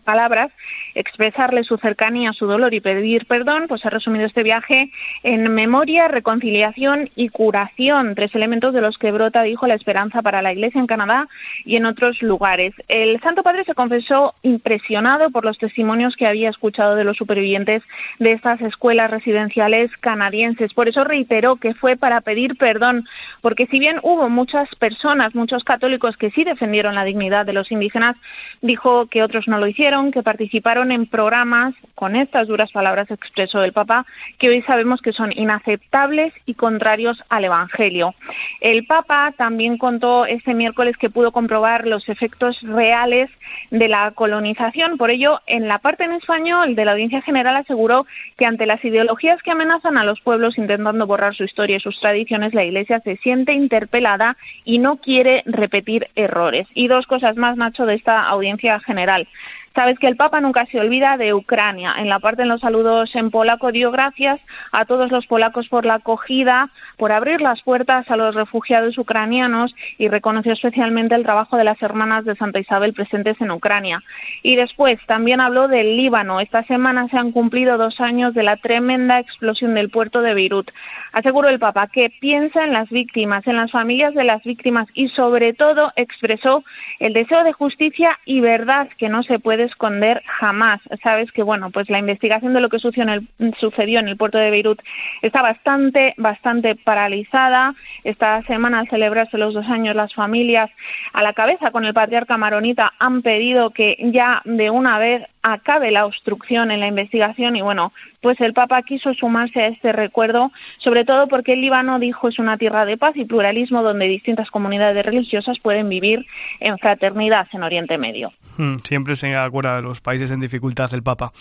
palabras, 0.04 0.50
expresarles 0.94 1.62
su 1.64 1.77
cercanía, 1.79 2.33
su 2.33 2.46
dolor 2.46 2.75
y 2.75 2.81
pedir 2.81 3.27
perdón, 3.27 3.66
pues 3.68 3.85
ha 3.87 3.90
resumido 3.90 4.27
este 4.27 4.42
viaje 4.42 4.90
en 5.22 5.53
memoria, 5.53 6.09
reconciliación 6.09 7.11
y 7.16 7.29
curación, 7.29 8.14
tres 8.14 8.35
elementos 8.35 8.75
de 8.75 8.81
los 8.81 8.98
que 8.98 9.12
brota, 9.12 9.42
dijo, 9.42 9.66
la 9.66 9.75
esperanza 9.75 10.22
para 10.22 10.42
la 10.42 10.53
Iglesia 10.53 10.81
en 10.81 10.87
Canadá 10.87 11.29
y 11.64 11.77
en 11.77 11.87
otros 11.87 12.22
lugares. 12.22 12.75
El 12.88 13.20
Santo 13.20 13.42
Padre 13.42 13.64
se 13.64 13.75
confesó 13.75 14.35
impresionado 14.42 15.31
por 15.31 15.44
los 15.44 15.59
testimonios 15.59 16.16
que 16.16 16.27
había 16.27 16.51
escuchado 16.51 16.94
de 16.94 17.05
los 17.05 17.16
supervivientes 17.16 17.83
de 18.18 18.33
estas 18.33 18.61
escuelas 18.61 19.11
residenciales 19.11 19.90
canadienses. 19.98 20.75
Por 20.75 20.88
eso 20.88 21.05
reiteró 21.05 21.57
que 21.57 21.75
fue 21.75 21.96
para 21.96 22.20
pedir 22.20 22.57
perdón, 22.57 23.05
porque 23.40 23.66
si 23.66 23.79
bien 23.79 23.98
hubo 24.03 24.29
muchas 24.29 24.68
personas, 24.77 25.35
muchos 25.35 25.64
católicos 25.64 26.16
que 26.16 26.31
sí 26.31 26.44
defendieron 26.44 26.94
la 26.94 27.05
dignidad 27.05 27.46
de 27.46 27.53
los 27.53 27.70
indígenas, 27.70 28.16
dijo 28.61 29.07
que 29.07 29.22
otros 29.22 29.48
no 29.48 29.59
lo 29.59 29.66
hicieron, 29.66 30.11
que 30.11 30.22
participaron 30.22 30.92
en 30.92 31.07
programas 31.07 31.51
con 31.94 32.16
estas 32.16 32.48
duras 32.48 32.72
palabras 32.72 33.10
expresó 33.10 33.62
el 33.62 33.72
Papa, 33.72 34.06
que 34.38 34.48
hoy 34.48 34.62
sabemos 34.62 35.02
que 35.02 35.12
son 35.12 35.32
inaceptables 35.34 36.32
y 36.46 36.54
contrarios 36.54 37.22
al 37.28 37.44
Evangelio. 37.44 38.14
El 38.60 38.86
Papa 38.86 39.34
también 39.36 39.76
contó 39.76 40.24
este 40.24 40.54
miércoles 40.54 40.96
que 40.96 41.10
pudo 41.10 41.30
comprobar 41.30 41.86
los 41.86 42.08
efectos 42.08 42.60
reales 42.62 43.30
de 43.70 43.88
la 43.88 44.12
colonización. 44.12 44.96
Por 44.96 45.10
ello, 45.10 45.40
en 45.46 45.68
la 45.68 45.78
parte 45.78 46.04
en 46.04 46.12
español 46.12 46.74
de 46.74 46.84
la 46.84 46.92
Audiencia 46.92 47.22
General 47.22 47.56
aseguró 47.56 48.06
que 48.36 48.46
ante 48.46 48.66
las 48.66 48.84
ideologías 48.84 49.42
que 49.42 49.50
amenazan 49.50 49.98
a 49.98 50.04
los 50.04 50.20
pueblos 50.20 50.58
intentando 50.58 51.06
borrar 51.06 51.34
su 51.34 51.44
historia 51.44 51.76
y 51.76 51.80
sus 51.80 52.00
tradiciones, 52.00 52.54
la 52.54 52.64
Iglesia 52.64 53.00
se 53.00 53.16
siente 53.18 53.52
interpelada 53.52 54.36
y 54.64 54.78
no 54.78 54.96
quiere 54.96 55.42
repetir 55.46 56.08
errores. 56.14 56.66
Y 56.74 56.88
dos 56.88 57.06
cosas 57.06 57.36
más, 57.36 57.56
Nacho, 57.56 57.86
de 57.86 57.94
esta 57.94 58.26
Audiencia 58.26 58.80
General. 58.80 59.28
Sabes 59.74 59.98
que 59.98 60.06
el 60.06 60.16
Papa 60.16 60.40
nunca 60.40 60.66
se 60.66 60.78
olvida 60.78 61.16
de 61.16 61.32
Ucrania. 61.32 61.94
En 61.98 62.08
la 62.08 62.18
parte 62.18 62.42
en 62.42 62.48
los 62.48 62.61
saludos 62.61 63.14
en 63.16 63.30
polaco 63.30 63.72
dio 63.72 63.90
gracias 63.90 64.38
a 64.70 64.85
todos 64.85 65.11
los 65.11 65.26
polacos 65.26 65.68
por 65.68 65.87
la 65.87 65.94
acogida, 65.94 66.68
por 66.98 67.11
abrir 67.11 67.40
las 67.40 67.62
puertas 67.62 68.11
a 68.11 68.16
los 68.16 68.35
refugiados 68.35 68.98
ucranianos 68.98 69.74
y 69.96 70.08
reconoció 70.08 70.52
especialmente 70.52 71.14
el 71.14 71.22
trabajo 71.22 71.56
de 71.56 71.64
las 71.64 71.80
hermanas 71.80 72.26
de 72.26 72.37
Santa 72.37 72.61
Isabel 72.61 72.92
presentes 72.92 73.40
en 73.40 73.50
Ucrania. 73.50 74.02
Y 74.42 74.56
después 74.56 74.98
también 75.06 75.40
habló 75.40 75.68
del 75.68 75.96
Líbano. 75.96 76.40
Esta 76.40 76.64
semana 76.64 77.08
se 77.08 77.16
han 77.16 77.32
cumplido 77.32 77.78
dos 77.78 78.00
años 78.00 78.35
de 78.35 78.42
la 78.42 78.58
tremenda 78.58 79.20
explosión 79.20 79.74
del 79.74 79.88
puerto 79.88 80.20
de 80.20 80.35
Beirut. 80.35 80.70
Aseguró 81.12 81.48
el 81.48 81.58
Papa 81.58 81.88
que 81.88 82.11
piensa 82.20 82.64
en 82.64 82.72
las 82.72 82.90
víctimas, 82.90 83.46
en 83.46 83.56
las 83.56 83.70
familias 83.70 84.14
de 84.14 84.24
las 84.24 84.42
víctimas 84.42 84.88
y 84.92 85.08
sobre 85.08 85.54
todo 85.54 85.92
expresó 85.96 86.64
el 87.00 87.12
deseo 87.14 87.44
de 87.44 87.52
justicia 87.52 88.18
y 88.26 88.40
verdad 88.40 88.88
que 88.98 89.08
no 89.08 89.22
se 89.22 89.38
puede 89.38 89.62
esconder 89.64 90.22
jamás. 90.27 90.81
Sabes 91.03 91.33
que, 91.33 91.42
bueno, 91.42 91.70
pues 91.70 91.90
la 91.90 91.98
investigación 91.98 92.55
de 92.55 92.61
lo 92.61 92.68
que 92.68 92.79
sucedió 92.79 93.03
en 93.03 93.27
el, 93.38 93.55
sucedió 93.55 94.01
en 94.01 94.09
el 94.09 94.16
puerto 94.16 94.38
de 94.38 94.51
Beirut 94.51 94.81
está 95.22 95.42
bastante, 95.42 96.14
bastante 96.16 96.75
paralizada. 96.77 97.75
Esta 98.05 98.42
semana, 98.42 98.81
al 98.81 98.88
celebrarse 98.88 99.38
los 99.38 99.55
dos 99.55 99.68
años, 99.68 99.96
las 99.96 100.14
familias 100.14 100.70
a 101.12 101.22
la 101.22 101.33
cabeza 101.33 101.70
con 101.70 101.85
el 101.85 101.94
patriarca 101.94 102.37
maronita 102.37 102.92
han 102.98 103.22
pedido 103.22 103.70
que 103.70 103.96
ya 104.12 104.42
de 104.44 104.70
una 104.70 104.98
vez 104.98 105.27
acabe 105.42 105.90
la 105.90 106.07
obstrucción 106.07 106.70
en 106.70 106.81
la 106.81 106.87
investigación 106.87 107.57
y 107.57 107.62
bueno, 107.62 107.92
pues 108.20 108.40
el 108.40 108.52
Papa 108.52 108.83
quiso 108.83 109.12
sumarse 109.14 109.61
a 109.61 109.66
este 109.66 109.92
recuerdo, 109.92 110.52
sobre 110.78 111.05
todo 111.05 111.28
porque 111.28 111.55
el 111.55 111.61
Líbano 111.61 111.98
dijo 111.98 112.28
es 112.28 112.38
una 112.38 112.57
tierra 112.57 112.85
de 112.85 112.96
paz 112.96 113.16
y 113.16 113.24
pluralismo 113.24 113.83
donde 113.83 114.07
distintas 114.07 114.50
comunidades 114.50 115.05
religiosas 115.05 115.59
pueden 115.59 115.88
vivir 115.88 116.26
en 116.61 116.78
fraternidad 116.78 117.48
en 117.52 117.62
Oriente 117.62 117.98
Medio. 117.98 118.33
Hmm, 118.57 118.76
siempre 118.85 119.16
se 119.16 119.35
acuerda 119.35 119.76
de 119.76 119.83
los 119.83 120.00
países 120.00 120.31
en 120.31 120.40
dificultad 120.40 120.92
el 120.94 121.02
Papa. 121.02 121.33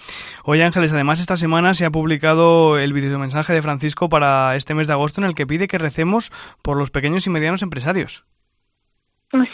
Oye 0.43 0.63
Ángeles, 0.63 0.91
además 0.93 1.19
esta 1.19 1.37
semana 1.37 1.73
se 1.73 1.85
ha 1.85 1.91
publicado 1.91 2.79
el 2.79 2.93
videomensaje 2.93 3.53
de 3.53 3.61
Francisco 3.61 4.09
para 4.09 4.55
este 4.55 4.73
mes 4.73 4.87
de 4.87 4.93
agosto 4.93 5.21
en 5.21 5.27
el 5.27 5.35
que 5.35 5.47
pide 5.47 5.67
que 5.67 5.77
recemos 5.77 6.31
por 6.61 6.77
los 6.77 6.91
pequeños 6.91 7.27
y 7.27 7.29
medianos 7.29 7.61
empresarios. 7.61 8.23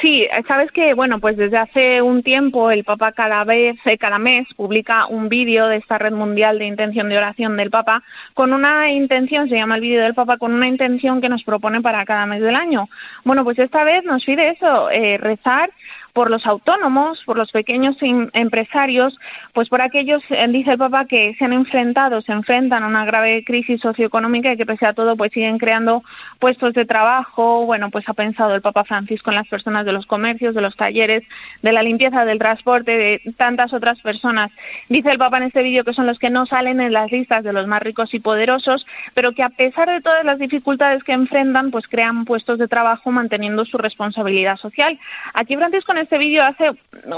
Sí, 0.01 0.27
sabes 0.47 0.71
que, 0.71 0.95
bueno, 0.95 1.19
pues 1.19 1.37
desde 1.37 1.57
hace 1.57 2.01
un 2.01 2.23
tiempo 2.23 2.71
el 2.71 2.83
Papa 2.83 3.11
cada 3.11 3.43
vez, 3.43 3.77
eh, 3.85 3.99
cada 3.99 4.17
mes 4.17 4.47
publica 4.55 5.05
un 5.05 5.29
vídeo 5.29 5.67
de 5.67 5.77
esta 5.77 5.99
red 5.99 6.13
mundial 6.13 6.57
de 6.57 6.65
intención 6.65 7.09
de 7.09 7.17
oración 7.17 7.57
del 7.57 7.69
Papa 7.69 8.01
con 8.33 8.53
una 8.53 8.89
intención, 8.89 9.47
se 9.47 9.55
llama 9.55 9.75
el 9.75 9.81
vídeo 9.81 10.01
del 10.01 10.15
Papa, 10.15 10.37
con 10.37 10.51
una 10.55 10.67
intención 10.67 11.21
que 11.21 11.29
nos 11.29 11.43
propone 11.43 11.81
para 11.81 12.05
cada 12.05 12.25
mes 12.25 12.41
del 12.41 12.55
año. 12.55 12.89
Bueno, 13.23 13.43
pues 13.43 13.59
esta 13.59 13.83
vez 13.83 14.03
nos 14.03 14.25
pide 14.25 14.49
eso, 14.49 14.89
eh, 14.89 15.19
rezar 15.19 15.69
por 16.17 16.31
los 16.31 16.47
autónomos, 16.47 17.21
por 17.27 17.37
los 17.37 17.51
pequeños 17.51 17.95
empresarios, 18.01 19.15
pues 19.53 19.69
por 19.69 19.81
aquellos, 19.81 20.23
eh, 20.31 20.47
dice 20.47 20.71
el 20.71 20.79
Papa, 20.79 21.05
que 21.05 21.35
se 21.37 21.45
han 21.45 21.53
enfrentado, 21.53 22.21
se 22.23 22.31
enfrentan 22.31 22.81
a 22.81 22.87
una 22.87 23.05
grave 23.05 23.43
crisis 23.45 23.81
socioeconómica 23.81 24.51
y 24.51 24.57
que 24.57 24.65
pese 24.65 24.87
a 24.87 24.93
todo 24.93 25.15
pues 25.15 25.31
siguen 25.31 25.59
creando 25.59 26.03
puestos 26.39 26.73
de 26.73 26.85
trabajo. 26.85 27.67
Bueno, 27.67 27.91
pues 27.91 28.09
ha 28.09 28.15
pensado 28.15 28.55
el 28.55 28.63
Papa 28.63 28.83
Francisco 28.83 29.29
en 29.29 29.35
las 29.35 29.47
personas 29.47 29.85
de 29.85 29.91
los 29.91 30.07
comercios, 30.07 30.55
de 30.55 30.61
los 30.61 30.75
talleres, 30.75 31.21
de 31.61 31.71
la 31.71 31.83
limpieza, 31.83 32.25
del 32.25 32.39
transporte, 32.39 32.97
de 32.97 33.33
tantas 33.37 33.71
otras 33.71 34.01
personas. 34.01 34.49
Dice 34.89 35.11
el 35.11 35.19
Papa 35.19 35.37
en 35.37 35.43
este 35.43 35.61
vídeo 35.61 35.83
que 35.83 35.93
son 35.93 36.07
los 36.07 36.17
que 36.17 36.31
no 36.31 36.47
salen 36.47 36.81
en 36.81 36.93
las 36.93 37.11
listas 37.11 37.43
de 37.43 37.53
los 37.53 37.67
más 37.67 37.83
ricos 37.83 38.15
y 38.15 38.19
poderosos, 38.19 38.87
pero 39.13 39.33
que 39.33 39.43
a 39.43 39.49
pesar 39.49 39.87
de 39.87 40.01
todas 40.01 40.25
las 40.25 40.39
dificultades 40.39 41.03
que 41.03 41.11
enfrentan, 41.11 41.69
pues 41.69 41.87
crean 41.87 42.25
puestos 42.25 42.57
de 42.57 42.67
trabajo 42.67 43.11
manteniendo 43.11 43.65
su 43.65 43.77
responsabilidad 43.77 44.57
social. 44.57 44.97
Aquí 45.35 45.55
Francisco 45.55 45.91
en 45.91 46.06
este 46.07 46.17
vídeo 46.19 46.41
hace 46.43 46.71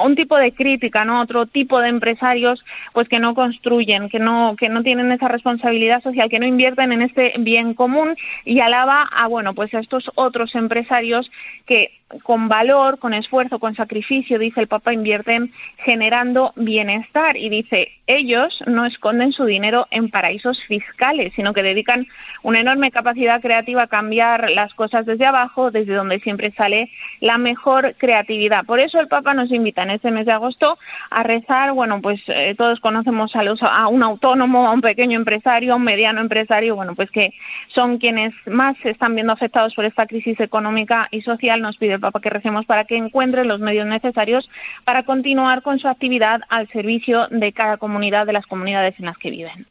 un 0.04 0.16
tipo 0.16 0.36
de 0.36 0.52
crítica, 0.52 1.06
¿no? 1.06 1.22
Otro 1.22 1.46
tipo 1.46 1.80
de 1.80 1.90
empresarios 1.90 2.66
pues 2.92 3.08
que 3.08 3.20
no 3.20 3.36
construyen, 3.36 4.10
que 4.10 4.18
no 4.18 4.56
que 4.58 4.68
no 4.68 4.82
tienen 4.82 5.12
esa 5.12 5.28
responsabilidad 5.28 6.02
social, 6.02 6.28
que 6.28 6.40
no 6.40 6.48
invierten 6.48 6.92
en 6.92 7.04
este 7.04 7.34
bien 7.38 7.76
común 7.76 8.16
y 8.46 8.62
alaba 8.62 9.04
a 9.04 9.28
bueno, 9.28 9.54
pues 9.54 9.72
a 9.76 9.80
estos 9.80 10.10
otros 10.16 10.56
empresarios 10.56 11.30
que 11.68 11.99
con 12.24 12.48
valor, 12.48 13.00
con 13.00 13.14
esfuerzo, 13.14 13.60
con 13.60 13.76
sacrificio, 13.76 14.40
dice 14.40 14.62
el 14.62 14.68
Papa, 14.68 14.94
invierten 14.94 15.52
generando 15.78 16.54
bienestar 16.56 17.38
y 17.38 17.50
dice, 17.50 17.90
ellos 18.08 18.64
no 18.66 18.86
esconden 18.86 19.32
su 19.32 19.46
dinero 19.46 19.86
en 19.92 20.10
paraísos 20.10 20.64
fiscales, 20.66 21.32
sino 21.36 21.54
que 21.54 21.62
dedican 21.62 22.08
una 22.42 22.60
enorme 22.60 22.90
capacidad 22.90 23.40
creativa 23.40 23.84
a 23.84 23.88
cambiar 23.88 24.50
las 24.50 24.74
cosas 24.74 25.06
desde 25.06 25.28
abajo, 25.28 25.70
desde 25.70 25.94
donde 25.94 26.20
siempre 26.20 26.52
sale 26.52 26.90
la 27.20 27.38
mejor 27.38 27.94
creatividad. 27.98 28.66
Por 28.66 28.80
eso 28.80 29.00
el 29.00 29.08
Papa 29.08 29.36
nos 29.36 29.52
invita 29.52 29.84
en 29.84 29.92
este 29.92 30.10
mes 30.10 30.26
de 30.26 30.32
agosto 30.32 30.80
a 31.12 31.22
rezar, 31.22 31.74
bueno, 31.74 32.02
pues 32.02 32.20
eh, 32.28 32.56
todos 32.58 32.80
conocemos 32.80 33.36
a, 33.36 33.44
los, 33.44 33.62
a 33.62 33.88
un 33.88 34.02
autónomo, 34.02 34.68
a 34.68 34.72
un 34.72 34.82
pequeño 34.82 35.18
empresario, 35.18 35.74
a 35.74 35.76
un 35.76 35.84
mediano 35.84 36.22
empresario, 36.22 36.76
bueno, 36.76 36.96
pues 36.96 37.12
que 37.12 37.34
son 37.68 38.00
quienes 38.00 38.34
más 38.48 38.76
se 38.82 38.90
están 38.90 39.14
viendo 39.14 39.34
afectados 39.34 39.76
por 39.76 39.86
esta 39.86 40.08
crisis 40.08 40.40
económica 40.40 41.08
y 41.12 41.22
social, 41.22 41.62
nos 41.62 41.78
pide 41.78 41.99
Papa 42.00 42.22
que 42.22 42.30
recemos 42.30 42.66
para 42.66 42.86
que 42.86 42.98
encuentre 42.98 43.46
los 43.46 43.60
medios 43.60 43.88
necesarios 43.88 44.50
para 44.84 45.04
continuar 45.04 45.62
con 45.62 45.80
su 45.80 45.88
actividad 45.88 46.42
al 46.50 46.68
servicio 46.70 47.28
de 47.30 47.54
cada 47.54 47.78
comunidad, 47.78 48.26
de 48.26 48.34
las 48.34 48.46
comunidades 48.46 48.96
en 49.00 49.06
las 49.06 49.18
que 49.18 49.32
viven. 49.32 49.68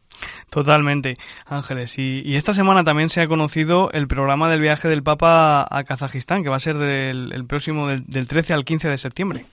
Totalmente, 0.50 1.16
Ángeles. 1.46 1.98
Y, 1.98 2.36
esta 2.36 2.54
semana 2.54 2.82
también 2.82 3.10
se 3.10 3.20
ha 3.20 3.28
conocido 3.28 3.90
el 3.92 4.08
programa 4.08 4.50
del 4.50 4.60
viaje 4.60 4.88
del 4.88 5.02
Papa 5.02 5.66
a 5.70 5.84
Kazajistán, 5.84 6.42
que 6.42 6.48
va 6.48 6.56
a 6.56 6.60
ser 6.60 6.76
del 6.76 7.32
el 7.32 7.44
próximo 7.44 7.88
del 7.88 8.28
13 8.28 8.54
al 8.54 8.64
15 8.64 8.88
de 8.88 8.98
septiembre. 8.98 9.46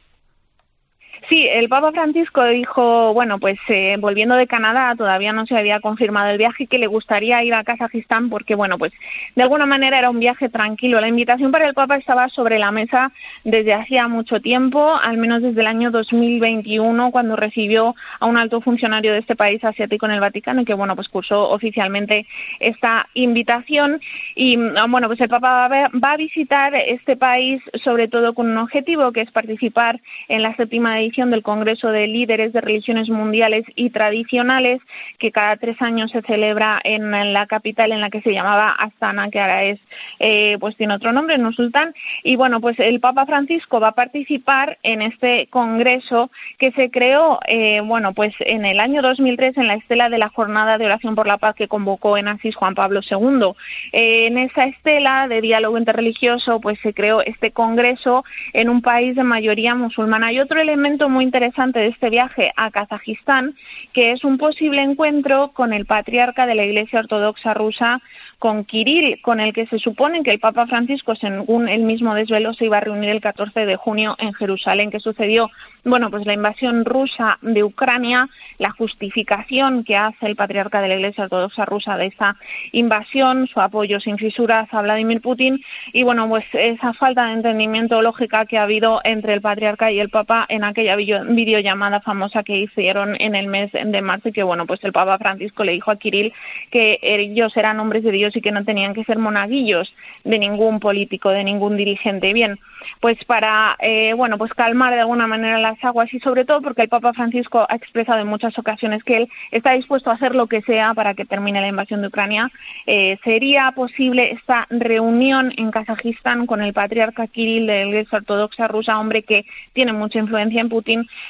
Sí, 1.28 1.48
el 1.48 1.70
Papa 1.70 1.92
Francisco 1.92 2.46
dijo, 2.46 3.12
bueno, 3.16 3.40
pues 3.40 3.58
eh, 3.68 3.98
volviendo 4.00 4.36
de 4.36 4.46
Canadá, 4.46 4.94
todavía 4.96 5.34
no 5.34 5.48
se 5.48 5.58
había 5.58 5.80
confirmado 5.80 6.30
el 6.30 6.38
viaje, 6.38 6.68
que 6.68 6.78
le 6.78 6.86
gustaría 6.86 7.44
ir 7.44 7.56
a 7.56 7.64
Kazajistán 7.64 8.30
porque, 8.30 8.54
bueno, 8.54 8.78
pues 8.78 8.94
de 9.36 9.42
alguna 9.42 9.66
manera 9.66 9.98
era 9.98 10.12
un 10.12 10.20
viaje 10.20 10.50
tranquilo. 10.50 11.02
La 11.02 11.08
invitación 11.08 11.52
para 11.52 11.68
el 11.68 11.74
Papa 11.74 11.96
estaba 11.98 12.30
sobre 12.30 12.60
la 12.60 12.70
mesa 12.70 13.12
desde 13.44 13.74
hacía 13.74 14.08
mucho 14.08 14.40
tiempo, 14.40 14.96
al 15.02 15.18
menos 15.18 15.42
desde 15.42 15.62
el 15.62 15.68
año 15.68 15.90
2021, 15.90 17.10
cuando 17.10 17.36
recibió 17.36 17.96
a 18.20 18.28
un 18.28 18.38
alto 18.38 18.62
funcionario 18.62 19.12
de 19.12 19.20
este 19.20 19.36
país 19.36 19.64
asiático 19.64 20.06
en 20.06 20.12
el 20.12 20.20
Vaticano 20.20 20.62
y 20.62 20.66
que, 20.66 20.76
bueno, 20.76 20.96
pues 20.96 21.10
cursó 21.10 21.50
oficialmente 21.50 22.28
esta 22.60 23.08
invitación. 23.16 24.00
Y, 24.36 24.60
ah, 24.78 24.86
bueno, 24.88 25.08
pues 25.08 25.20
el 25.22 25.30
Papa 25.30 25.68
va 25.70 26.12
a 26.12 26.18
visitar 26.18 26.76
este 26.76 27.18
país 27.18 27.64
sobre 27.84 28.08
todo 28.08 28.36
con 28.36 28.48
un 28.48 28.58
objetivo, 28.60 29.12
que 29.12 29.22
es 29.22 29.32
participar 29.32 30.00
en 30.28 30.44
la 30.44 30.56
séptima 30.56 31.00
edición 31.00 31.15
del 31.16 31.44
Congreso 31.44 31.92
de 31.92 32.08
Líderes 32.08 32.52
de 32.52 32.60
Religiones 32.60 33.10
Mundiales 33.10 33.64
y 33.76 33.90
Tradicionales, 33.90 34.82
que 35.18 35.32
cada 35.32 35.56
tres 35.56 35.82
años 35.82 36.12
se 36.12 36.22
celebra 36.24 36.82
en 36.84 37.12
la 37.32 37.48
capital 37.48 37.94
en 37.94 38.02
la 38.02 38.10
que 38.10 38.22
se 38.22 38.34
llamaba 38.34 38.72
Astana, 38.72 39.30
que 39.30 39.40
ahora 39.40 39.64
es, 39.64 39.80
eh, 40.20 40.58
pues 40.60 40.76
tiene 40.76 40.96
otro 40.96 41.14
nombre, 41.14 41.38
no 41.38 41.54
Sultán. 41.54 41.94
Y 42.24 42.36
bueno, 42.36 42.60
pues 42.60 42.78
el 42.80 43.00
Papa 43.00 43.26
Francisco 43.26 43.80
va 43.80 43.90
a 43.90 43.96
participar 43.96 44.78
en 44.84 45.02
este 45.02 45.48
congreso 45.48 46.32
que 46.60 46.74
se 46.74 46.92
creó, 46.92 47.40
eh, 47.48 47.80
bueno, 47.80 48.14
pues 48.14 48.36
en 48.42 48.66
el 48.66 48.82
año 48.82 49.02
2003 49.02 49.58
en 49.58 49.68
la 49.68 49.76
estela 49.76 50.10
de 50.10 50.18
la 50.18 50.28
Jornada 50.28 50.78
de 50.78 50.86
Oración 50.86 51.16
por 51.16 51.28
la 51.28 51.38
Paz 51.38 51.56
que 51.56 51.70
convocó 51.70 52.18
en 52.18 52.28
Asís 52.28 52.58
Juan 52.58 52.76
Pablo 52.76 53.00
II. 53.10 53.54
Eh, 53.94 54.28
en 54.28 54.38
esa 54.38 54.66
estela 54.66 55.30
de 55.30 55.40
diálogo 55.40 55.78
interreligioso, 55.78 56.60
pues 56.60 56.78
se 56.82 56.94
creó 56.94 57.22
este 57.22 57.52
congreso 57.52 58.26
en 58.54 58.70
un 58.70 58.82
país 58.82 59.16
de 59.16 59.24
mayoría 59.24 59.76
musulmana. 59.76 60.32
Y 60.32 60.40
otro 60.40 60.60
elemento 60.60 61.05
muy 61.10 61.24
interesante 61.24 61.80
de 61.80 61.88
este 61.88 62.10
viaje 62.10 62.52
a 62.56 62.72
Kazajistán, 62.72 63.56
que 63.94 64.12
es 64.12 64.24
un 64.24 64.38
posible 64.38 64.82
encuentro 64.82 65.52
con 65.54 65.74
el 65.74 65.86
patriarca 65.86 66.46
de 66.46 66.56
la 66.56 66.64
Iglesia 66.64 67.00
Ortodoxa 67.00 67.54
rusa, 67.54 68.02
con 68.40 68.66
Kirill, 68.66 69.22
con 69.22 69.40
el 69.40 69.54
que 69.54 69.68
se 69.68 69.80
supone 69.80 70.24
que 70.24 70.32
el 70.32 70.40
Papa 70.40 70.68
Francisco, 70.68 71.16
según 71.16 71.70
él 71.70 71.84
mismo 71.84 72.14
desveló, 72.14 72.54
se 72.54 72.66
iba 72.66 72.78
a 72.78 72.82
reunir 72.82 73.10
el 73.10 73.22
14 73.22 73.66
de 73.66 73.76
junio 73.76 74.16
en 74.20 74.34
Jerusalén. 74.34 74.92
que 74.92 75.00
sucedió? 75.00 75.50
Bueno, 75.84 76.10
pues 76.10 76.26
la 76.26 76.34
invasión 76.34 76.86
rusa 76.86 77.38
de 77.42 77.64
Ucrania, 77.64 78.30
la 78.58 78.72
justificación 78.72 79.84
que 79.84 79.98
hace 79.98 80.26
el 80.28 80.36
patriarca 80.36 80.82
de 80.82 80.88
la 80.88 80.96
Iglesia 80.96 81.26
Ortodoxa 81.26 81.66
rusa 81.66 81.98
de 81.98 82.08
esa 82.08 82.36
invasión, 82.72 83.48
su 83.48 83.62
apoyo 83.62 84.00
sin 84.00 84.18
fisuras 84.18 84.68
a 84.74 84.82
Vladimir 84.82 85.22
Putin 85.22 85.62
y, 85.94 86.04
bueno, 86.04 86.28
pues 86.28 86.46
esa 86.54 86.94
falta 86.94 87.26
de 87.28 87.34
entendimiento 87.34 88.02
lógica 88.02 88.46
que 88.46 88.58
ha 88.58 88.64
habido 88.64 89.02
entre 89.04 89.34
el 89.34 89.42
patriarca 89.42 89.92
y 89.92 90.00
el 90.00 90.10
Papa 90.10 90.46
en 90.50 90.64
aquella 90.64 90.95
videollamada 90.96 92.02
famosa 92.02 92.44
que 92.44 92.58
hicieron 92.58 93.16
en 93.20 93.36
el 93.36 93.48
mes 93.48 93.72
de 93.72 94.02
marzo 94.02 94.30
y 94.30 94.32
que, 94.32 94.44
bueno, 94.44 94.66
pues 94.66 94.84
el 94.84 94.94
Papa 94.94 95.18
Francisco 95.18 95.64
le 95.64 95.74
dijo 95.74 95.92
a 95.92 95.98
Kirill 95.98 96.34
que 96.72 97.00
ellos 97.02 97.56
eran 97.58 97.80
hombres 97.80 98.04
de 98.04 98.12
Dios 98.12 98.36
y 98.36 98.42
que 98.42 98.52
no 98.52 98.64
tenían 98.64 98.94
que 98.94 99.04
ser 99.04 99.18
monaguillos 99.18 99.94
de 100.24 100.40
ningún 100.40 100.80
político, 100.80 101.30
de 101.30 101.44
ningún 101.44 101.78
dirigente. 101.78 102.34
Bien, 102.34 102.60
pues 103.00 103.24
para, 103.26 103.76
eh, 103.80 104.14
bueno, 104.14 104.38
pues 104.38 104.54
calmar 104.54 104.94
de 104.94 105.02
alguna 105.02 105.28
manera 105.28 105.60
las 105.60 105.84
aguas 105.84 106.14
y 106.14 106.20
sobre 106.20 106.46
todo 106.46 106.62
porque 106.62 106.84
el 106.84 106.90
Papa 106.90 107.14
Francisco 107.14 107.66
ha 107.70 107.76
expresado 107.76 108.20
en 108.20 108.28
muchas 108.28 108.58
ocasiones 108.58 109.04
que 109.04 109.18
él 109.18 109.30
está 109.52 109.74
dispuesto 109.74 110.10
a 110.10 110.14
hacer 110.14 110.36
lo 110.36 110.48
que 110.48 110.62
sea 110.62 110.94
para 110.94 111.14
que 111.14 111.26
termine 111.26 111.62
la 111.62 111.68
invasión 111.68 112.02
de 112.02 112.08
Ucrania, 112.08 112.52
eh, 112.86 113.18
sería 113.24 113.72
posible 113.72 114.32
esta 114.32 114.68
reunión 114.70 115.54
en 115.58 115.72
Kazajistán 115.72 116.46
con 116.46 116.62
el 116.62 116.74
patriarca 116.74 117.28
Kirill 117.28 117.68
de 117.68 117.74
la 117.74 117.88
Iglesia 117.88 118.18
Ortodoxa 118.18 118.68
rusa, 118.68 119.00
hombre 119.00 119.24
que 119.24 119.46
tiene 119.74 119.94
mucha 119.94 120.20
influencia 120.20 120.62
en 120.62 120.70
Putin, 120.70 120.85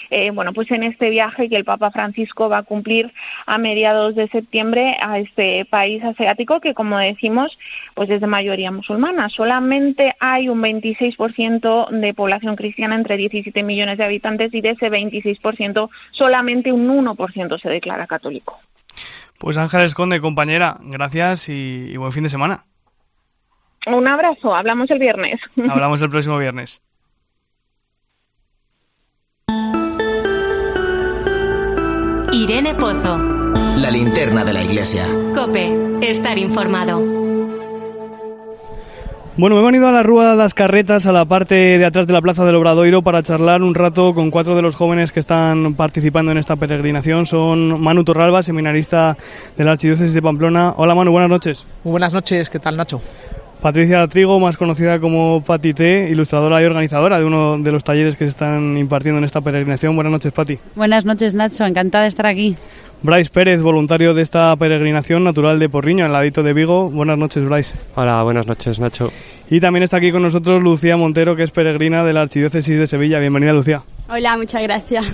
eh, 0.09 0.31
bueno, 0.31 0.53
pues 0.53 0.69
en 0.71 0.83
este 0.83 1.09
viaje 1.09 1.49
que 1.49 1.55
el 1.55 1.65
Papa 1.65 1.91
Francisco 1.91 2.49
va 2.49 2.59
a 2.59 2.63
cumplir 2.63 3.13
a 3.45 3.57
mediados 3.57 4.15
de 4.15 4.27
septiembre 4.27 4.97
a 5.01 5.19
este 5.19 5.65
país 5.65 6.03
asiático 6.03 6.59
que, 6.61 6.73
como 6.73 6.97
decimos, 6.97 7.57
pues 7.93 8.09
es 8.09 8.21
de 8.21 8.27
mayoría 8.27 8.71
musulmana. 8.71 9.29
Solamente 9.29 10.15
hay 10.19 10.49
un 10.49 10.61
26% 10.61 11.89
de 11.89 12.13
población 12.13 12.55
cristiana 12.55 12.95
entre 12.95 13.17
17 13.17 13.63
millones 13.63 13.97
de 13.97 14.05
habitantes 14.05 14.53
y 14.53 14.61
de 14.61 14.71
ese 14.71 14.89
26% 14.89 15.89
solamente 16.11 16.71
un 16.71 16.87
1% 16.87 17.59
se 17.59 17.69
declara 17.69 18.07
católico. 18.07 18.59
Pues 19.37 19.57
Ángel 19.57 19.81
Esconde, 19.81 20.21
compañera, 20.21 20.77
gracias 20.81 21.49
y, 21.49 21.89
y 21.89 21.97
buen 21.97 22.11
fin 22.11 22.23
de 22.23 22.29
semana. 22.29 22.65
Un 23.87 24.07
abrazo, 24.07 24.55
hablamos 24.55 24.89
el 24.89 24.99
viernes. 24.99 25.39
Hablamos 25.69 26.01
el 26.01 26.09
próximo 26.11 26.37
viernes. 26.37 26.81
Irene 32.47 32.75
Pozo. 32.75 33.17
La 33.75 33.89
linterna 33.89 34.43
de 34.43 34.53
la 34.53 34.61
iglesia. 34.61 35.03
Cope, 35.33 35.73
estar 36.01 36.37
informado. 36.37 37.01
Bueno, 39.35 39.55
me 39.55 39.63
he 39.63 39.65
venido 39.65 39.87
a 39.87 39.91
la 39.91 40.03
Rúa 40.03 40.29
de 40.29 40.35
las 40.35 40.53
Carretas, 40.53 41.07
a 41.07 41.11
la 41.11 41.25
parte 41.25 41.55
de 41.55 41.83
atrás 41.83 42.05
de 42.05 42.13
la 42.13 42.21
Plaza 42.21 42.45
del 42.45 42.53
Obradoiro, 42.53 43.01
para 43.01 43.23
charlar 43.23 43.63
un 43.63 43.73
rato 43.73 44.13
con 44.13 44.29
cuatro 44.29 44.55
de 44.55 44.61
los 44.61 44.75
jóvenes 44.75 45.11
que 45.11 45.21
están 45.21 45.73
participando 45.73 46.31
en 46.31 46.37
esta 46.37 46.55
peregrinación. 46.55 47.25
Son 47.25 47.81
Manu 47.81 48.03
Torralba, 48.03 48.43
seminarista 48.43 49.17
de 49.57 49.65
la 49.65 49.71
Archidiócesis 49.71 50.13
de 50.13 50.21
Pamplona. 50.21 50.75
Hola 50.77 50.93
Manu, 50.93 51.09
buenas 51.09 51.31
noches. 51.31 51.65
Muy 51.83 51.93
buenas 51.93 52.13
noches, 52.13 52.51
¿qué 52.51 52.59
tal 52.59 52.77
Nacho? 52.77 53.01
Patricia 53.61 54.07
Trigo, 54.07 54.39
más 54.39 54.57
conocida 54.57 54.99
como 54.99 55.43
Pati 55.45 55.73
T, 55.73 56.09
ilustradora 56.09 56.61
y 56.61 56.65
organizadora 56.65 57.17
de 57.17 57.25
uno 57.25 57.57
de 57.57 57.71
los 57.71 57.83
talleres 57.83 58.15
que 58.15 58.25
se 58.25 58.29
están 58.29 58.77
impartiendo 58.77 59.17
en 59.17 59.25
esta 59.25 59.41
peregrinación. 59.41 59.95
Buenas 59.95 60.11
noches, 60.11 60.31
Pati. 60.31 60.59
Buenas 60.75 61.05
noches, 61.05 61.33
Nacho. 61.33 61.65
Encantada 61.65 62.03
de 62.03 62.09
estar 62.09 62.25
aquí. 62.27 62.55
Bryce 63.01 63.29
Pérez, 63.29 63.61
voluntario 63.61 64.13
de 64.13 64.21
esta 64.21 64.55
peregrinación 64.55 65.23
natural 65.23 65.59
de 65.59 65.69
Porriño, 65.69 66.05
el 66.05 66.11
ladito 66.11 66.43
de 66.43 66.53
Vigo. 66.53 66.89
Buenas 66.89 67.17
noches, 67.17 67.43
Bryce. 67.47 67.75
Hola, 67.95 68.23
buenas 68.23 68.47
noches, 68.47 68.79
Nacho. 68.79 69.11
Y 69.49 69.59
también 69.59 69.83
está 69.83 69.97
aquí 69.97 70.11
con 70.11 70.23
nosotros 70.23 70.63
Lucía 70.63 70.97
Montero, 70.97 71.35
que 71.35 71.43
es 71.43 71.51
peregrina 71.51 72.03
de 72.03 72.13
la 72.13 72.21
Archidiócesis 72.21 72.79
de 72.79 72.87
Sevilla. 72.87 73.19
Bienvenida, 73.19 73.53
Lucía. 73.53 73.83
Hola, 74.09 74.37
muchas 74.37 74.63
gracias. 74.63 75.05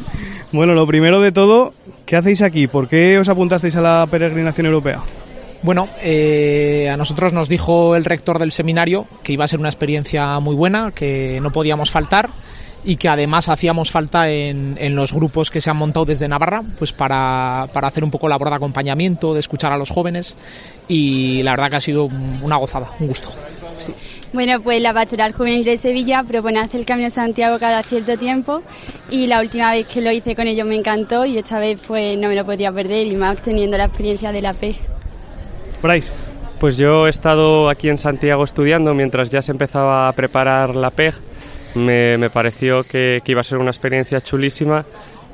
Bueno, 0.52 0.74
lo 0.74 0.86
primero 0.88 1.20
de 1.20 1.32
todo, 1.32 1.74
¿qué 2.06 2.16
hacéis 2.16 2.42
aquí? 2.42 2.68
¿Por 2.68 2.88
qué 2.88 3.18
os 3.18 3.28
apuntasteis 3.28 3.76
a 3.76 3.82
la 3.82 4.08
peregrinación 4.10 4.68
europea? 4.68 5.00
Bueno, 5.64 5.90
eh, 6.02 6.90
a 6.92 6.98
nosotros 6.98 7.34
nos 7.34 7.48
dijo 7.48 7.96
el 7.96 8.04
rector 8.04 8.40
del 8.40 8.52
seminario 8.52 9.06
que 9.24 9.34
iba 9.34 9.46
a 9.46 9.48
ser 9.48 9.60
una 9.60 9.70
experiencia 9.70 10.40
muy 10.40 10.56
buena, 10.56 10.92
que 10.92 11.40
no 11.42 11.52
podíamos 11.52 11.92
faltar 11.92 12.30
y 12.84 12.96
que 12.96 13.08
además 13.08 13.48
hacíamos 13.48 13.92
falta 13.92 14.30
en, 14.30 14.76
en, 14.80 14.96
los 14.96 15.14
grupos 15.14 15.52
que 15.52 15.62
se 15.62 15.70
han 15.70 15.78
montado 15.78 16.06
desde 16.06 16.28
Navarra, 16.28 16.64
pues 16.80 16.92
para, 16.92 17.68
para, 17.74 17.88
hacer 17.88 18.04
un 18.04 18.10
poco 18.10 18.28
labor 18.28 18.50
de 18.50 18.56
acompañamiento, 18.56 19.36
de 19.36 19.40
escuchar 19.40 19.72
a 19.72 19.78
los 19.78 19.92
jóvenes 19.92 20.36
y 20.88 21.44
la 21.44 21.52
verdad 21.52 21.70
que 21.70 21.76
ha 21.76 21.82
sido 21.82 22.06
una 22.42 22.56
gozada, 22.56 22.90
un 23.00 23.08
gusto. 23.08 23.30
Bueno, 24.34 24.62
pues 24.62 24.82
la 24.82 24.94
Pastoral 24.94 25.34
Juvenil 25.34 25.64
de 25.64 25.78
Sevilla 25.78 26.24
propone 26.24 26.60
hacer 26.60 26.80
el 26.80 26.86
Camino 26.88 27.10
Santiago 27.10 27.60
cada 27.60 27.84
cierto 27.84 28.18
tiempo 28.18 28.64
y 29.12 29.28
la 29.28 29.42
última 29.42 29.72
vez 29.72 29.86
que 29.86 30.02
lo 30.02 30.12
hice 30.12 30.36
con 30.36 30.48
ellos 30.48 30.66
me 30.66 30.76
encantó 30.76 31.26
y 31.26 31.38
esta 31.38 31.60
vez 31.60 31.82
pues 31.86 32.18
no 32.18 32.30
me 32.30 32.36
lo 32.36 32.46
podía 32.46 32.72
perder 32.72 33.08
y 33.08 33.16
más 33.16 33.38
teniendo 33.38 33.78
la 33.78 33.86
experiencia 33.86 34.32
de 34.32 34.42
la 34.42 34.54
PEG. 34.54 35.01
Bryce. 35.82 36.12
Pues 36.60 36.78
yo 36.78 37.08
he 37.08 37.10
estado 37.10 37.70
aquí 37.70 37.90
en 37.90 37.98
Santiago 37.98 38.44
estudiando 38.44 38.94
mientras 38.94 39.32
ya 39.32 39.42
se 39.42 39.52
empezaba 39.52 40.08
a 40.08 40.14
preparar 40.14 40.76
la 40.76 40.92
PEG. 40.92 41.16
Me, 41.76 42.18
me 42.18 42.30
pareció 42.30 42.84
que, 42.84 43.22
que 43.24 43.32
iba 43.32 43.42
a 43.42 43.46
ser 43.46 43.58
una 43.58 43.72
experiencia 43.72 44.22
chulísima 44.22 44.86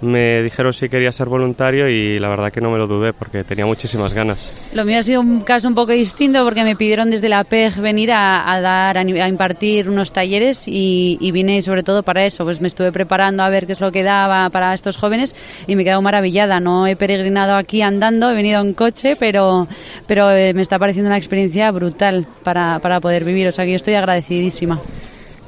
me 0.02 0.44
dijeron 0.44 0.74
si 0.74 0.90
quería 0.90 1.12
ser 1.12 1.28
voluntario 1.28 1.90
y 1.90 2.20
la 2.20 2.30
verdad 2.30 2.52
que 2.52 2.62
no 2.62 2.70
me 2.72 2.78
lo 2.78 2.88
dudé 2.88 3.14
porque 3.14 3.44
tenía 3.44 3.66
muchísimas 3.66 4.14
ganas. 4.14 4.52
Lo 4.74 4.86
mío 4.86 5.00
ha 5.00 5.04
sido 5.04 5.22
un 5.22 5.42
caso 5.42 5.68
un 5.68 5.76
poco 5.76 5.92
distinto 5.92 6.44
porque 6.44 6.64
me 6.64 6.76
pidieron 6.76 7.10
desde 7.10 7.30
la 7.30 7.44
PEG 7.44 7.82
venir 7.82 8.12
a, 8.12 8.60
dar, 8.62 8.98
a, 8.98 9.28
impartir 9.28 9.90
unos 9.90 10.12
talleres 10.12 10.64
y, 10.68 11.18
vine 11.32 11.62
sobre 11.62 11.84
todo 11.84 12.04
para 12.04 12.26
eso. 12.26 12.44
Pues 12.44 12.62
me 12.62 12.68
estuve 12.68 12.92
preparando 12.92 13.44
a 13.44 13.50
ver 13.50 13.66
qué 13.66 13.74
es 13.74 13.82
lo 13.82 13.92
que 13.92 14.04
daba 14.04 14.50
para 14.50 14.74
estos 14.74 14.98
jóvenes 14.98 15.36
y 15.68 15.76
me 15.76 15.82
he 15.82 15.86
quedado 15.86 16.02
maravillada. 16.02 16.60
No 16.60 16.88
he 16.88 16.96
peregrinado 16.96 17.56
aquí 17.56 17.82
andando, 17.82 18.30
he 18.32 18.36
venido 18.36 18.62
en 18.62 18.74
coche, 18.74 19.16
pero, 19.16 19.68
pero 20.08 20.32
eh, 20.32 20.54
me 20.54 20.62
está 20.62 20.80
pareciendo 20.80 21.10
una 21.10 21.18
experiencia 21.18 21.72
brutal 21.72 22.28
para, 22.44 22.80
para 22.80 23.00
poder 23.00 23.24
vivir. 23.24 23.48
O 23.48 23.52
sea 23.52 23.66
que 23.66 23.76
estoy 23.76 23.96
agradecidísima. 23.96 24.82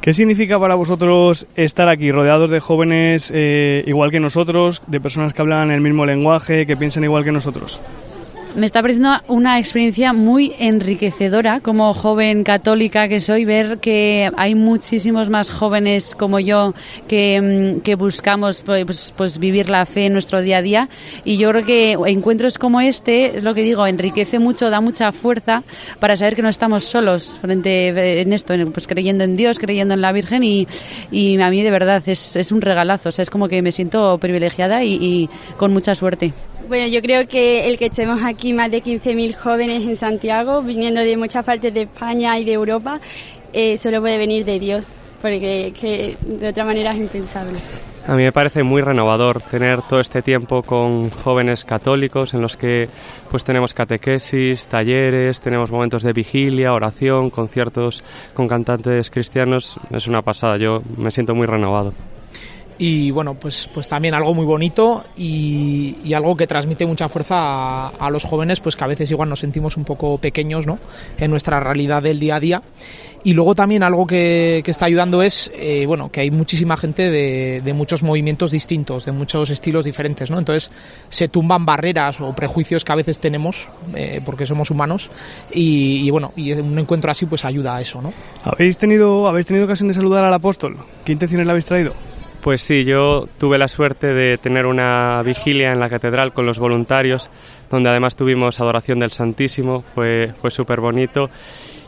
¿Qué 0.02 0.14
significa 0.14 0.58
para 0.58 0.76
vosotros 0.76 1.46
estar 1.56 1.90
aquí 1.90 2.12
rodeados 2.12 2.50
de 2.50 2.62
jóvenes 2.62 3.30
eh, 3.34 3.84
igual 3.86 4.12
que 4.12 4.22
nosotros, 4.22 4.82
de 4.88 5.02
personas 5.02 5.34
que 5.34 5.42
hablan 5.42 5.72
el 5.72 5.82
mismo 5.82 6.06
lenguaje, 6.06 6.66
que 6.66 6.78
piensan 6.78 7.04
igual 7.04 7.26
que 7.26 7.34
nosotros? 7.34 7.82
Me 8.56 8.66
está 8.66 8.82
pareciendo 8.82 9.12
una 9.28 9.60
experiencia 9.60 10.12
muy 10.14 10.54
enriquecedora 10.60 11.60
como 11.60 11.94
joven 11.94 12.44
católica 12.44 13.08
que 13.08 13.20
soy, 13.20 13.46
ver 13.46 13.78
que 13.80 14.32
hay 14.38 14.56
muchísimos 14.56 15.30
más 15.30 15.52
jóvenes 15.52 16.16
como 16.16 16.40
yo 16.40 16.74
que, 17.08 17.80
que 17.84 17.96
buscamos 17.96 18.64
pues, 18.64 19.14
pues, 19.16 19.40
vivir 19.40 19.70
la 19.70 19.86
fe 19.86 20.06
en 20.06 20.14
nuestro 20.14 20.42
día 20.42 20.58
a 20.58 20.62
día 20.62 20.90
y 21.24 21.38
yo 21.38 21.50
creo 21.52 21.66
que 21.66 21.92
encuentros 22.08 22.58
como 22.58 22.82
este, 22.82 23.38
es 23.38 23.44
lo 23.44 23.54
que 23.54 23.62
digo, 23.62 23.86
enriquece 23.86 24.40
mucho, 24.40 24.70
da 24.70 24.82
mucha 24.82 25.12
fuerza 25.12 25.64
para 26.00 26.16
saber 26.16 26.36
que 26.36 26.42
no 26.42 26.50
estamos 26.50 26.84
solos 26.84 27.38
frente 27.40 28.22
en 28.22 28.34
esto, 28.34 28.54
pues 28.74 28.88
creyendo 28.88 29.24
en 29.24 29.36
Dios, 29.36 29.60
creyendo 29.60 29.94
en 29.94 30.02
la 30.02 30.12
Virgen 30.12 30.44
y, 30.44 30.68
y 31.12 31.40
a 31.40 31.50
mí 31.50 31.62
de 31.62 31.72
verdad 31.72 32.02
es, 32.06 32.36
es 32.36 32.52
un 32.52 32.62
regalazo, 32.62 33.10
o 33.10 33.12
sea, 33.12 33.24
es 33.24 33.30
como 33.30 33.48
que 33.48 33.62
me 33.62 33.72
siento 33.72 34.18
privilegiada 34.18 34.84
y, 34.84 34.94
y 34.96 35.30
con 35.58 35.72
mucha 35.72 35.94
suerte. 35.94 36.34
Bueno, 36.70 36.86
yo 36.86 37.02
creo 37.02 37.28
que 37.28 37.68
el 37.68 37.80
que 37.80 37.88
estemos 37.88 38.22
aquí 38.24 38.54
más 38.54 38.70
de 38.70 38.84
15.000 38.84 39.36
jóvenes 39.36 39.88
en 39.88 39.96
Santiago, 39.96 40.62
viniendo 40.62 41.02
de 41.02 41.18
muchas 41.18 41.44
partes 41.44 41.74
de 41.74 41.82
España 41.82 42.38
y 42.38 42.46
de 42.46 42.54
Europa, 42.54 43.00
eh, 43.54 43.76
solo 43.80 44.02
puede 44.02 44.20
venir 44.20 44.46
de 44.46 44.60
Dios, 44.60 44.86
porque 45.20 45.74
que 45.82 46.16
de 46.22 46.50
otra 46.50 46.66
manera 46.66 46.92
es 46.92 47.00
impensable. 47.00 47.58
A 48.08 48.14
mí 48.14 48.22
me 48.22 48.32
parece 48.32 48.62
muy 48.62 48.84
renovador 48.84 49.42
tener 49.42 49.82
todo 49.82 50.00
este 50.00 50.22
tiempo 50.22 50.62
con 50.62 51.10
jóvenes 51.10 51.66
católicos 51.66 52.36
en 52.36 52.42
los 52.42 52.56
que 52.56 52.88
pues 53.32 53.44
tenemos 53.44 53.74
catequesis, 53.74 54.68
talleres, 54.68 55.42
tenemos 55.42 55.72
momentos 55.72 56.04
de 56.04 56.14
vigilia, 56.14 56.72
oración, 56.72 57.32
conciertos 57.32 58.04
con 58.36 58.48
cantantes 58.48 59.10
cristianos. 59.10 59.80
Es 59.90 60.06
una 60.06 60.22
pasada, 60.22 60.58
yo 60.58 60.84
me 60.98 61.10
siento 61.10 61.34
muy 61.34 61.48
renovado 61.48 61.94
y 62.82 63.12
bueno, 63.12 63.34
pues, 63.34 63.70
pues 63.74 63.90
también 63.90 64.14
algo 64.14 64.34
muy 64.34 64.46
bonito 64.46 65.04
y, 65.18 65.98
y 66.02 66.14
algo 66.14 66.38
que 66.38 66.48
transmite 66.48 66.86
mucha 66.86 67.10
fuerza 67.10 67.36
a, 67.36 67.88
a, 67.90 68.10
los 68.10 68.24
jóvenes, 68.24 68.62
pues 68.62 68.78
que 68.78 68.84
a 68.86 68.88
veces 68.88 69.12
igual 69.12 69.28
nos 69.28 69.40
sentimos 69.40 69.76
un 69.76 69.84
poco 69.84 70.18
pequeños 70.18 70.66
¿no? 70.66 70.80
en 71.18 71.30
nuestra 71.30 71.60
realidad 71.60 72.02
del 72.02 72.20
día 72.20 72.38
a 72.38 72.40
día. 72.40 72.62
Y 73.22 73.34
luego 73.34 73.54
también 73.54 73.84
algo 73.84 74.08
que, 74.08 74.62
que 74.64 74.72
está 74.72 74.86
ayudando 74.86 75.22
es, 75.22 75.52
eh, 75.54 75.86
bueno, 75.86 76.10
que 76.10 76.22
hay 76.22 76.32
muchísima 76.32 76.78
gente 76.78 77.12
de, 77.12 77.62
de, 77.62 77.74
muchos 77.74 78.02
movimientos 78.02 78.52
distintos, 78.52 79.04
de 79.04 79.12
muchos 79.12 79.50
estilos 79.50 79.84
diferentes, 79.84 80.32
¿no? 80.32 80.40
Entonces 80.40 80.72
se 81.10 81.28
tumban 81.28 81.66
barreras 81.66 82.22
o 82.22 82.34
prejuicios 82.34 82.86
que 82.86 82.94
a 82.94 82.96
veces 82.96 83.20
tenemos, 83.20 83.68
eh, 83.94 84.22
porque 84.24 84.46
somos 84.46 84.72
humanos, 84.72 85.10
y, 85.52 86.08
y, 86.08 86.10
bueno, 86.12 86.32
y 86.38 86.54
un 86.54 86.80
encuentro 86.80 87.12
así 87.12 87.26
pues 87.26 87.44
ayuda 87.44 87.76
a 87.76 87.82
eso, 87.82 88.02
¿no? 88.02 88.14
¿Habéis 88.46 88.78
tenido, 88.78 89.28
¿Habéis 89.28 89.48
tenido 89.48 89.66
ocasión 89.66 89.90
de 89.90 89.96
saludar 89.96 90.24
al 90.24 90.34
apóstol? 90.34 90.78
¿Qué 91.04 91.12
intenciones 91.12 91.46
le 91.46 91.52
habéis 91.52 91.66
traído? 91.66 91.94
Pues 92.42 92.62
sí, 92.62 92.86
yo 92.86 93.28
tuve 93.38 93.58
la 93.58 93.68
suerte 93.68 94.14
de 94.14 94.38
tener 94.38 94.66
una 94.66 95.22
vigilia 95.24 95.74
en 95.74 95.80
la 95.80 95.90
catedral 95.90 96.34
con 96.34 96.46
los 96.46 96.58
voluntarios, 96.58 97.30
donde 97.70 97.90
además 97.90 98.16
tuvimos 98.16 98.62
adoración 98.62 99.00
del 99.00 99.12
Santísimo, 99.12 99.84
fue, 99.94 100.32
fue 100.40 100.50
súper 100.50 100.80
bonito. 100.80 101.30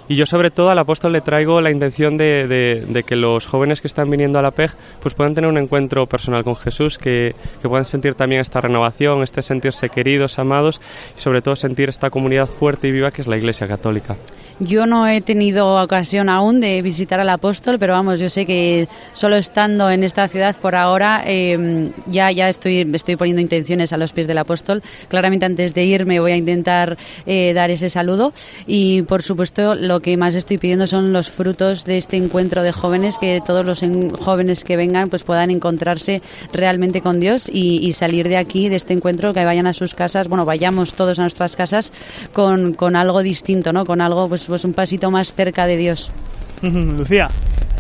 Y 0.10 0.18
yo 0.18 0.26
sobre 0.26 0.52
todo 0.52 0.70
al 0.70 0.78
apóstol 0.78 1.14
le 1.14 1.22
traigo 1.22 1.62
la 1.62 1.72
intención 1.72 2.18
de, 2.18 2.46
de, 2.48 3.04
que 3.04 3.16
los 3.16 3.48
jóvenes 3.48 3.80
que 3.80 3.88
están 3.88 4.10
viniendo 4.10 4.40
a 4.40 4.42
la 4.42 4.52
PEG 4.52 4.72
pues 5.02 5.16
puedan 5.16 5.34
tener 5.34 5.50
un 5.50 5.58
encuentro 5.58 6.06
personal 6.06 6.44
con 6.44 6.58
Jesús, 6.58 6.98
que, 6.98 7.34
que 7.62 7.70
puedan 7.70 7.86
sentir 7.86 8.16
también 8.16 8.42
esta 8.42 8.60
renovación, 8.60 9.24
este 9.24 9.42
sentirse 9.42 9.88
queridos, 9.88 10.38
amados 10.38 10.82
y 11.18 11.22
sobre 11.22 11.42
todo 11.42 11.56
sentir 11.56 11.88
esta 11.88 12.10
comunidad 12.10 12.48
fuerte 12.48 12.90
y 12.90 12.92
viva 12.92 13.12
que 13.12 13.22
es 13.22 13.28
la 13.28 13.38
Iglesia 13.38 13.70
Católica. 13.70 14.18
Yo 14.60 14.86
no 14.86 15.08
he 15.08 15.22
tenido 15.22 15.82
ocasión 15.82 16.30
aún 16.30 16.60
de 16.60 16.82
visitar 16.82 17.20
al 17.20 17.30
apóstol, 17.30 17.80
pero 17.80 17.94
vamos, 17.94 18.20
yo 18.20 18.30
sé 18.30 18.46
que 18.46 18.88
solo 19.14 19.36
estando 19.36 19.90
en 19.90 20.04
esta 20.04 20.28
ciudad 20.28 20.56
por 20.56 20.76
ahora 20.76 21.24
eh, 21.26 21.92
ya, 22.08 22.32
ya 22.32 22.48
estoy, 22.50 22.88
estoy 22.94 23.16
poniendo 23.16 23.42
intenciones 23.42 23.94
a 23.94 23.98
los 23.98 24.12
pies 24.12 24.28
del 24.28 24.38
apóstol. 24.38 24.84
Claramente 25.08 25.46
antes 25.46 25.74
de 25.74 25.84
irme 25.84 26.20
voy 26.20 26.34
a 26.34 26.36
intentar 26.36 26.98
eh, 27.26 27.54
dar 27.54 27.72
ese 27.72 27.90
saludo 27.90 28.34
y 28.68 29.02
por 29.04 29.24
supuesto 29.24 29.76
lo 29.76 30.00
que 30.02 30.18
más 30.18 30.36
estoy 30.36 30.58
pidiendo 30.58 30.88
son 30.88 31.14
los 31.14 31.30
frutos 31.30 31.86
de 31.86 31.98
este 31.98 32.18
encuentro 32.18 32.64
de 32.64 32.72
jóvenes, 32.72 33.18
que 33.18 33.42
todos 33.46 33.66
los 33.66 33.82
jóvenes 34.20 34.64
que 34.64 34.78
vengan 34.78 35.10
pues 35.10 35.24
puedan 35.24 35.52
encontrarse 35.52 36.22
realmente 36.54 37.02
con 37.02 37.20
Dios 37.20 37.50
y, 37.52 37.80
y 37.86 37.94
salir 37.94 38.30
de 38.30 38.38
aquí, 38.38 38.70
de 38.70 38.76
este 38.76 38.94
encuentro, 38.94 39.34
que 39.34 39.44
vayan 39.46 39.68
a 39.68 39.74
sus 39.74 39.94
casas, 39.94 40.28
bueno, 40.28 40.46
vayamos 40.46 40.94
todos 40.94 41.20
a 41.20 41.24
nuestras 41.24 41.56
casas 41.56 41.92
con, 42.34 42.74
con 42.74 42.96
algo 42.96 43.22
distinto, 43.22 43.74
¿no? 43.74 43.86
Con 43.86 44.02
algo 44.02 44.28
pues 44.46 44.62
pues 44.62 44.66
un 44.66 44.74
pasito 44.74 45.10
más 45.10 45.34
cerca 45.34 45.66
de 45.66 45.78
Dios. 45.78 46.12
Lucía. 46.62 47.30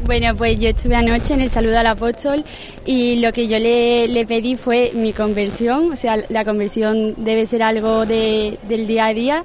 Bueno, 0.05 0.36
pues 0.36 0.59
yo 0.59 0.70
estuve 0.70 0.95
anoche 0.95 1.36
en 1.36 1.41
el 1.41 1.49
saludo 1.51 1.78
al 1.78 1.86
apóstol 1.86 2.43
y 2.86 3.18
lo 3.18 3.32
que 3.32 3.47
yo 3.47 3.59
le, 3.59 4.07
le, 4.07 4.26
pedí 4.26 4.55
fue 4.55 4.91
mi 4.95 5.14
conversión, 5.14 5.91
o 5.91 5.95
sea, 5.95 6.18
la 6.30 6.43
conversión 6.43 7.14
debe 7.18 7.45
ser 7.45 7.62
algo 7.62 8.07
de, 8.07 8.57
del 8.68 8.88
día 8.88 9.05
a 9.05 9.14
día 9.14 9.43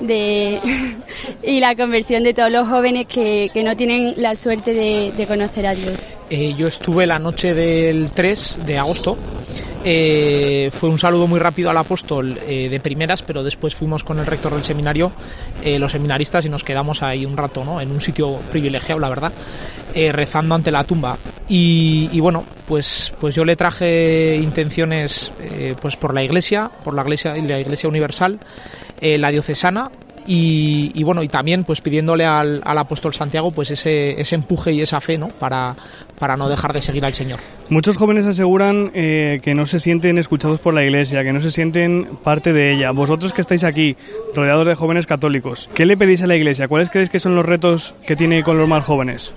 de, 0.00 0.60
y 1.42 1.60
la 1.60 1.74
conversión 1.74 2.22
de 2.22 2.32
todos 2.32 2.50
los 2.50 2.66
jóvenes 2.66 3.06
que, 3.06 3.50
que 3.52 3.62
no 3.62 3.76
tienen 3.76 4.14
la 4.16 4.34
suerte 4.34 4.72
de, 4.72 5.12
de 5.14 5.26
conocer 5.26 5.66
a 5.66 5.74
Dios. 5.74 5.98
Eh, 6.30 6.54
yo 6.56 6.66
estuve 6.66 7.06
la 7.06 7.18
noche 7.18 7.54
del 7.54 8.10
3 8.10 8.60
de 8.66 8.78
agosto 8.78 9.16
eh, 9.84 10.70
fue 10.72 10.90
un 10.90 10.98
saludo 10.98 11.26
muy 11.26 11.38
rápido 11.38 11.70
al 11.70 11.76
apóstol 11.78 12.38
eh, 12.46 12.68
de 12.68 12.80
primeras, 12.80 13.22
pero 13.22 13.42
después 13.42 13.74
fuimos 13.74 14.04
con 14.04 14.18
el 14.18 14.26
rector 14.26 14.52
del 14.52 14.64
seminario, 14.64 15.12
los 15.64 15.92
seminaristas, 15.92 16.44
y 16.44 16.48
nos 16.48 16.64
quedamos 16.64 17.02
ahí 17.02 17.24
un 17.24 17.36
rato, 17.36 17.64
¿no? 17.64 17.80
En 17.80 17.90
un 17.90 18.00
sitio 18.00 18.38
privilegiado, 18.50 19.00
la 19.00 19.08
verdad, 19.08 19.32
rezando 20.12 20.54
ante 20.54 20.70
la 20.70 20.84
tumba. 20.84 21.16
Y, 21.48 22.20
bueno, 22.20 22.44
pues, 22.66 23.12
pues 23.18 23.34
yo 23.34 23.44
le 23.44 23.56
traje 23.56 24.36
intenciones 24.36 25.32
pues 25.80 25.96
por 25.96 26.12
la 26.12 26.22
iglesia, 26.22 26.70
por 26.84 26.94
la 26.94 27.02
iglesia, 27.02 27.34
la 27.36 27.58
iglesia 27.58 27.88
universal, 27.88 28.38
la 29.00 29.30
diocesana, 29.30 29.90
y, 30.30 31.02
bueno 31.04 31.22
y 31.22 31.28
también 31.28 31.64
pues 31.64 31.80
pidiéndole 31.80 32.26
al, 32.26 32.60
al, 32.64 32.78
apóstol 32.78 33.14
Santiago 33.14 33.50
pues 33.50 33.70
ese, 33.70 34.20
ese 34.20 34.34
empuje 34.34 34.72
y 34.72 34.82
esa 34.82 35.00
fe 35.00 35.16
no 35.16 35.28
para, 35.28 35.74
para 36.18 36.36
no 36.36 36.48
dejar 36.48 36.72
de 36.72 36.82
seguir 36.82 37.04
al 37.04 37.14
Señor. 37.14 37.40
Muchos 37.70 37.96
jóvenes 37.96 38.26
aseguran 38.26 38.90
eh, 38.94 39.40
que 39.42 39.54
no 39.54 39.64
se 39.64 39.80
sienten 39.80 40.18
escuchados 40.18 40.60
por 40.60 40.74
la 40.74 40.84
Iglesia, 40.84 41.22
que 41.22 41.32
no 41.32 41.40
se 41.40 41.50
sienten 41.50 42.08
parte 42.22 42.52
de 42.52 42.74
ella. 42.74 42.90
Vosotros 42.90 43.32
que 43.32 43.40
estáis 43.40 43.64
aquí, 43.64 43.96
rodeados 44.34 44.66
de 44.66 44.74
jóvenes 44.74 45.06
católicos, 45.06 45.68
¿qué 45.74 45.86
le 45.86 45.96
pedís 45.96 46.22
a 46.22 46.26
la 46.26 46.36
Iglesia? 46.36 46.68
¿Cuáles 46.68 46.90
creéis 46.90 47.10
que 47.10 47.20
son 47.20 47.34
los 47.34 47.46
retos 47.46 47.94
que 48.06 48.16
tiene 48.16 48.42
con 48.42 48.58
los 48.58 48.68
más 48.68 48.84
jóvenes? 48.84 49.32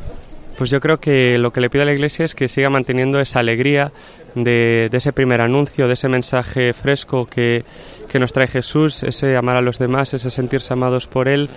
Pues 0.61 0.69
yo 0.69 0.79
creo 0.79 0.99
que 0.99 1.39
lo 1.39 1.51
que 1.51 1.59
le 1.59 1.71
pido 1.71 1.81
a 1.81 1.85
la 1.87 1.93
Iglesia 1.93 2.23
es 2.23 2.35
que 2.35 2.47
siga 2.47 2.69
manteniendo 2.69 3.19
esa 3.19 3.39
alegría 3.39 3.91
de, 4.35 4.89
de 4.91 4.97
ese 4.99 5.11
primer 5.11 5.41
anuncio, 5.41 5.87
de 5.87 5.95
ese 5.95 6.07
mensaje 6.07 6.71
fresco 6.73 7.25
que, 7.25 7.65
que, 8.07 8.19
nos 8.19 8.31
trae 8.31 8.45
Jesús, 8.45 9.01
ese 9.01 9.35
amar 9.35 9.57
a 9.57 9.61
los 9.61 9.79
demás, 9.79 10.13
ese 10.13 10.29
sentirse 10.29 10.71
amados 10.71 11.07
por 11.07 11.27
Él. 11.27 11.49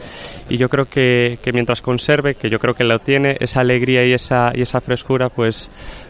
Y 0.49 0.57
yo 0.57 0.71
creo 0.71 0.87
que, 0.87 1.39
que 1.45 1.53
mientras 1.53 1.83
conserve, 1.83 2.35
que 2.35 2.49
yo 2.49 2.59
creo 2.59 2.73
que 2.73 2.85
lo 2.85 2.99
tiene, 2.99 3.37
esa 3.41 3.61
alegría 3.61 4.07
y 4.07 4.15
esa, 4.15 4.53
y 4.55 4.63
esa 4.63 4.81
frescura, 4.81 5.29
pues, 5.29 5.69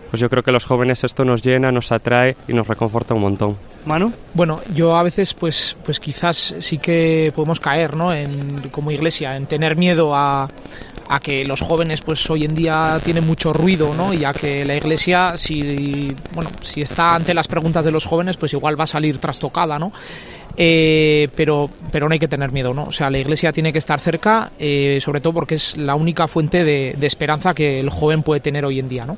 pues 0.09 0.21
yo 0.21 0.31
creo 0.31 0.45
que 0.45 0.53
los 0.53 0.65
jóvenes 0.65 1.03
esto 1.03 1.25
nos 1.25 1.43
llena, 1.43 1.73
nos 1.73 1.91
atrae 1.91 2.37
y 2.47 2.53
nos 2.53 2.69
reconforta 2.69 3.13
un 3.15 3.23
montón. 3.23 3.57
Manu? 3.87 4.13
Bueno, 4.35 4.61
yo 4.73 4.97
a 4.97 5.03
veces 5.03 5.35
pues, 5.35 5.77
pues 5.85 5.99
quizás 5.99 6.55
sí 6.61 6.79
que 6.79 7.33
podemos 7.35 7.59
caer, 7.59 7.97
¿no? 7.97 8.13
En, 8.13 8.69
como 8.71 8.93
iglesia, 8.93 9.37
en 9.37 9.47
tener 9.47 9.75
miedo 9.75 10.15
a, 10.15 10.49
a 11.09 11.21
que 11.21 11.45
los 11.45 11.61
jóvenes 11.61 12.01
pues 12.01 12.29
hoy 12.31 12.45
en 12.45 12.55
día 12.55 12.99
tienen 13.05 13.27
mucho 13.27 13.53
ruido, 13.53 13.95
¿no? 13.95 14.13
Y 14.13 14.25
a 14.25 14.33
que 14.33 14.65
la 14.65 14.77
iglesia, 14.77 15.37
si, 15.37 16.15
bueno, 16.33 16.51
si 16.63 16.81
está 16.81 17.15
ante 17.15 17.35
las 17.35 17.49
preguntas 17.49 17.85
de 17.85 17.93
los 17.93 18.05
jóvenes, 18.05 18.37
pues 18.37 18.53
igual 18.53 18.79
va 18.79 18.85
a 18.85 18.89
salir 18.89 19.19
trastocada, 19.19 19.79
¿no? 19.79 19.93
Eh, 20.57 21.29
pero, 21.35 21.69
pero 21.91 22.09
no 22.09 22.13
hay 22.13 22.19
que 22.19 22.29
tener 22.29 22.53
miedo, 22.53 22.73
¿no? 22.73 22.85
O 22.85 22.93
sea, 22.93 23.11
la 23.11 23.19
iglesia 23.19 23.53
tiene 23.53 23.73
que 23.73 23.79
estar 23.79 24.01
cerca, 24.01 24.53
eh, 24.59 24.99
sobre 25.03 25.21
todo 25.21 25.33
porque 25.33 25.57
es 25.57 25.77
la 25.77 25.97
única 25.97 26.29
fuente 26.29 26.65
de, 26.65 26.97
esperanza 27.03 27.55
que 27.55 27.81
el 27.81 27.91
joven 27.91 28.23
puede 28.23 28.41
tener 28.41 28.65
hoy 28.65 28.79
en 28.79 28.89
día, 28.89 29.05
¿no? 29.05 29.17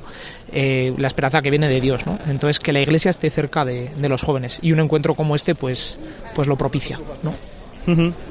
Eh, 0.51 0.93
la 0.97 1.07
esperanza 1.07 1.41
que 1.41 1.51
viene 1.51 1.69
de 1.69 1.79
Dios, 1.79 2.05
¿no? 2.05 2.17
Entonces, 2.27 2.59
que 2.59 2.73
la 2.73 2.81
iglesia 2.81 3.11
esté 3.11 3.29
cerca 3.29 3.63
de, 3.63 3.89
de, 3.89 4.09
los 4.09 4.23
jóvenes 4.23 4.59
y 4.61 4.71
un 4.71 4.79
encuentro 4.79 5.13
como 5.13 5.35
este, 5.35 5.55
pues, 5.55 5.99
pues 6.33 6.47
lo 6.47 6.57
propicia, 6.57 6.99
¿no? 7.21 7.33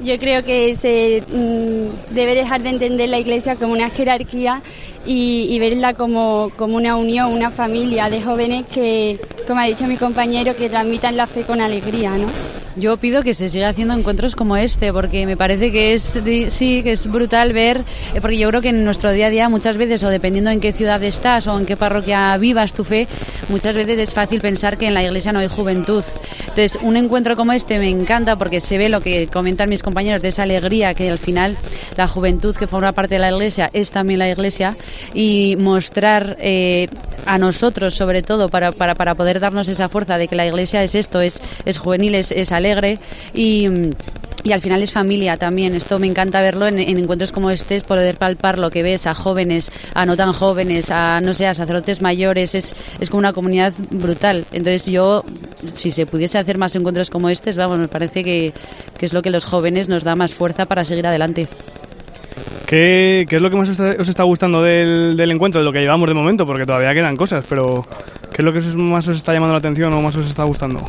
Yo 0.03 0.19
creo 0.19 0.43
que 0.43 0.75
se 0.75 1.23
mm, 1.33 2.13
debe 2.13 2.35
dejar 2.35 2.61
de 2.61 2.69
entender 2.69 3.09
la 3.09 3.17
iglesia 3.17 3.55
como 3.55 3.73
una 3.73 3.89
jerarquía 3.89 4.61
y, 5.05 5.47
y, 5.49 5.57
verla 5.57 5.95
como, 5.95 6.51
como 6.55 6.75
una 6.77 6.95
unión, 6.95 7.31
una 7.33 7.49
familia 7.49 8.09
de 8.09 8.21
jóvenes 8.21 8.67
que, 8.67 9.19
como 9.47 9.61
ha 9.61 9.65
dicho 9.65 9.87
mi 9.87 9.97
compañero, 9.97 10.55
que 10.55 10.69
transmitan 10.69 11.17
la 11.17 11.25
fe 11.25 11.41
con 11.41 11.59
alegría, 11.59 12.11
¿no? 12.17 12.27
Yo 12.77 12.95
pido 12.97 13.23
que 13.23 13.33
se 13.33 13.49
siga 13.49 13.69
haciendo 13.69 13.95
encuentros 13.95 14.35
como 14.35 14.55
este, 14.55 14.93
porque 14.93 15.25
me 15.25 15.35
parece 15.35 15.71
que 15.71 15.93
es 15.93 16.03
sí 16.49 16.83
que 16.83 16.91
es 16.91 17.07
brutal 17.07 17.51
ver, 17.51 17.83
eh, 18.13 18.21
porque 18.21 18.37
yo 18.37 18.47
creo 18.49 18.61
que 18.61 18.69
en 18.69 18.85
nuestro 18.85 19.11
día 19.11 19.27
a 19.27 19.29
día 19.31 19.49
muchas 19.49 19.77
veces, 19.77 20.03
o 20.03 20.09
dependiendo 20.09 20.51
en 20.51 20.59
qué 20.59 20.71
ciudad 20.71 21.01
estás 21.03 21.47
o 21.47 21.57
en 21.57 21.65
qué 21.65 21.75
parroquia 21.75 22.37
vivas 22.37 22.73
tu 22.73 22.83
fe, 22.83 23.07
muchas 23.49 23.75
veces 23.75 23.97
es 23.97 24.13
fácil 24.13 24.41
pensar 24.41 24.77
que 24.77 24.85
en 24.85 24.93
la 24.93 25.01
iglesia 25.01 25.31
no 25.31 25.39
hay 25.39 25.47
juventud. 25.47 26.03
Entonces, 26.41 26.77
un 26.83 26.97
encuentro 26.97 27.35
como 27.35 27.51
este 27.51 27.79
me 27.79 27.89
encanta 27.89 28.35
porque 28.35 28.61
se 28.61 28.77
ve 28.77 28.89
lo 28.89 29.01
que 29.01 29.25
comentan 29.47 29.69
mis 29.69 29.81
compañeros 29.81 30.21
de 30.21 30.27
esa 30.27 30.43
alegría 30.43 30.93
que 30.93 31.09
al 31.09 31.19
final 31.19 31.55
la 31.95 32.05
juventud 32.05 32.53
que 32.53 32.67
forma 32.67 32.91
parte 32.91 33.15
de 33.15 33.19
la 33.19 33.31
iglesia 33.31 33.69
es 33.71 33.91
también 33.91 34.19
la 34.19 34.27
iglesia 34.27 34.75
y 35.13 35.55
mostrar 35.57 36.35
eh, 36.41 36.89
a 37.25 37.37
nosotros, 37.37 37.93
sobre 37.93 38.23
todo, 38.23 38.49
para, 38.49 38.73
para, 38.73 38.93
para, 38.93 39.15
poder 39.15 39.39
darnos 39.39 39.69
esa 39.69 39.87
fuerza 39.87 40.17
de 40.17 40.27
que 40.27 40.35
la 40.35 40.45
iglesia 40.45 40.83
es 40.83 40.95
esto, 40.95 41.21
es, 41.21 41.41
es 41.63 41.77
juvenil, 41.77 42.15
es, 42.15 42.33
es 42.33 42.51
alegre 42.51 42.99
y 43.33 43.67
y 44.47 44.53
al 44.53 44.61
final 44.61 44.81
es 44.81 44.91
familia 44.91 45.35
también. 45.35 45.75
Esto 45.75 45.99
me 45.99 46.07
encanta 46.07 46.41
verlo 46.41 46.67
en, 46.67 46.79
encuentros 46.79 47.31
como 47.31 47.49
este, 47.49 47.81
poder 47.81 48.17
palpar 48.17 48.57
lo 48.57 48.69
que 48.69 48.81
ves 48.81 49.05
a 49.05 49.13
jóvenes, 49.13 49.71
a 49.93 50.05
no 50.05 50.15
tan 50.15 50.31
jóvenes, 50.31 50.89
a 50.89 51.19
no 51.21 51.33
sé, 51.33 51.47
a 51.47 51.53
sacerdotes 51.53 52.01
mayores. 52.01 52.55
Es, 52.55 52.75
es 52.99 53.09
como 53.09 53.19
una 53.19 53.33
comunidad 53.33 53.73
brutal. 53.91 54.45
Entonces 54.53 54.85
yo, 54.85 55.23
si 55.73 55.91
se 55.91 56.05
pudiese 56.05 56.37
hacer 56.37 56.57
más 56.57 56.75
encuentros 56.75 57.09
como 57.09 57.29
este, 57.29 57.51
vamos, 57.51 57.77
me 57.79 57.89
parece 57.89 58.23
que, 58.23 58.53
que 58.97 59.05
es 59.05 59.13
lo 59.13 59.21
que 59.21 59.31
los 59.31 59.43
jóvenes 59.43 59.89
nos 59.89 60.03
da 60.03 60.15
más 60.15 60.33
fuerza 60.33 60.65
para 60.65 60.85
seguir 60.85 61.07
adelante. 61.07 61.47
¿Qué, 62.65 63.25
¿Qué, 63.29 63.37
es 63.37 63.41
lo 63.41 63.49
que 63.49 63.55
más 63.55 63.69
os 63.69 64.09
está 64.09 64.23
gustando 64.23 64.61
del, 64.61 65.15
del, 65.17 65.31
encuentro, 65.31 65.59
de 65.59 65.65
lo 65.65 65.73
que 65.73 65.79
llevamos 65.79 66.07
de 66.07 66.13
momento? 66.13 66.45
Porque 66.45 66.65
todavía 66.65 66.93
quedan 66.93 67.15
cosas, 67.15 67.45
pero 67.49 67.83
¿qué 68.33 68.41
es 68.41 68.45
lo 68.45 68.53
que 68.53 68.59
más 68.77 69.07
os 69.07 69.17
está 69.17 69.33
llamando 69.33 69.53
la 69.53 69.59
atención 69.59 69.93
o 69.93 70.01
más 70.01 70.15
os 70.15 70.27
está 70.27 70.43
gustando? 70.43 70.79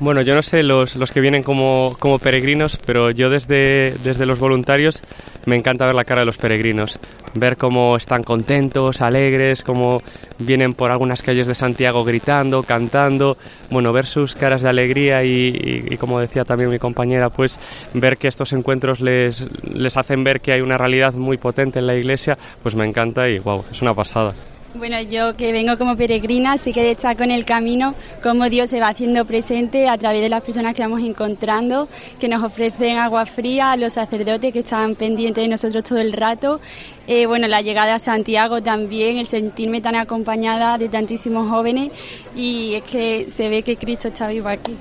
Bueno, 0.00 0.22
yo 0.22 0.34
no 0.34 0.42
sé 0.42 0.62
los, 0.62 0.96
los 0.96 1.12
que 1.12 1.20
vienen 1.20 1.42
como, 1.42 1.94
como, 1.98 2.18
peregrinos, 2.18 2.78
pero 2.86 3.10
yo 3.10 3.28
desde, 3.28 3.92
desde 4.02 4.24
los 4.24 4.38
voluntarios 4.38 5.02
me 5.44 5.56
encanta 5.56 5.84
ver 5.84 5.94
la 5.94 6.04
cara 6.04 6.22
de 6.22 6.26
los 6.26 6.38
peregrinos, 6.38 6.98
ver 7.34 7.58
cómo 7.58 7.98
están 7.98 8.22
contentos, 8.22 9.02
alegres, 9.02 9.62
cómo 9.62 9.98
vienen 10.38 10.72
por 10.72 10.90
algunas 10.90 11.20
calles 11.20 11.46
de 11.46 11.54
Santiago 11.54 12.02
gritando, 12.02 12.62
cantando, 12.62 13.36
bueno, 13.70 13.92
ver 13.92 14.06
sus 14.06 14.34
caras 14.34 14.62
de 14.62 14.70
alegría 14.70 15.22
y, 15.22 15.98
como 15.98 16.18
decía 16.18 16.46
también 16.46 16.70
mi 16.70 16.78
compañera, 16.78 17.28
pues 17.28 17.58
ver 17.92 18.16
que 18.16 18.28
estos 18.28 18.54
encuentros 18.54 19.00
les, 19.00 19.46
les 19.70 19.98
hacen 19.98 20.24
ver 20.24 20.40
que 20.40 20.52
hay 20.52 20.62
una 20.62 20.78
realidad 20.78 21.12
muy 21.12 21.36
potente 21.36 21.78
en 21.78 21.86
la 21.86 21.94
iglesia, 21.94 22.38
pues 22.62 22.74
me 22.74 22.86
encanta 22.86 23.28
y 23.28 23.38
wow, 23.38 23.64
es 23.70 23.82
una 23.82 23.92
pasada. 23.92 24.32
Bueno, 24.72 25.00
yo 25.00 25.34
que 25.34 25.50
vengo 25.50 25.76
como 25.76 25.96
peregrina, 25.96 26.56
sí 26.56 26.72
que 26.72 26.84
destaco 26.84 27.24
en 27.24 27.32
el 27.32 27.44
camino 27.44 27.96
cómo 28.22 28.48
Dios 28.48 28.70
se 28.70 28.78
va 28.78 28.86
haciendo 28.86 29.24
presente 29.24 29.88
a 29.88 29.98
través 29.98 30.22
de 30.22 30.28
las 30.28 30.44
personas 30.44 30.76
que 30.76 30.82
vamos 30.82 31.02
encontrando, 31.02 31.88
que 32.20 32.28
nos 32.28 32.44
ofrecen 32.44 32.96
agua 32.98 33.26
fría, 33.26 33.74
los 33.76 33.94
sacerdotes 33.94 34.52
que 34.52 34.60
están 34.60 34.94
pendientes 34.94 35.42
de 35.42 35.48
nosotros 35.48 35.82
todo 35.82 35.98
el 35.98 36.12
rato. 36.12 36.60
Eh, 37.08 37.26
bueno, 37.26 37.48
la 37.48 37.62
llegada 37.62 37.94
a 37.94 37.98
Santiago 37.98 38.62
también, 38.62 39.18
el 39.18 39.26
sentirme 39.26 39.80
tan 39.80 39.96
acompañada 39.96 40.78
de 40.78 40.88
tantísimos 40.88 41.48
jóvenes 41.48 41.90
y 42.36 42.74
es 42.74 42.84
que 42.84 43.26
se 43.28 43.48
ve 43.48 43.64
que 43.64 43.76
Cristo 43.76 44.06
está 44.06 44.28
vivo 44.28 44.48
aquí. 44.48 44.76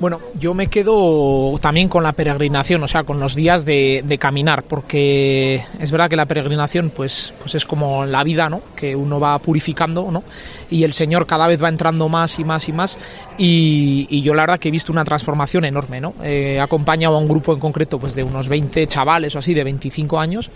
Bueno, 0.00 0.18
yo 0.38 0.54
me 0.54 0.68
quedo 0.68 1.58
también 1.60 1.90
con 1.90 2.02
la 2.02 2.12
peregrinación, 2.12 2.82
o 2.82 2.88
sea, 2.88 3.04
con 3.04 3.20
los 3.20 3.34
días 3.34 3.66
de, 3.66 4.16
caminar, 4.18 4.62
porque 4.62 5.62
es 5.78 5.90
verdad 5.90 6.08
que 6.08 6.16
la 6.16 6.24
peregrinación, 6.24 6.88
pues, 6.88 7.34
pues 7.38 7.54
es 7.54 7.66
como 7.66 8.06
la 8.06 8.24
vida, 8.24 8.48
¿no? 8.48 8.62
Que 8.74 8.96
uno 8.96 9.20
va 9.20 9.38
purificando, 9.40 10.10
¿no? 10.10 10.24
Y 10.70 10.84
el 10.84 10.94
Señor 10.94 11.26
cada 11.26 11.46
vez 11.46 11.62
va 11.62 11.68
entrando 11.68 12.08
más 12.08 12.38
y 12.38 12.44
más 12.44 12.66
y 12.70 12.72
más. 12.72 12.96
Y, 13.36 14.06
y 14.08 14.22
yo 14.22 14.32
la 14.32 14.44
verdad 14.44 14.58
que 14.58 14.68
he 14.68 14.72
visto 14.72 14.90
una 14.90 15.04
transformación 15.04 15.66
enorme, 15.66 16.00
¿no? 16.00 16.14
Eh, 16.22 16.54
he 16.56 16.60
acompañado 16.60 17.16
a 17.16 17.18
un 17.18 17.26
grupo 17.26 17.52
en 17.52 17.60
concreto, 17.60 17.98
pues 17.98 18.14
de 18.14 18.22
unos 18.22 18.48
20 18.48 18.86
chavales 18.86 19.36
o 19.36 19.38
así, 19.38 19.52
de 19.52 19.64
25 19.64 20.18
años, 20.18 20.50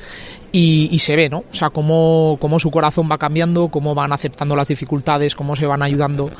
y, 0.55 0.89
y 0.93 1.01
se 1.01 1.17
ve, 1.17 1.29
¿no? 1.29 1.39
O 1.51 1.55
sea, 1.55 1.71
cómo, 1.71 2.37
cómo 2.41 2.61
su 2.61 2.71
corazón 2.71 3.09
va 3.11 3.19
cambiando, 3.19 3.67
cómo 3.67 3.93
van 3.93 4.13
aceptando 4.13 4.55
las 4.55 4.69
dificultades, 4.69 5.35
cómo 5.35 5.57
se 5.57 5.67
van 5.67 5.83
ayudando 5.83 6.31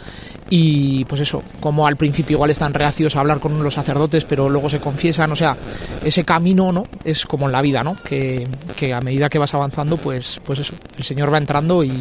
y 0.49 1.05
pues 1.07 1.21
eso, 1.23 1.43
como 1.59 1.85
al 1.85 1.97
principio 1.97 2.37
igual 2.37 2.51
están 2.51 2.73
reacios 2.73 3.17
a 3.17 3.21
hablar 3.21 3.41
con 3.41 3.61
los 3.61 3.75
sacerdotes, 3.75 4.25
pero 4.25 4.49
luego 4.49 4.71
se 4.71 4.79
confiesan, 4.79 5.33
o 5.33 5.37
sea, 5.37 5.57
ese 6.05 6.23
camino, 6.23 6.71
¿no? 6.71 6.85
Es 7.03 7.27
como 7.27 7.47
en 7.47 7.53
la 7.53 7.61
vida, 7.61 7.83
¿no? 7.83 7.97
Que, 8.05 8.47
que 8.77 8.95
a 8.95 9.01
medida 9.01 9.29
que 9.29 9.39
vas 9.39 9.53
avanzando, 9.53 9.97
pues, 9.97 10.41
pues 10.45 10.61
eso, 10.61 10.75
el 10.97 11.03
Señor 11.03 11.33
va 11.35 11.39
entrando 11.39 11.83
y, 11.83 11.93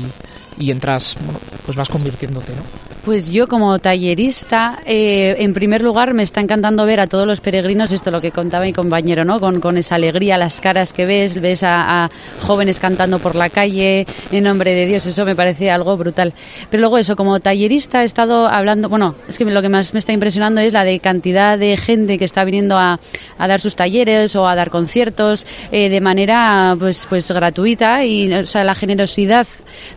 y 0.60 0.70
entras, 0.70 1.16
bueno, 1.20 1.40
pues 1.66 1.76
vas 1.76 1.90
convirtiéndote, 1.90 2.52
¿no? 2.56 2.62
Pues 3.06 3.30
yo 3.30 3.48
como 3.48 3.80
tallerista, 3.80 4.80
eh, 4.86 5.36
en 5.40 5.52
primer 5.52 5.82
lugar 5.82 6.14
me 6.14 6.24
está 6.24 6.40
encantando 6.40 6.86
ver 6.86 7.02
a 7.02 7.08
todos 7.08 7.28
los 7.28 7.42
peregrinos, 7.42 7.92
esto 7.92 8.12
lo 8.12 8.22
que 8.22 8.32
contaba 8.32 8.64
mi 8.64 8.72
compañero, 8.72 9.26
¿no? 9.26 9.42
Con, 9.42 9.60
con 9.60 9.76
esa 9.76 9.96
alegría, 9.96 10.38
las 10.38 10.62
caras 10.62 10.94
que 10.94 11.06
ves, 11.06 11.42
ves 11.42 11.64
a, 11.64 12.03
a, 12.03 12.03
jóvenes 12.42 12.80
cantando 12.80 13.20
por 13.20 13.36
la 13.36 13.50
calle, 13.50 14.06
en 14.32 14.44
nombre 14.44 14.74
de 14.74 14.86
Dios, 14.86 15.06
eso 15.06 15.26
me 15.26 15.36
parece 15.36 15.72
algo 15.72 15.96
brutal. 15.98 16.34
Pero 16.70 16.82
luego 16.82 16.98
eso, 16.98 17.16
como 17.16 17.40
tallerista 17.40 18.02
he 18.02 18.06
estado 18.06 18.48
hablando, 18.48 18.90
bueno, 18.90 19.16
es 19.28 19.38
que 19.38 19.46
lo 19.46 19.62
que 19.62 19.70
más 19.70 19.94
me 19.94 20.00
está 20.00 20.14
impresionando 20.14 20.62
es 20.62 20.74
la 20.74 20.84
de 20.84 21.00
cantidad 21.00 21.58
de 21.58 21.78
gente 21.78 22.18
que 22.18 22.26
está 22.26 22.44
viniendo 22.44 22.78
a, 22.78 23.00
a 23.38 23.48
dar 23.48 23.62
sus 23.62 23.76
talleres 23.76 24.36
o 24.36 24.48
a 24.48 24.56
dar 24.56 24.70
conciertos 24.70 25.46
eh, 25.72 25.90
de 25.90 26.02
manera 26.02 26.76
pues, 26.78 27.06
pues 27.10 27.32
gratuita 27.32 28.06
y 28.06 28.34
o 28.34 28.46
sea, 28.46 28.64
la 28.64 28.76
generosidad 28.76 29.48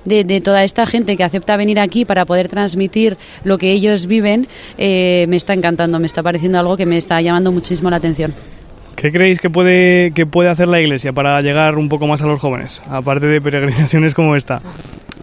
de, 0.04 0.24
de 0.24 0.40
toda 0.40 0.64
esta 0.64 0.86
gente 0.86 1.16
que 1.16 1.24
acepta 1.24 1.56
venir 1.56 1.80
aquí 1.80 2.04
para 2.04 2.24
poder 2.24 2.48
transmitir 2.48 3.16
lo 3.44 3.58
que 3.58 3.72
ellos 3.72 4.06
viven, 4.06 4.48
eh, 4.78 5.26
me 5.28 5.36
está 5.36 5.52
encantando, 5.54 5.98
me 5.98 6.06
está 6.06 6.22
pareciendo 6.22 6.58
algo 6.58 6.76
que 6.76 6.86
me 6.86 6.96
está 6.96 7.20
llamando 7.20 7.52
muchísimo 7.52 7.90
la 7.90 7.96
atención. 7.96 8.55
¿Qué 8.96 9.12
creéis 9.12 9.40
que 9.40 9.50
puede, 9.50 10.12
que 10.12 10.24
puede 10.24 10.48
hacer 10.48 10.68
la 10.68 10.80
Iglesia 10.80 11.12
para 11.12 11.38
llegar 11.42 11.76
un 11.76 11.90
poco 11.90 12.06
más 12.06 12.22
a 12.22 12.26
los 12.26 12.40
jóvenes, 12.40 12.80
aparte 12.88 13.26
de 13.26 13.42
peregrinaciones 13.42 14.14
como 14.14 14.34
esta? 14.36 14.62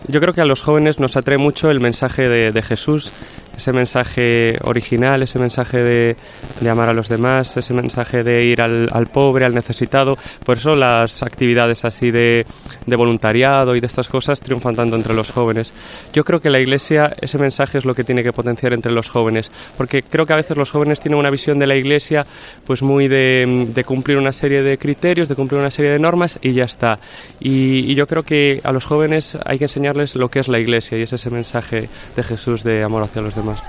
Yo 0.07 0.21
creo 0.21 0.33
que 0.33 0.41
a 0.41 0.45
los 0.45 0.61
jóvenes 0.61 0.99
nos 0.99 1.17
atrae 1.17 1.39
mucho 1.39 1.71
el 1.71 1.79
mensaje 1.79 2.29
de, 2.29 2.51
de 2.51 2.61
Jesús, 2.61 3.11
ese 3.55 3.71
mensaje 3.71 4.55
original, 4.63 5.23
ese 5.23 5.39
mensaje 5.39 5.81
de, 5.81 6.15
de, 6.59 6.69
amar 6.69 6.89
a 6.89 6.93
los 6.93 7.07
demás, 7.07 7.55
ese 7.55 7.73
mensaje 7.73 8.23
de 8.23 8.45
ir 8.45 8.61
al, 8.61 8.89
al, 8.91 9.07
pobre, 9.07 9.45
al 9.45 9.53
necesitado. 9.53 10.15
Por 10.45 10.57
eso 10.57 10.75
las 10.75 11.21
actividades 11.23 11.85
así 11.85 12.09
de, 12.11 12.45
de, 12.85 12.95
voluntariado 12.95 13.75
y 13.75 13.79
de 13.79 13.87
estas 13.87 14.07
cosas 14.07 14.39
triunfan 14.39 14.75
tanto 14.75 14.95
entre 14.95 15.13
los 15.13 15.29
jóvenes. 15.29 15.73
Yo 16.13 16.23
creo 16.23 16.41
que 16.41 16.49
la 16.49 16.59
Iglesia, 16.59 17.13
ese 17.21 17.37
mensaje 17.37 17.77
es 17.77 17.85
lo 17.85 17.93
que 17.93 18.03
tiene 18.03 18.23
que 18.23 18.33
potenciar 18.33 18.73
entre 18.73 18.91
los 18.91 19.07
jóvenes, 19.07 19.51
porque 19.77 20.01
creo 20.01 20.25
que 20.25 20.33
a 20.33 20.37
veces 20.37 20.57
los 20.57 20.71
jóvenes 20.71 20.99
tienen 20.99 21.19
una 21.19 21.29
visión 21.29 21.59
de 21.59 21.67
la 21.67 21.75
Iglesia 21.75 22.25
pues 22.65 22.81
muy 22.81 23.07
de, 23.07 23.67
de 23.73 23.83
cumplir 23.83 24.17
una 24.17 24.33
serie 24.33 24.63
de 24.63 24.77
criterios, 24.77 25.29
de 25.29 25.35
cumplir 25.35 25.59
una 25.59 25.71
serie 25.71 25.91
de 25.91 25.99
normas 25.99 26.39
y 26.41 26.53
ya 26.53 26.63
está. 26.63 26.99
Y, 27.39 27.91
y 27.91 27.95
yo 27.95 28.07
creo 28.07 28.23
que 28.23 28.61
a 28.63 28.71
los 28.71 28.85
jóvenes 28.85 29.37
hay 29.45 29.59
que 29.59 29.65
enseñarles 29.65 30.15
lo 30.15 30.29
que 30.29 30.39
es 30.39 30.47
la 30.47 30.59
Iglesia 30.59 30.97
y 30.97 31.03
es 31.03 31.13
ese 31.13 31.29
mensaje 31.29 31.89
de 32.15 32.23
Jesús 32.23 32.63
de 32.63 32.83
amor 32.83 33.03
hacia 33.03 33.21
los 33.21 33.35
demás 33.35 33.42
más. 33.43 33.63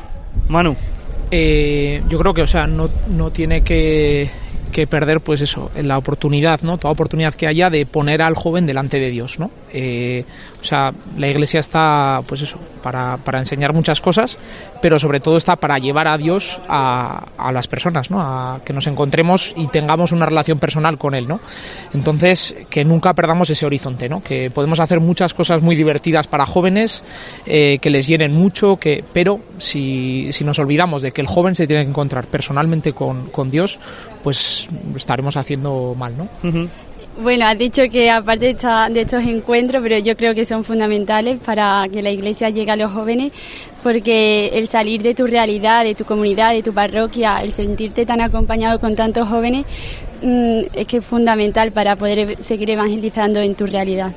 Manu. 0.49 0.77
Eh, 1.31 2.03
yo 2.09 2.19
creo 2.19 2.35
que, 2.35 2.43
o 2.43 2.47
sea, 2.47 2.67
no, 2.67 2.89
no 3.09 3.31
tiene 3.31 3.63
que, 3.63 4.31
que, 4.73 4.87
perder, 4.87 5.21
pues 5.21 5.41
eso, 5.41 5.71
la 5.83 5.99
oportunidad, 5.99 6.61
¿no? 6.63 6.79
Toda 6.79 6.93
oportunidad 6.93 7.35
que 7.35 7.47
haya 7.47 7.71
de 7.71 7.87
poner 7.87 8.23
al 8.23 8.35
joven 8.35 8.67
delante 8.67 9.01
de 9.01 9.11
Dios, 9.11 9.39
¿no? 9.39 9.51
Eh, 9.73 10.25
o 10.61 10.65
sea, 10.65 10.93
la 11.17 11.29
iglesia 11.29 11.61
está, 11.61 12.23
pues 12.27 12.43
eso, 12.43 12.59
para, 12.83 13.17
para, 13.17 13.39
enseñar 13.39 13.73
muchas 13.73 14.01
cosas, 14.01 14.39
pero 14.85 14.99
sobre 14.99 15.19
todo 15.19 15.39
está 15.39 15.57
para 15.57 15.79
llevar 15.79 16.07
a 16.07 16.19
Dios 16.19 16.61
a, 16.69 17.25
a 17.39 17.51
las 17.53 17.67
personas, 17.67 18.11
¿no? 18.11 18.21
A 18.21 18.61
que 18.67 18.75
nos 18.75 18.87
encontremos 18.87 19.55
y 19.57 19.67
tengamos 19.69 20.13
una 20.13 20.27
relación 20.27 20.59
personal 20.59 20.99
con 20.99 21.15
Él, 21.15 21.27
¿no? 21.27 21.41
Entonces, 21.95 22.55
que 22.69 22.85
nunca 22.85 23.15
perdamos 23.15 23.49
ese 23.49 23.65
horizonte, 23.65 24.11
¿no? 24.11 24.23
Que 24.23 24.51
podemos 24.51 24.81
hacer 24.81 25.01
muchas 25.01 25.33
cosas 25.33 25.63
muy 25.63 25.75
divertidas 25.75 26.27
para 26.27 26.45
jóvenes, 26.45 27.03
eh, 27.47 27.79
que 27.81 27.89
les 27.89 28.07
llenen 28.07 28.35
mucho, 28.35 28.77
que, 28.77 29.03
pero 29.15 29.41
si, 29.57 30.29
si 30.33 30.45
nos 30.45 30.59
olvidamos 30.59 31.01
de 31.01 31.13
que 31.13 31.23
el 31.23 31.29
joven 31.29 31.55
se 31.55 31.67
tiene 31.67 31.85
que 31.85 31.89
encontrar 31.89 32.27
personalmente 32.27 32.93
con, 32.93 33.31
con 33.31 33.51
Dios, 33.51 33.79
pues 34.23 34.69
estaremos 34.95 35.39
haciendo 35.39 35.95
mal, 35.97 36.15
¿no? 36.19 36.29
Bueno, 37.17 37.47
has 37.47 37.57
dicho 37.57 37.83
que 37.93 38.11
aparte 38.11 38.55
de, 38.55 38.91
de 38.91 39.01
estos 39.03 39.23
encuentros, 39.23 39.81
pero 39.85 39.99
yo 39.99 40.17
creo 40.17 40.35
que 40.35 40.45
son 40.45 40.65
fundamentales 40.65 41.39
para 41.39 41.87
que 41.93 42.03
la 42.03 42.11
iglesia 42.11 42.51
llegue 42.51 42.73
a 42.73 42.77
los 42.77 42.91
jóvenes, 42.91 43.33
porque 43.85 44.49
el 44.55 44.67
salir 44.67 45.01
de 45.01 45.15
tu 45.15 45.25
realidad, 45.29 45.85
de 45.85 45.95
tu 45.95 46.05
comunidad, 46.05 46.53
de 46.53 46.65
tu 46.65 46.75
parroquia, 46.75 47.41
el 47.41 47.53
sentirte 47.53 48.05
tan 48.05 48.21
acompañado 48.21 48.81
con 48.81 48.97
tantos 48.97 49.29
jóvenes, 49.29 49.65
mm, 50.23 50.63
es 50.75 50.87
que 50.89 50.97
es 50.97 51.07
fundamental 51.07 51.71
para 51.71 51.95
poder 51.95 52.43
seguir 52.43 52.71
evangelizando 52.71 53.39
en 53.41 53.55
tu 53.55 53.67
realidad. 53.67 54.13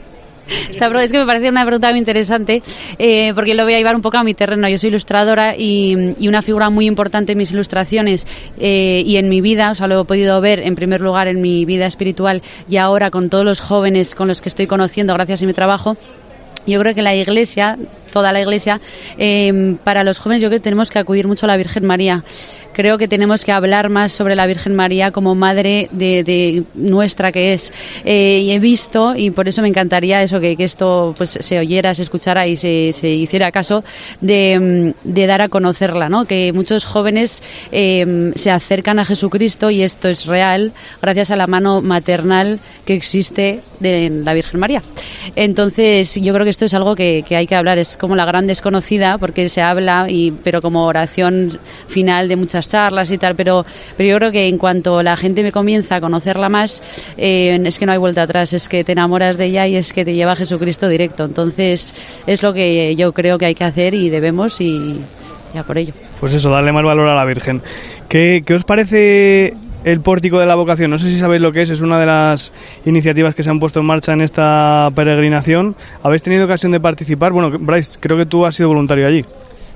Esta 0.69 1.03
es 1.03 1.11
que 1.11 1.19
me 1.19 1.25
parece 1.25 1.49
una 1.49 1.65
pregunta 1.65 1.89
muy 1.89 1.99
interesante 1.99 2.61
eh, 2.97 3.33
porque 3.35 3.53
lo 3.53 3.63
voy 3.63 3.73
a 3.73 3.77
llevar 3.77 3.95
un 3.95 4.01
poco 4.01 4.17
a 4.17 4.23
mi 4.23 4.33
terreno. 4.33 4.67
Yo 4.69 4.77
soy 4.77 4.89
ilustradora 4.89 5.55
y, 5.55 6.15
y 6.19 6.27
una 6.27 6.41
figura 6.41 6.69
muy 6.69 6.85
importante 6.85 7.33
en 7.33 7.37
mis 7.37 7.51
ilustraciones 7.51 8.25
eh, 8.59 9.03
y 9.05 9.17
en 9.17 9.29
mi 9.29 9.41
vida, 9.41 9.71
o 9.71 9.75
sea, 9.75 9.87
lo 9.87 10.01
he 10.01 10.05
podido 10.05 10.39
ver 10.41 10.59
en 10.59 10.75
primer 10.75 11.01
lugar 11.01 11.27
en 11.27 11.41
mi 11.41 11.65
vida 11.65 11.85
espiritual 11.85 12.41
y 12.69 12.77
ahora 12.77 13.11
con 13.11 13.29
todos 13.29 13.45
los 13.45 13.59
jóvenes 13.59 14.15
con 14.15 14.27
los 14.27 14.41
que 14.41 14.49
estoy 14.49 14.67
conociendo 14.67 15.13
gracias 15.13 15.43
a 15.43 15.45
mi 15.45 15.53
trabajo. 15.53 15.97
Yo 16.65 16.81
creo 16.81 16.93
que 16.93 17.01
la 17.01 17.15
iglesia, 17.15 17.77
toda 18.11 18.33
la 18.33 18.41
iglesia, 18.41 18.81
eh, 19.17 19.77
para 19.85 20.03
los 20.03 20.19
jóvenes 20.19 20.41
yo 20.41 20.49
creo 20.49 20.59
que 20.59 20.63
tenemos 20.63 20.91
que 20.91 20.99
acudir 20.99 21.25
mucho 21.25 21.45
a 21.45 21.47
la 21.47 21.55
Virgen 21.55 21.85
María. 21.85 22.25
Creo 22.77 22.99
que 22.99 23.07
tenemos 23.07 23.43
que 23.43 23.51
hablar 23.51 23.89
más 23.89 24.11
sobre 24.11 24.35
la 24.35 24.45
Virgen 24.45 24.75
María 24.75 25.09
como 25.09 25.33
madre 25.33 25.89
de, 25.91 26.63
nuestra 26.75 27.31
que 27.31 27.53
es. 27.53 27.73
Eh, 28.05 28.41
y 28.43 28.51
he 28.51 28.59
visto, 28.59 29.15
y 29.15 29.31
por 29.31 29.47
eso 29.47 29.63
me 29.63 29.67
encantaría 29.67 30.21
eso, 30.21 30.39
que, 30.39 30.55
esto 30.59 31.15
pues 31.17 31.39
se 31.39 31.57
oyera, 31.57 31.95
se 31.95 32.03
escuchara 32.03 32.45
y 32.45 32.55
se, 32.55 32.93
se 32.93 33.09
hiciera 33.09 33.51
caso 33.51 33.83
de, 34.21 34.93
mm, 35.03 35.09
de 35.11 35.25
dar 35.25 35.41
a 35.41 35.49
conocerla, 35.49 36.07
¿no? 36.07 36.25
Que 36.25 36.53
muchos 36.53 36.85
jóvenes 36.85 37.41
eh, 37.71 38.31
se 38.35 38.51
acercan 38.51 38.99
a 38.99 39.05
Jesucristo 39.05 39.71
y 39.71 39.81
esto 39.81 40.07
es 40.07 40.27
real 40.27 40.71
gracias 41.01 41.31
a 41.31 41.35
la 41.35 41.47
mano 41.47 41.81
maternal 41.81 42.59
que 42.85 42.93
existe 42.93 43.61
de 43.79 44.11
la 44.23 44.35
Virgen 44.35 44.59
María. 44.59 44.83
Entonces, 45.35 46.13
yo 46.13 46.31
creo 46.31 46.43
que 46.43 46.51
esto 46.51 46.65
es 46.65 46.75
algo 46.75 46.95
que, 46.95 47.25
que 47.27 47.35
hay 47.35 47.47
que 47.47 47.55
hablar, 47.55 47.79
es 47.79 47.97
como 47.97 48.15
la 48.15 48.25
gran 48.25 48.45
desconocida, 48.45 49.17
porque 49.17 49.49
se 49.49 49.63
habla, 49.63 50.05
y, 50.07 50.29
pero 50.43 50.61
como 50.61 50.85
oración 50.85 51.57
final 51.87 52.27
de 52.27 52.35
muchas 52.35 52.66
charlas 52.67 53.11
y 53.11 53.17
tal, 53.17 53.35
pero, 53.35 53.65
pero 53.95 54.09
yo 54.09 54.17
creo 54.17 54.31
que 54.31 54.47
en 54.47 54.57
cuanto 54.57 55.03
la 55.03 55.15
gente 55.15 55.43
me 55.43 55.51
comienza 55.51 55.95
a 55.95 56.01
conocerla 56.01 56.49
más, 56.49 56.83
eh, 57.17 57.59
es 57.63 57.79
que 57.79 57.85
no 57.85 57.91
hay 57.91 57.97
vuelta 57.97 58.23
atrás, 58.23 58.53
es 58.53 58.67
que 58.69 58.83
te 58.83 58.93
enamoras 58.93 59.37
de 59.37 59.45
ella 59.45 59.67
y 59.67 59.75
es 59.75 59.93
que 59.93 60.05
te 60.05 60.13
lleva 60.13 60.33
a 60.33 60.35
Jesucristo 60.35 60.87
directo. 60.87 61.25
Entonces, 61.25 61.93
es 62.25 62.43
lo 62.43 62.53
que 62.53 62.95
yo 62.95 63.13
creo 63.13 63.37
que 63.37 63.45
hay 63.45 63.55
que 63.55 63.63
hacer 63.63 63.93
y 63.93 64.09
debemos 64.09 64.59
y 64.61 64.99
ya 65.53 65.63
por 65.63 65.77
ello. 65.77 65.93
Pues 66.19 66.33
eso, 66.33 66.49
darle 66.49 66.71
más 66.71 66.83
valor 66.83 67.07
a 67.07 67.15
la 67.15 67.25
Virgen. 67.25 67.61
¿Qué, 68.09 68.43
qué 68.45 68.53
os 68.53 68.63
parece 68.63 69.53
el 69.83 70.01
pórtico 70.01 70.39
de 70.39 70.45
la 70.45 70.55
vocación? 70.55 70.91
No 70.91 70.99
sé 70.99 71.09
si 71.09 71.17
sabéis 71.17 71.41
lo 71.41 71.51
que 71.51 71.61
es, 71.61 71.69
es 71.69 71.81
una 71.81 71.99
de 71.99 72.05
las 72.05 72.51
iniciativas 72.85 73.35
que 73.35 73.43
se 73.43 73.49
han 73.49 73.59
puesto 73.59 73.79
en 73.79 73.85
marcha 73.85 74.13
en 74.13 74.21
esta 74.21 74.89
peregrinación. 74.95 75.75
¿Habéis 76.03 76.23
tenido 76.23 76.45
ocasión 76.45 76.71
de 76.71 76.79
participar? 76.79 77.31
Bueno, 77.31 77.57
Bryce, 77.59 77.97
creo 77.99 78.17
que 78.17 78.25
tú 78.25 78.45
has 78.45 78.55
sido 78.55 78.69
voluntario 78.69 79.07
allí. 79.07 79.23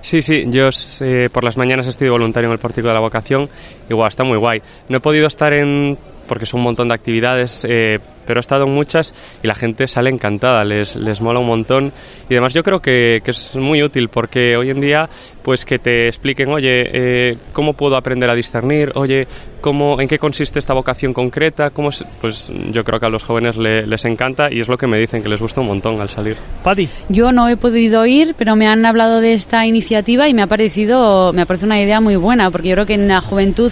Sí, 0.01 0.21
sí, 0.21 0.45
yo 0.47 0.69
eh, 1.01 1.29
por 1.31 1.43
las 1.43 1.57
mañanas 1.57 1.87
estoy 1.87 2.09
voluntario 2.09 2.47
en 2.47 2.53
el 2.53 2.59
Pórtico 2.59 2.87
de 2.87 2.93
la 2.93 2.99
Vocación 2.99 3.47
y 3.89 3.93
guau, 3.93 4.07
está 4.07 4.23
muy 4.23 4.37
guay. 4.37 4.61
No 4.89 4.97
he 4.97 4.99
podido 4.99 5.27
estar 5.27 5.53
en 5.53 5.97
porque 6.27 6.45
son 6.45 6.61
un 6.61 6.65
montón 6.65 6.87
de 6.87 6.93
actividades, 6.93 7.65
eh, 7.67 7.99
pero 8.25 8.39
he 8.39 8.41
estado 8.41 8.65
en 8.65 8.73
muchas 8.73 9.13
y 9.43 9.47
la 9.47 9.55
gente 9.55 9.87
sale 9.87 10.09
encantada, 10.09 10.63
les, 10.63 10.95
les 10.95 11.21
mola 11.21 11.39
un 11.39 11.47
montón. 11.47 11.91
Y 12.29 12.33
además 12.33 12.53
yo 12.53 12.63
creo 12.63 12.79
que, 12.81 13.21
que 13.23 13.31
es 13.31 13.55
muy 13.55 13.83
útil 13.83 14.09
porque 14.09 14.55
hoy 14.57 14.69
en 14.69 14.81
día, 14.81 15.09
pues 15.43 15.65
que 15.65 15.79
te 15.79 16.07
expliquen, 16.07 16.49
oye, 16.49 16.89
eh, 16.93 17.37
¿cómo 17.53 17.73
puedo 17.73 17.95
aprender 17.97 18.29
a 18.29 18.35
discernir? 18.35 18.91
Oye, 18.95 19.27
¿cómo, 19.59 19.99
¿en 19.99 20.07
qué 20.07 20.17
consiste 20.19 20.59
esta 20.59 20.73
vocación 20.73 21.13
concreta? 21.13 21.71
¿Cómo 21.71 21.89
es? 21.89 22.05
Pues 22.21 22.51
yo 22.71 22.83
creo 22.83 22.99
que 22.99 23.05
a 23.05 23.09
los 23.09 23.23
jóvenes 23.23 23.57
le- 23.57 23.85
les 23.85 24.05
encanta 24.05 24.51
y 24.51 24.61
es 24.61 24.67
lo 24.67 24.77
que 24.77 24.87
me 24.87 24.97
dicen, 24.97 25.21
que 25.23 25.29
les 25.29 25.41
gusta 25.41 25.61
un 25.61 25.67
montón 25.67 25.99
al 25.99 26.09
salir. 26.09 26.37
Pati. 26.63 26.87
Yo 27.09 27.31
no 27.31 27.49
he 27.49 27.57
podido 27.57 28.05
ir, 28.05 28.35
pero 28.37 28.55
me 28.55 28.67
han 28.67 28.85
hablado 28.85 29.19
de 29.19 29.33
esta 29.33 29.65
iniciativa 29.65 30.29
y 30.29 30.33
me 30.33 30.41
ha 30.41 30.47
parecido, 30.47 31.33
me 31.33 31.41
ha 31.41 31.45
parecido 31.45 31.67
una 31.67 31.81
idea 31.81 31.99
muy 31.99 32.15
buena, 32.15 32.49
porque 32.51 32.69
yo 32.69 32.75
creo 32.75 32.85
que 32.85 32.93
en 32.93 33.07
la 33.07 33.19
juventud 33.19 33.71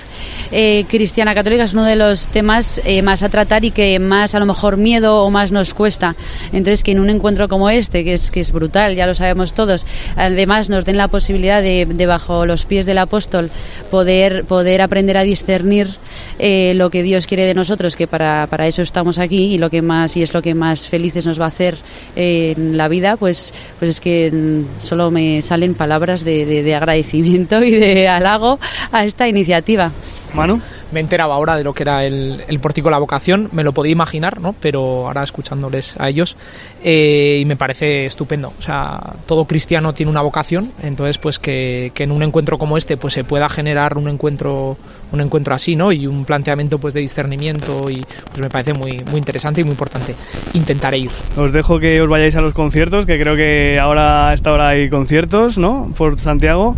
eh, 0.51 0.85
cristiana 0.89 1.33
católica 1.33 1.63
es 1.63 1.73
uno 1.73 1.85
de 1.85 1.95
los 1.95 2.27
temas 2.27 2.81
eh, 2.85 3.01
más 3.01 3.23
a 3.23 3.29
tratar 3.29 3.63
y 3.63 3.71
que 3.71 3.99
más 3.99 4.35
a 4.39 4.45
lo 4.45 4.47
mejor 4.47 4.77
miedo 4.77 5.23
o 5.23 5.29
más 5.29 5.51
nos 5.51 5.73
cuesta. 5.73 6.15
Entonces 6.53 6.83
que 6.83 6.91
en 6.91 6.99
un 6.99 7.09
encuentro 7.09 7.47
como 7.47 7.69
este, 7.69 8.03
que 8.03 8.13
es 8.13 8.31
que 8.31 8.39
es 8.39 8.51
brutal, 8.51 8.95
ya 8.95 9.05
lo 9.05 9.13
sabemos 9.13 9.53
todos, 9.53 9.85
además 10.15 10.69
nos 10.69 10.85
den 10.85 10.97
la 10.97 11.07
posibilidad 11.09 11.61
de, 11.61 11.85
bajo 12.07 12.45
los 12.45 12.65
pies 12.65 12.85
del 12.85 12.97
apóstol 12.97 13.49
poder 13.91 14.45
poder 14.45 14.81
aprender 14.81 15.17
a 15.17 15.23
discernir 15.23 15.95
eh, 16.39 16.73
lo 16.75 16.89
que 16.89 17.03
Dios 17.03 17.27
quiere 17.27 17.45
de 17.45 17.53
nosotros, 17.53 17.95
que 17.95 18.07
para, 18.07 18.47
para 18.47 18.67
eso 18.67 18.81
estamos 18.81 19.19
aquí 19.19 19.53
y 19.53 19.57
lo 19.57 19.69
que 19.69 19.81
más 19.81 20.15
y 20.17 20.21
es 20.23 20.33
lo 20.33 20.41
que 20.41 20.55
más 20.55 20.87
felices 20.87 21.25
nos 21.25 21.39
va 21.39 21.45
a 21.45 21.49
hacer 21.49 21.77
en 22.15 22.77
la 22.77 22.87
vida, 22.87 23.17
pues 23.17 23.53
pues 23.77 23.91
es 23.91 23.99
que 23.99 24.31
mm, 24.31 24.79
solo 24.81 25.11
me 25.11 25.41
salen 25.41 25.73
palabras 25.73 26.23
de, 26.23 26.45
de- 26.45 26.63
de 26.63 26.75
agradecimiento 26.75 27.61
y 27.63 27.71
de 27.71 28.07
halago 28.07 28.59
a 28.91 29.03
esta 29.05 29.27
iniciativa. 29.27 29.91
Manu. 30.33 30.61
Me 30.91 30.99
enteraba 30.99 31.35
ahora 31.35 31.55
de 31.55 31.63
lo 31.63 31.73
que 31.73 31.83
era 31.83 32.05
el, 32.05 32.43
el 32.47 32.59
pórtico 32.59 32.89
de 32.89 32.91
la 32.91 32.99
vocación, 32.99 33.49
me 33.51 33.63
lo 33.63 33.73
podía 33.73 33.91
imaginar, 33.91 34.39
¿no? 34.41 34.55
Pero 34.59 35.07
ahora 35.07 35.23
escuchándoles 35.23 35.95
a 35.97 36.09
ellos, 36.09 36.35
eh, 36.83 37.39
y 37.41 37.45
me 37.45 37.55
parece 37.55 38.05
estupendo. 38.05 38.53
O 38.57 38.61
sea, 38.61 39.13
todo 39.25 39.45
cristiano 39.45 39.93
tiene 39.93 40.11
una 40.11 40.21
vocación, 40.21 40.71
entonces 40.81 41.17
pues 41.17 41.39
que, 41.39 41.91
que 41.93 42.03
en 42.03 42.11
un 42.11 42.23
encuentro 42.23 42.57
como 42.57 42.77
este 42.77 42.97
pues 42.97 43.13
se 43.13 43.23
pueda 43.23 43.49
generar 43.49 43.97
un 43.97 44.09
encuentro 44.09 44.77
un 45.11 45.21
encuentro 45.21 45.53
así, 45.53 45.75
¿no? 45.75 45.91
Y 45.91 46.07
un 46.07 46.25
planteamiento 46.25 46.79
pues 46.79 46.93
de 46.93 47.01
discernimiento 47.01 47.81
y 47.89 48.01
pues 48.27 48.41
me 48.41 48.49
parece 48.49 48.73
muy 48.73 49.03
muy 49.09 49.17
interesante 49.17 49.61
y 49.61 49.63
muy 49.63 49.71
importante. 49.71 50.15
Intentaré 50.53 50.99
ir. 50.99 51.11
Os 51.37 51.51
dejo 51.51 51.79
que 51.79 52.01
os 52.01 52.09
vayáis 52.09 52.35
a 52.35 52.41
los 52.41 52.53
conciertos, 52.53 53.05
que 53.05 53.19
creo 53.19 53.35
que 53.35 53.79
ahora 53.79 54.29
a 54.29 54.33
esta 54.33 54.51
hora 54.51 54.69
hay 54.69 54.89
conciertos, 54.89 55.57
¿no? 55.57 55.91
Por 55.97 56.19
Santiago 56.19 56.75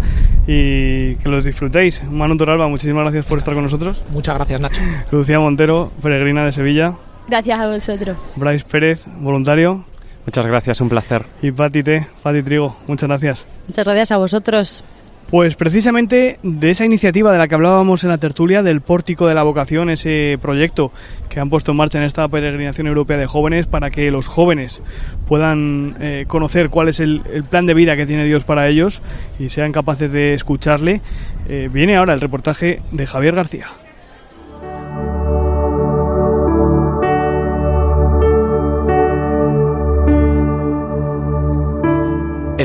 y 0.47 1.15
que 1.15 1.29
los 1.29 1.43
disfrutéis. 1.43 2.03
Manu 2.03 2.37
Toralba, 2.37 2.67
muchísimas 2.67 3.03
gracias 3.03 3.25
por 3.25 3.39
estar 3.39 3.53
con 3.53 3.63
nosotros. 3.63 4.03
Muchas 4.11 4.35
gracias, 4.35 4.61
Nacho. 4.61 4.81
Lucía 5.11 5.39
Montero, 5.39 5.91
peregrina 6.01 6.45
de 6.45 6.51
Sevilla. 6.51 6.95
Gracias 7.27 7.59
a 7.59 7.67
vosotros. 7.67 8.17
Bryce 8.35 8.65
Pérez, 8.65 9.05
voluntario. 9.19 9.85
Muchas 10.25 10.45
gracias, 10.45 10.81
un 10.81 10.89
placer. 10.89 11.25
Y 11.41 11.51
Pati 11.51 11.83
T, 11.83 12.07
Pati 12.21 12.43
Trigo, 12.43 12.77
muchas 12.87 13.07
gracias. 13.07 13.45
Muchas 13.67 13.85
gracias 13.85 14.11
a 14.11 14.17
vosotros. 14.17 14.83
Pues 15.29 15.55
precisamente 15.55 16.39
de 16.43 16.71
esa 16.71 16.83
iniciativa 16.83 17.31
de 17.31 17.37
la 17.37 17.47
que 17.47 17.55
hablábamos 17.55 18.03
en 18.03 18.09
la 18.09 18.17
tertulia, 18.17 18.63
del 18.63 18.81
Pórtico 18.81 19.27
de 19.27 19.35
la 19.35 19.43
Vocación, 19.43 19.89
ese 19.89 20.37
proyecto 20.41 20.91
que 21.29 21.39
han 21.39 21.49
puesto 21.49 21.71
en 21.71 21.77
marcha 21.77 21.99
en 21.99 22.03
esta 22.03 22.27
peregrinación 22.27 22.87
europea 22.87 23.17
de 23.17 23.27
jóvenes 23.27 23.65
para 23.65 23.91
que 23.91 24.11
los 24.11 24.27
jóvenes 24.27 24.81
puedan 25.29 25.95
eh, 26.01 26.25
conocer 26.27 26.69
cuál 26.69 26.89
es 26.89 26.99
el, 26.99 27.21
plan 27.49 27.65
de 27.65 27.73
vida 27.73 27.95
que 27.95 28.05
tiene 28.05 28.25
Dios 28.25 28.43
para 28.43 28.67
ellos 28.67 29.01
y 29.39 29.47
sean 29.47 29.71
capaces 29.71 30.11
de 30.11 30.33
escucharle, 30.33 31.01
eh, 31.47 31.69
viene 31.71 31.95
ahora 31.95 32.13
el 32.13 32.19
reportaje 32.19 32.81
de 32.91 33.07
Javier 33.07 33.35
García. 33.35 33.67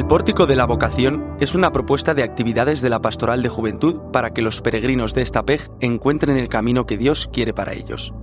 Pórtico 0.09 0.47
de 0.47 0.55
la 0.55 0.67
Vocación 0.67 1.37
es 1.41 1.57
una 1.57 1.73
propuesta 1.73 2.15
de 2.15 2.23
actividades 2.23 2.81
de 2.81 2.91
la 2.91 3.01
Pastoral 3.01 3.43
de 3.43 3.49
Juventud 3.49 3.97
para 4.13 4.33
que 4.33 4.41
los 4.41 4.63
peregrinos 4.63 5.15
de 5.15 5.23
esta 5.23 5.45
PEG 5.45 5.69
encuentren 5.81 6.37
el 6.37 6.49
camino 6.49 6.87
que 6.87 6.97
Dios 6.97 7.29
quiere 7.33 7.53
para 7.53 7.73
ellos. 7.73 8.15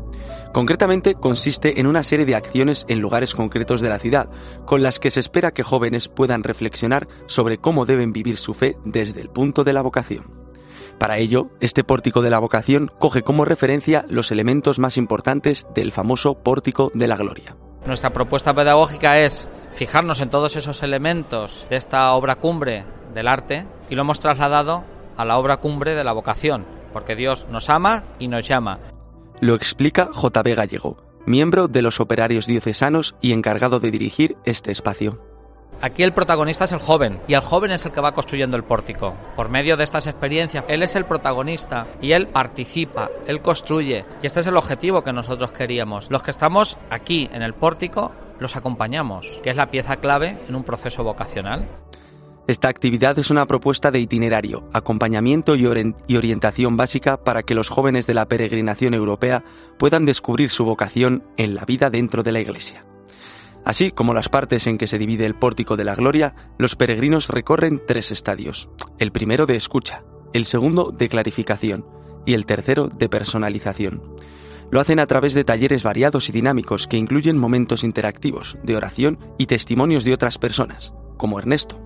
Concretamente 0.53 1.15
consiste 1.15 1.81
en 1.81 1.87
una 1.87 2.03
serie 2.03 2.25
de 2.25 2.35
acciones 2.35 2.85
en 2.87 3.01
lugares 3.01 3.33
concretos 3.33 3.81
de 3.81 3.89
la 3.89 3.99
ciudad, 3.99 4.29
con 4.63 4.81
las 4.81 5.01
que 5.01 5.11
se 5.11 5.19
espera 5.19 5.51
que 5.51 5.63
jóvenes 5.63 6.07
puedan 6.07 6.43
reflexionar 6.43 7.09
sobre 7.25 7.57
cómo 7.57 7.85
deben 7.85 8.13
vivir 8.13 8.37
su 8.37 8.53
fe 8.53 8.77
desde 8.85 9.19
el 9.19 9.29
punto 9.29 9.65
de 9.65 9.73
la 9.73 9.81
vocación. 9.81 10.31
Para 10.97 11.17
ello, 11.17 11.49
este 11.59 11.83
pórtico 11.83 12.21
de 12.21 12.29
la 12.29 12.39
vocación 12.39 12.91
coge 12.97 13.23
como 13.23 13.43
referencia 13.43 14.05
los 14.07 14.31
elementos 14.31 14.79
más 14.79 14.95
importantes 14.95 15.67
del 15.75 15.91
famoso 15.91 16.35
pórtico 16.35 16.91
de 16.93 17.07
la 17.07 17.17
gloria. 17.17 17.57
Nuestra 17.85 18.13
propuesta 18.13 18.53
pedagógica 18.53 19.19
es 19.19 19.49
fijarnos 19.73 20.21
en 20.21 20.29
todos 20.29 20.55
esos 20.55 20.83
elementos 20.83 21.67
de 21.69 21.75
esta 21.75 22.13
obra 22.13 22.35
cumbre 22.35 22.85
del 23.13 23.27
arte 23.27 23.65
y 23.89 23.95
lo 23.95 24.03
hemos 24.03 24.21
trasladado 24.21 24.85
a 25.17 25.25
la 25.25 25.37
obra 25.37 25.57
cumbre 25.57 25.93
de 25.93 26.03
la 26.03 26.13
vocación, 26.13 26.65
porque 26.93 27.15
Dios 27.15 27.45
nos 27.49 27.69
ama 27.69 28.03
y 28.19 28.29
nos 28.29 28.47
llama. 28.47 28.79
Lo 29.41 29.55
explica 29.55 30.09
JB 30.13 30.55
Gallego, 30.55 31.03
miembro 31.25 31.67
de 31.67 31.81
los 31.81 31.99
operarios 31.99 32.47
diocesanos 32.47 33.15
y 33.19 33.33
encargado 33.33 33.81
de 33.81 33.91
dirigir 33.91 34.37
este 34.45 34.71
espacio. 34.71 35.32
Aquí 35.81 36.03
el 36.03 36.13
protagonista 36.13 36.63
es 36.63 36.71
el 36.71 36.79
joven 36.79 37.19
y 37.27 37.33
el 37.33 37.41
joven 37.41 37.71
es 37.71 37.85
el 37.85 37.91
que 37.91 38.01
va 38.01 38.13
construyendo 38.13 38.55
el 38.55 38.63
pórtico. 38.63 39.15
Por 39.35 39.49
medio 39.49 39.75
de 39.77 39.83
estas 39.83 40.07
experiencias, 40.07 40.63
él 40.67 40.83
es 40.83 40.95
el 40.95 41.05
protagonista 41.05 41.87
y 42.01 42.13
él 42.13 42.27
participa, 42.27 43.09
él 43.27 43.41
construye. 43.41 44.05
Y 44.21 44.25
este 44.25 44.39
es 44.39 44.47
el 44.47 44.57
objetivo 44.57 45.03
que 45.03 45.13
nosotros 45.13 45.51
queríamos. 45.51 46.09
Los 46.09 46.23
que 46.23 46.31
estamos 46.31 46.77
aquí 46.89 47.29
en 47.33 47.41
el 47.41 47.53
pórtico 47.53 48.11
los 48.39 48.55
acompañamos, 48.55 49.39
que 49.43 49.49
es 49.49 49.55
la 49.55 49.71
pieza 49.71 49.97
clave 49.97 50.37
en 50.47 50.55
un 50.55 50.63
proceso 50.63 51.03
vocacional. 51.03 51.67
Esta 52.45 52.67
actividad 52.67 53.17
es 53.19 53.31
una 53.31 53.45
propuesta 53.45 53.89
de 53.89 53.99
itinerario, 53.99 54.67
acompañamiento 54.73 55.55
y, 55.55 55.65
orientación 55.65 56.75
básica 56.75 57.23
para 57.23 57.43
que 57.43 57.55
los 57.55 57.69
jóvenes 57.69 58.05
de 58.05 58.13
la 58.13 58.27
peregrinación 58.27 58.93
europea 58.93 59.45
puedan 59.79 60.03
descubrir 60.03 60.49
su 60.49 60.65
vocación 60.65 61.23
en 61.37 61.55
la 61.55 61.63
vida 61.63 61.89
dentro 61.89 62.21
de 62.21 62.33
la 62.33 62.41
Iglesia. 62.41 62.83
Así 63.65 63.91
como 63.91 64.13
las 64.13 64.29
partes 64.29 64.67
en 64.67 64.77
que 64.77 64.87
se 64.87 64.97
divide 64.97 65.25
el 65.25 65.35
pórtico 65.35 65.77
de 65.77 65.85
la 65.85 65.95
gloria, 65.95 66.35
los 66.57 66.75
peregrinos 66.75 67.29
recorren 67.29 67.81
tres 67.85 68.11
estadios. 68.11 68.69
El 68.99 69.11
primero 69.11 69.45
de 69.45 69.55
escucha, 69.55 70.03
el 70.33 70.45
segundo 70.45 70.91
de 70.91 71.07
clarificación 71.07 71.85
y 72.25 72.33
el 72.33 72.45
tercero 72.45 72.87
de 72.87 73.09
personalización. 73.09 74.01
Lo 74.69 74.79
hacen 74.79 74.99
a 74.99 75.05
través 75.05 75.33
de 75.33 75.43
talleres 75.43 75.83
variados 75.83 76.29
y 76.29 76.31
dinámicos 76.31 76.87
que 76.87 76.97
incluyen 76.97 77.37
momentos 77.37 77.83
interactivos, 77.83 78.57
de 78.63 78.75
oración 78.75 79.19
y 79.37 79.45
testimonios 79.45 80.03
de 80.03 80.13
otras 80.13 80.39
personas, 80.39 80.93
como 81.17 81.37
Ernesto. 81.37 81.79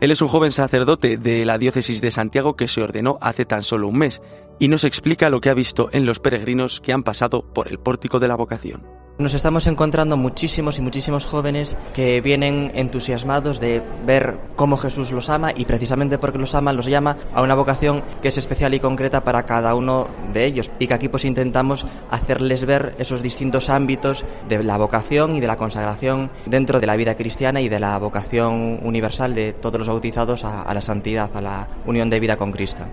Él 0.00 0.10
es 0.10 0.20
un 0.20 0.28
joven 0.28 0.52
sacerdote 0.52 1.16
de 1.16 1.44
la 1.44 1.58
diócesis 1.58 2.00
de 2.00 2.10
Santiago 2.10 2.54
que 2.54 2.68
se 2.68 2.82
ordenó 2.82 3.18
hace 3.20 3.46
tan 3.46 3.64
solo 3.64 3.88
un 3.88 3.98
mes 3.98 4.22
y 4.58 4.68
nos 4.68 4.84
explica 4.84 5.30
lo 5.30 5.40
que 5.40 5.50
ha 5.50 5.54
visto 5.54 5.88
en 5.92 6.04
los 6.04 6.20
peregrinos 6.20 6.80
que 6.80 6.92
han 6.92 7.02
pasado 7.02 7.52
por 7.52 7.68
el 7.68 7.78
pórtico 7.78 8.20
de 8.20 8.28
la 8.28 8.36
vocación. 8.36 9.05
Nos 9.18 9.32
estamos 9.32 9.66
encontrando 9.66 10.18
muchísimos 10.18 10.78
y 10.78 10.82
muchísimos 10.82 11.24
jóvenes 11.24 11.74
que 11.94 12.20
vienen 12.20 12.70
entusiasmados 12.74 13.60
de 13.60 13.82
ver 14.04 14.36
cómo 14.56 14.76
Jesús 14.76 15.10
los 15.10 15.30
ama 15.30 15.52
y 15.56 15.64
precisamente 15.64 16.18
porque 16.18 16.36
los 16.36 16.54
ama 16.54 16.74
los 16.74 16.84
llama 16.84 17.16
a 17.32 17.40
una 17.40 17.54
vocación 17.54 18.04
que 18.20 18.28
es 18.28 18.36
especial 18.36 18.74
y 18.74 18.80
concreta 18.80 19.24
para 19.24 19.44
cada 19.44 19.74
uno 19.74 20.06
de 20.34 20.44
ellos. 20.44 20.70
Y 20.78 20.86
que 20.86 20.92
aquí 20.92 21.08
pues 21.08 21.24
intentamos 21.24 21.86
hacerles 22.10 22.66
ver 22.66 22.94
esos 22.98 23.22
distintos 23.22 23.70
ámbitos 23.70 24.26
de 24.50 24.62
la 24.62 24.76
vocación 24.76 25.34
y 25.34 25.40
de 25.40 25.46
la 25.46 25.56
consagración 25.56 26.30
dentro 26.44 26.78
de 26.78 26.86
la 26.86 26.96
vida 26.96 27.14
cristiana 27.14 27.62
y 27.62 27.70
de 27.70 27.80
la 27.80 27.96
vocación 27.96 28.80
universal 28.82 29.34
de 29.34 29.54
todos 29.54 29.78
los 29.78 29.88
bautizados 29.88 30.44
a, 30.44 30.60
a 30.60 30.74
la 30.74 30.82
santidad, 30.82 31.34
a 31.34 31.40
la 31.40 31.68
unión 31.86 32.10
de 32.10 32.20
vida 32.20 32.36
con 32.36 32.52
Cristo 32.52 32.84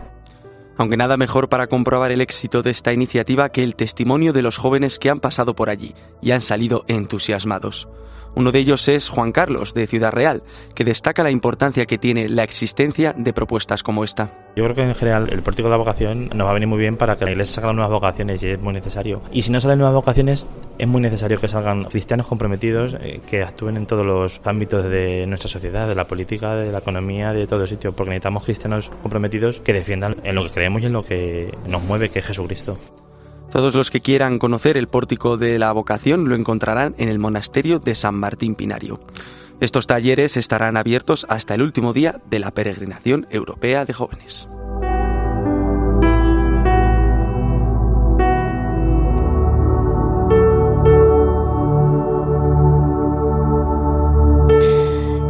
aunque 0.78 0.97
nada 0.97 1.17
mejor 1.17 1.49
para 1.49 1.67
comprobar 1.67 2.11
el 2.11 2.21
éxito 2.21 2.61
de 2.61 2.71
esta 2.71 2.93
iniciativa 2.93 3.49
que 3.49 3.63
el 3.63 3.76
testimonio 3.76 4.34
de 4.34 4.41
los 4.41 4.57
jóvenes 4.57 4.99
que 4.99 5.09
han 5.09 5.19
pasado 5.19 5.55
por 5.55 5.69
allí 5.69 5.95
y 6.21 6.32
han 6.32 6.41
salido 6.41 6.84
entusiasmados. 6.88 7.88
Uno 8.36 8.51
de 8.51 8.59
ellos 8.59 8.88
es 8.88 9.09
Juan 9.09 9.31
Carlos, 9.31 9.75
de 9.75 9.86
Ciudad 9.86 10.11
Real, 10.11 10.41
que 10.73 10.84
destaca 10.84 11.21
la 11.21 11.29
importancia 11.29 11.86
que 11.86 11.99
tiene 11.99 12.27
la 12.29 12.43
existencia 12.43 13.13
de 13.15 13.31
propuestas 13.31 13.84
como 13.84 14.03
esta. 14.03 14.31
Yo 14.55 14.63
creo 14.63 14.75
que 14.75 14.81
en 14.81 14.95
general 14.95 15.29
el 15.31 15.43
pórtico 15.43 15.67
de 15.67 15.71
la 15.71 15.77
vocación 15.77 16.29
nos 16.34 16.47
va 16.47 16.51
a 16.51 16.53
venir 16.53 16.67
muy 16.67 16.79
bien 16.79 16.97
para 16.97 17.15
que 17.15 17.25
la 17.25 17.31
iglesia 17.31 17.55
salga 17.55 17.73
nuevas 17.73 17.91
vocaciones 17.91 18.41
y 18.41 18.47
es 18.47 18.59
muy 18.59 18.73
necesario. 18.73 19.21
Y 19.31 19.43
si 19.43 19.51
no 19.51 19.61
salen 19.61 19.77
nuevas 19.77 19.93
vocaciones, 19.93 20.47
es 20.79 20.88
muy 20.88 21.01
necesario 21.01 21.39
que 21.39 21.47
salgan 21.47 21.86
cristianos 21.86 22.25
comprometidos 22.25 22.95
eh, 22.99 23.21
que 23.29 23.43
actúen 23.43 23.77
en 23.77 23.86
todos 23.86 24.05
los 24.05 24.41
ámbitos 24.45 24.86
de 24.86 25.25
nuestra 25.27 25.49
sociedad, 25.49 25.88
de 25.88 25.95
la 25.95 26.05
política, 26.05 26.55
de 26.55 26.71
la 26.71 26.79
economía, 26.79 27.34
de 27.34 27.45
todo 27.45 27.67
sitio, 27.67 27.93
porque 27.93 28.09
necesitamos 28.09 28.45
cristianos 28.45 28.91
comprometidos 29.01 29.59
que 29.59 29.73
defiendan 29.73 30.17
en 30.23 30.34
lo 30.34 30.43
que 30.43 30.49
creemos 30.49 30.81
y 30.81 30.88
en 30.88 30.93
lo 30.93 31.03
que 31.03 31.55
nos 31.67 31.84
mueve, 31.84 32.09
que 32.09 32.19
es 32.19 32.25
Jesucristo. 32.25 32.79
Todos 33.54 33.76
los 33.76 33.91
que 33.91 34.01
quieran 34.01 34.39
conocer 34.39 34.78
el 34.78 34.88
pórtico 34.88 35.38
de 35.38 35.60
la 35.60 35.72
vocación 35.74 36.28
lo 36.28 36.34
encontrarán 36.34 36.95
en 36.97 37.08
el 37.08 37.20
monasterio 37.20 37.78
de 37.78 37.93
San 37.93 38.16
Martín 38.16 38.56
Pinario. 38.56 38.99
Estos 39.60 39.86
talleres 39.86 40.38
estarán 40.38 40.76
abiertos 40.76 41.28
hasta 41.30 41.54
el 41.54 41.62
último 41.62 41.93
día 41.93 42.20
de 42.32 42.39
la 42.39 42.49
peregrinación 42.49 43.28
europea 43.30 43.86
de 43.86 43.93
jóvenes. 43.93 44.49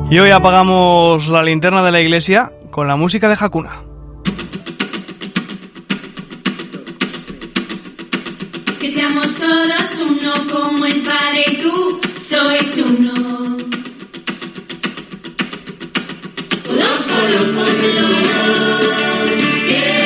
Y 0.10 0.20
hoy 0.20 0.32
apagamos 0.32 1.28
la 1.28 1.44
linterna 1.44 1.84
de 1.84 1.92
la 1.92 2.00
iglesia 2.00 2.54
con 2.72 2.88
la 2.88 2.96
música 2.96 3.28
de 3.28 3.36
Hakuna. 3.38 3.93
Somos 8.92 9.36
todos 9.36 10.02
uno 10.02 10.34
como 10.52 10.86
el 10.86 11.02
Padre 11.04 11.46
y 11.48 11.58
tú 11.58 12.02
sois 12.20 12.78
uno. 12.78 13.58
Todos 16.66 17.02
por 17.10 17.30
que 19.68 20.03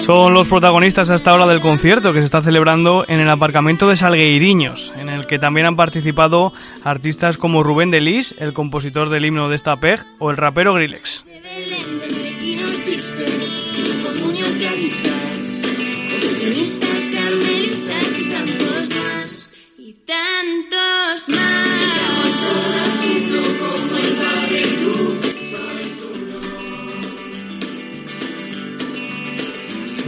Son 0.00 0.34
los 0.34 0.48
protagonistas 0.48 1.10
a 1.10 1.14
esta 1.14 1.32
hora 1.32 1.46
del 1.46 1.60
concierto 1.60 2.12
que 2.12 2.18
se 2.18 2.24
está 2.24 2.40
celebrando 2.40 3.04
en 3.06 3.20
el 3.20 3.28
aparcamiento 3.28 3.88
de 3.88 3.96
Salgueiriños, 3.96 4.92
en 4.98 5.08
el 5.08 5.26
que 5.26 5.38
también 5.38 5.66
han 5.66 5.76
participado 5.76 6.52
artistas 6.82 7.38
como 7.38 7.62
Rubén 7.62 7.90
Delis, 7.90 8.34
el 8.38 8.52
compositor 8.52 9.10
del 9.10 9.24
himno 9.24 9.48
de 9.48 9.56
esta 9.56 9.76
PEG, 9.76 10.00
o 10.18 10.30
el 10.30 10.36
rapero 10.36 10.74
Grillex. 10.74 11.24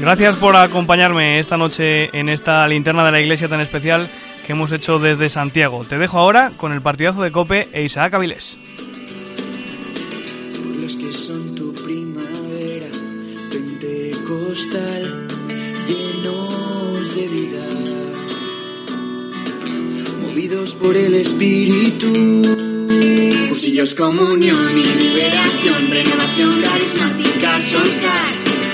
Gracias 0.04 0.36
por 0.36 0.54
acompañarme 0.54 1.38
esta 1.38 1.56
noche 1.56 2.10
en 2.12 2.28
esta 2.28 2.68
linterna 2.68 3.06
de 3.06 3.10
la 3.10 3.22
iglesia 3.22 3.48
tan 3.48 3.62
especial 3.62 4.10
que 4.46 4.52
hemos 4.52 4.70
hecho 4.70 4.98
desde 4.98 5.30
Santiago. 5.30 5.86
Te 5.86 5.96
dejo 5.96 6.18
ahora 6.18 6.52
con 6.58 6.72
el 6.72 6.82
partidazo 6.82 7.22
de 7.22 7.32
Cope 7.32 7.70
e 7.72 7.84
Isaac 7.84 8.12
Avilés. 8.12 8.58
Por 10.62 10.76
los 10.76 10.94
que 10.94 11.10
son 11.10 11.54
tu 11.54 11.72
primavera, 11.72 12.88
pentecostal, 13.50 15.26
llenos 15.88 17.16
de 17.16 17.26
vida, 17.26 17.66
movidos 20.20 20.74
por 20.74 20.94
el 20.98 21.14
espíritu. 21.14 22.42
Cursillos, 23.48 23.94
comunión 23.94 24.78
y 24.78 24.84
liberación, 24.84 25.90
renovación 25.90 26.60
carismática, 26.60 27.58
focolares. 27.58 28.73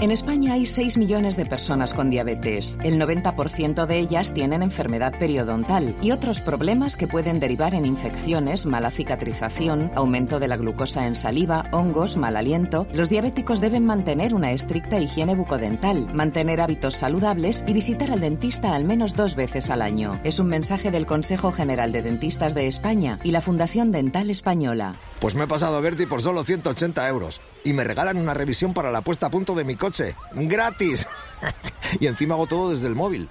En 0.00 0.10
España 0.10 0.54
hay 0.54 0.64
6 0.64 0.96
millones 0.96 1.36
de 1.36 1.44
personas 1.44 1.92
con 1.92 2.08
diabetes. 2.08 2.78
El 2.82 2.98
90% 2.98 3.84
de 3.84 3.98
ellas 3.98 4.32
tienen 4.32 4.62
enfermedad 4.62 5.12
periodontal 5.18 5.94
y 6.00 6.12
otros 6.12 6.40
problemas 6.40 6.96
que 6.96 7.06
pueden 7.06 7.38
derivar 7.38 7.74
en 7.74 7.84
infecciones, 7.84 8.64
mala 8.64 8.90
cicatrización, 8.90 9.92
aumento 9.94 10.40
de 10.40 10.48
la 10.48 10.56
glucosa 10.56 11.06
en 11.06 11.16
saliva, 11.16 11.68
hongos, 11.70 12.16
mal 12.16 12.38
aliento. 12.38 12.86
Los 12.94 13.10
diabéticos 13.10 13.60
deben 13.60 13.84
mantener 13.84 14.32
una 14.32 14.52
estricta 14.52 14.98
higiene 14.98 15.34
bucodental, 15.34 16.06
mantener 16.14 16.62
hábitos 16.62 16.96
saludables 16.96 17.62
y 17.66 17.74
visitar 17.74 18.10
al 18.10 18.20
dentista 18.20 18.74
al 18.74 18.84
menos 18.84 19.14
dos 19.14 19.36
veces 19.36 19.68
al 19.68 19.82
año. 19.82 20.18
Es 20.24 20.38
un 20.38 20.46
mensaje 20.46 20.90
del 20.90 21.04
Consejo 21.04 21.52
General 21.52 21.92
de 21.92 22.00
Dentistas 22.00 22.54
de 22.54 22.68
España 22.68 23.18
y 23.22 23.32
la 23.32 23.42
Fundación 23.42 23.92
Dental 23.92 24.30
Española. 24.30 24.96
Pues 25.20 25.34
me 25.34 25.44
he 25.44 25.46
pasado 25.46 25.76
a 25.76 25.80
Berti 25.80 26.06
por 26.06 26.22
solo 26.22 26.44
180 26.44 27.06
euros 27.08 27.42
y 27.62 27.74
me 27.74 27.84
regalan 27.84 28.16
una 28.16 28.32
revisión 28.32 28.72
para 28.72 28.90
la 28.90 29.02
puesta 29.02 29.26
a 29.26 29.30
punto 29.30 29.54
de 29.54 29.64
mi 29.64 29.76
coche. 29.76 30.16
¡Gratis! 30.32 31.06
y 32.00 32.06
encima 32.06 32.34
hago 32.34 32.46
todo 32.46 32.70
desde 32.70 32.86
el 32.86 32.94
móvil. 32.94 33.28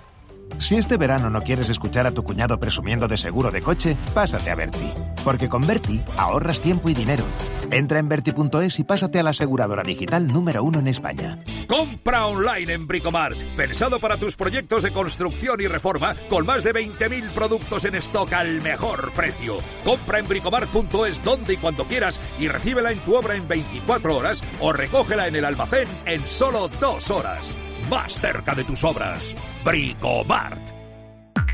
Si 0.57 0.75
este 0.75 0.97
verano 0.97 1.29
no 1.29 1.41
quieres 1.41 1.69
escuchar 1.69 2.07
a 2.07 2.11
tu 2.11 2.23
cuñado 2.23 2.59
presumiendo 2.59 3.07
de 3.07 3.17
seguro 3.17 3.51
de 3.51 3.61
coche, 3.61 3.97
pásate 4.13 4.51
a 4.51 4.55
Berti. 4.55 4.91
Porque 5.23 5.49
con 5.49 5.65
Berti 5.65 6.01
ahorras 6.17 6.61
tiempo 6.61 6.89
y 6.89 6.93
dinero. 6.93 7.23
Entra 7.71 7.99
en 7.99 8.09
Berti.es 8.09 8.79
y 8.79 8.83
pásate 8.83 9.19
a 9.19 9.23
la 9.23 9.29
aseguradora 9.29 9.83
digital 9.83 10.27
número 10.27 10.63
uno 10.63 10.79
en 10.79 10.87
España. 10.87 11.39
Compra 11.67 12.25
online 12.25 12.73
en 12.73 12.87
Bricomart. 12.87 13.37
Pensado 13.55 13.99
para 13.99 14.17
tus 14.17 14.35
proyectos 14.35 14.83
de 14.83 14.91
construcción 14.91 15.61
y 15.61 15.67
reforma 15.67 16.15
con 16.29 16.45
más 16.45 16.63
de 16.63 16.73
20.000 16.73 17.29
productos 17.29 17.85
en 17.85 17.95
stock 17.95 18.31
al 18.33 18.61
mejor 18.61 19.11
precio. 19.13 19.57
Compra 19.83 20.19
en 20.19 20.27
bricomart.es 20.27 21.23
donde 21.23 21.53
y 21.53 21.57
cuando 21.57 21.85
quieras 21.85 22.19
y 22.39 22.47
recíbela 22.47 22.91
en 22.91 22.99
tu 22.99 23.15
obra 23.15 23.35
en 23.35 23.47
24 23.47 24.15
horas 24.15 24.43
o 24.59 24.73
recógela 24.73 25.27
en 25.27 25.35
el 25.35 25.45
almacén 25.45 25.87
en 26.05 26.25
solo 26.27 26.69
dos 26.79 27.09
horas 27.11 27.55
más 27.89 28.19
cerca 28.19 28.55
de 28.55 28.63
tus 28.63 28.83
obras. 28.83 29.35
Bricomart. 29.65 30.78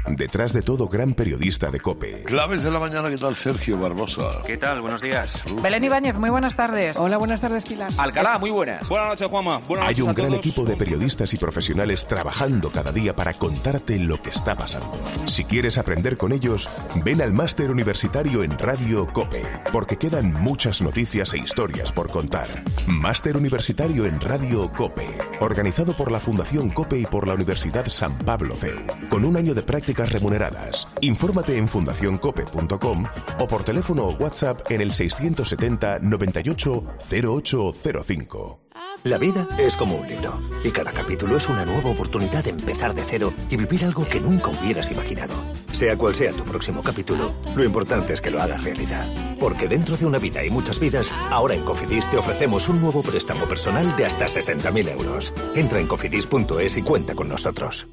Detrás 0.07 0.53
de 0.53 0.61
todo 0.61 0.87
gran 0.87 1.13
periodista 1.15 1.71
de 1.71 1.79
COPE. 1.79 2.23
Claves 2.25 2.61
de 2.63 2.69
la 2.69 2.79
mañana, 2.79 3.09
¿qué 3.09 3.17
tal 3.17 3.35
Sergio 3.35 3.77
Barbosa? 3.79 4.39
¿Qué 4.45 4.55
tal? 4.55 4.79
Buenos 4.81 5.01
días. 5.01 5.43
Belén 5.63 5.83
Ibáñez, 5.83 6.17
muy 6.19 6.29
buenas 6.29 6.55
tardes. 6.55 6.95
Hola, 6.97 7.17
buenas 7.17 7.41
tardes, 7.41 7.65
Pilar. 7.65 7.91
Alcalá, 7.97 8.37
muy 8.37 8.51
buenas. 8.51 8.87
Buenas 8.87 9.09
noches, 9.09 9.27
Juanma. 9.27 9.57
Buenas 9.67 9.87
Hay 9.89 10.01
un 10.01 10.09
a 10.09 10.13
gran 10.13 10.29
todos. 10.29 10.39
equipo 10.39 10.63
de 10.63 10.75
periodistas 10.75 11.33
y 11.33 11.37
profesionales 11.37 12.05
trabajando 12.05 12.69
cada 12.69 12.91
día 12.91 13.15
para 13.15 13.33
contarte 13.33 13.97
lo 13.97 14.21
que 14.21 14.29
está 14.29 14.55
pasando. 14.55 14.91
Si 15.25 15.43
quieres 15.43 15.77
aprender 15.79 16.17
con 16.17 16.31
ellos, 16.31 16.69
ven 17.03 17.21
al 17.21 17.33
máster 17.33 17.71
universitario 17.71 18.43
en 18.43 18.57
Radio 18.59 19.07
COPE, 19.11 19.43
porque 19.71 19.97
quedan 19.97 20.31
muchas 20.33 20.81
noticias 20.83 21.33
e 21.33 21.39
historias 21.39 21.91
por 21.91 22.11
contar. 22.11 22.47
Máster 22.85 23.35
universitario 23.37 24.05
en 24.05 24.21
Radio 24.21 24.71
COPE, 24.71 25.07
organizado 25.39 25.95
por 25.95 26.11
la 26.11 26.19
Fundación 26.19 26.69
COPE 26.69 26.99
y 26.99 27.05
por 27.05 27.27
la 27.27 27.33
Universidad 27.33 27.87
San 27.87 28.15
Pablo 28.19 28.55
CEU, 28.55 28.75
con 29.09 29.25
un 29.25 29.35
año 29.35 29.55
de 29.55 29.63
remuneradas. 29.95 30.87
Infórmate 31.01 31.57
en 31.57 31.69
fundacioncope.com 31.69 33.05
o 33.39 33.47
por 33.47 33.63
teléfono 33.63 34.07
o 34.07 34.15
WhatsApp 34.15 34.69
en 34.69 34.81
el 34.81 34.91
670 34.91 35.99
98 35.99 36.83
0805. 36.99 38.65
La 39.05 39.19
vida 39.19 39.47
es 39.59 39.77
como 39.77 39.97
un 39.97 40.07
libro 40.07 40.39
y 40.63 40.71
cada 40.71 40.91
capítulo 40.91 41.37
es 41.37 41.47
una 41.47 41.63
nueva 41.63 41.91
oportunidad 41.91 42.43
de 42.43 42.49
empezar 42.49 42.95
de 42.95 43.03
cero 43.05 43.31
y 43.51 43.55
vivir 43.55 43.85
algo 43.85 44.03
que 44.07 44.19
nunca 44.19 44.49
hubieras 44.49 44.89
imaginado. 44.91 45.35
Sea 45.73 45.95
cual 45.95 46.15
sea 46.15 46.31
tu 46.31 46.43
próximo 46.43 46.81
capítulo, 46.81 47.35
lo 47.55 47.63
importante 47.63 48.13
es 48.13 48.21
que 48.21 48.31
lo 48.31 48.41
hagas 48.41 48.63
realidad. 48.63 49.05
Porque 49.39 49.67
dentro 49.67 49.95
de 49.95 50.07
una 50.07 50.17
vida 50.17 50.43
y 50.43 50.49
muchas 50.49 50.79
vidas, 50.79 51.11
ahora 51.29 51.53
en 51.53 51.63
Cofidis 51.63 52.09
te 52.09 52.17
ofrecemos 52.17 52.67
un 52.67 52.81
nuevo 52.81 53.03
préstamo 53.03 53.45
personal 53.45 53.95
de 53.95 54.07
hasta 54.07 54.25
60.000 54.25 54.89
euros. 54.89 55.31
Entra 55.55 55.79
en 55.79 55.85
cofidis.es 55.85 56.77
y 56.77 56.81
cuenta 56.81 57.13
con 57.13 57.27
nosotros. 57.27 57.87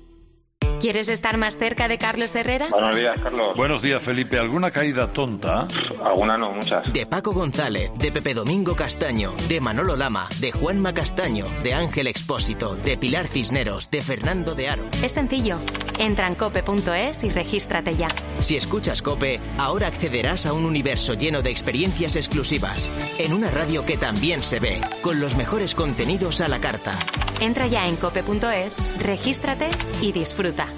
¿Quieres 0.83 1.07
estar 1.07 1.37
más 1.37 1.59
cerca 1.59 1.87
de 1.87 1.97
Carlos 1.97 2.35
Herrera? 2.35 2.67
Buenos 2.69 2.97
días, 2.97 3.17
Carlos. 3.23 3.55
Buenos 3.55 3.83
días, 3.83 4.03
Felipe. 4.03 4.37
¿Alguna 4.37 4.73
caída 4.73 5.07
tonta? 5.07 5.69
Alguna 6.05 6.37
no, 6.37 6.51
muchas. 6.51 6.93
De 6.93 7.07
Paco 7.07 7.31
González, 7.33 7.93
de 7.99 8.11
Pepe 8.11 8.35
Domingo 8.35 8.75
Castaño, 8.75 9.33
de 9.49 9.61
Manolo 9.61 9.95
Lama, 9.95 10.29
de 10.41 10.51
Juanma 10.51 10.93
Castaño, 10.93 11.47
de 11.63 11.75
Ángel 11.75 12.09
Expósito, 12.09 12.75
de 12.75 12.97
Pilar 12.97 13.29
Cisneros, 13.29 13.93
de 13.93 14.03
Fernando 14.03 14.57
de 14.57 14.71
Aro. 14.71 14.83
Es 15.05 15.13
sencillo. 15.13 15.59
Entra 16.01 16.27
en 16.27 16.35
cope.es 16.35 17.23
y 17.23 17.29
regístrate 17.29 17.95
ya. 17.95 18.09
Si 18.41 18.57
escuchas 18.57 19.03
Cope, 19.03 19.41
ahora 19.59 19.87
accederás 19.87 20.47
a 20.47 20.53
un 20.53 20.65
universo 20.65 21.15
lleno 21.15 21.43
de 21.43 21.51
experiencias 21.51 22.17
exclusivas, 22.17 22.91
en 23.21 23.35
una 23.35 23.53
radio 23.53 23.87
que 23.87 23.97
también 23.97 24.43
se 24.43 24.59
ve, 24.59 24.81
con 25.01 25.21
los 25.21 25.37
mejores 25.37 25.77
contenidos 25.77 26.41
a 26.41 26.49
la 26.49 26.59
carta. 26.59 26.91
Entra 27.41 27.69
ya 27.69 27.87
en 27.87 27.97
cope.es, 27.97 28.99
regístrate 29.01 29.69
y 30.01 30.11
disfruta. 30.11 30.72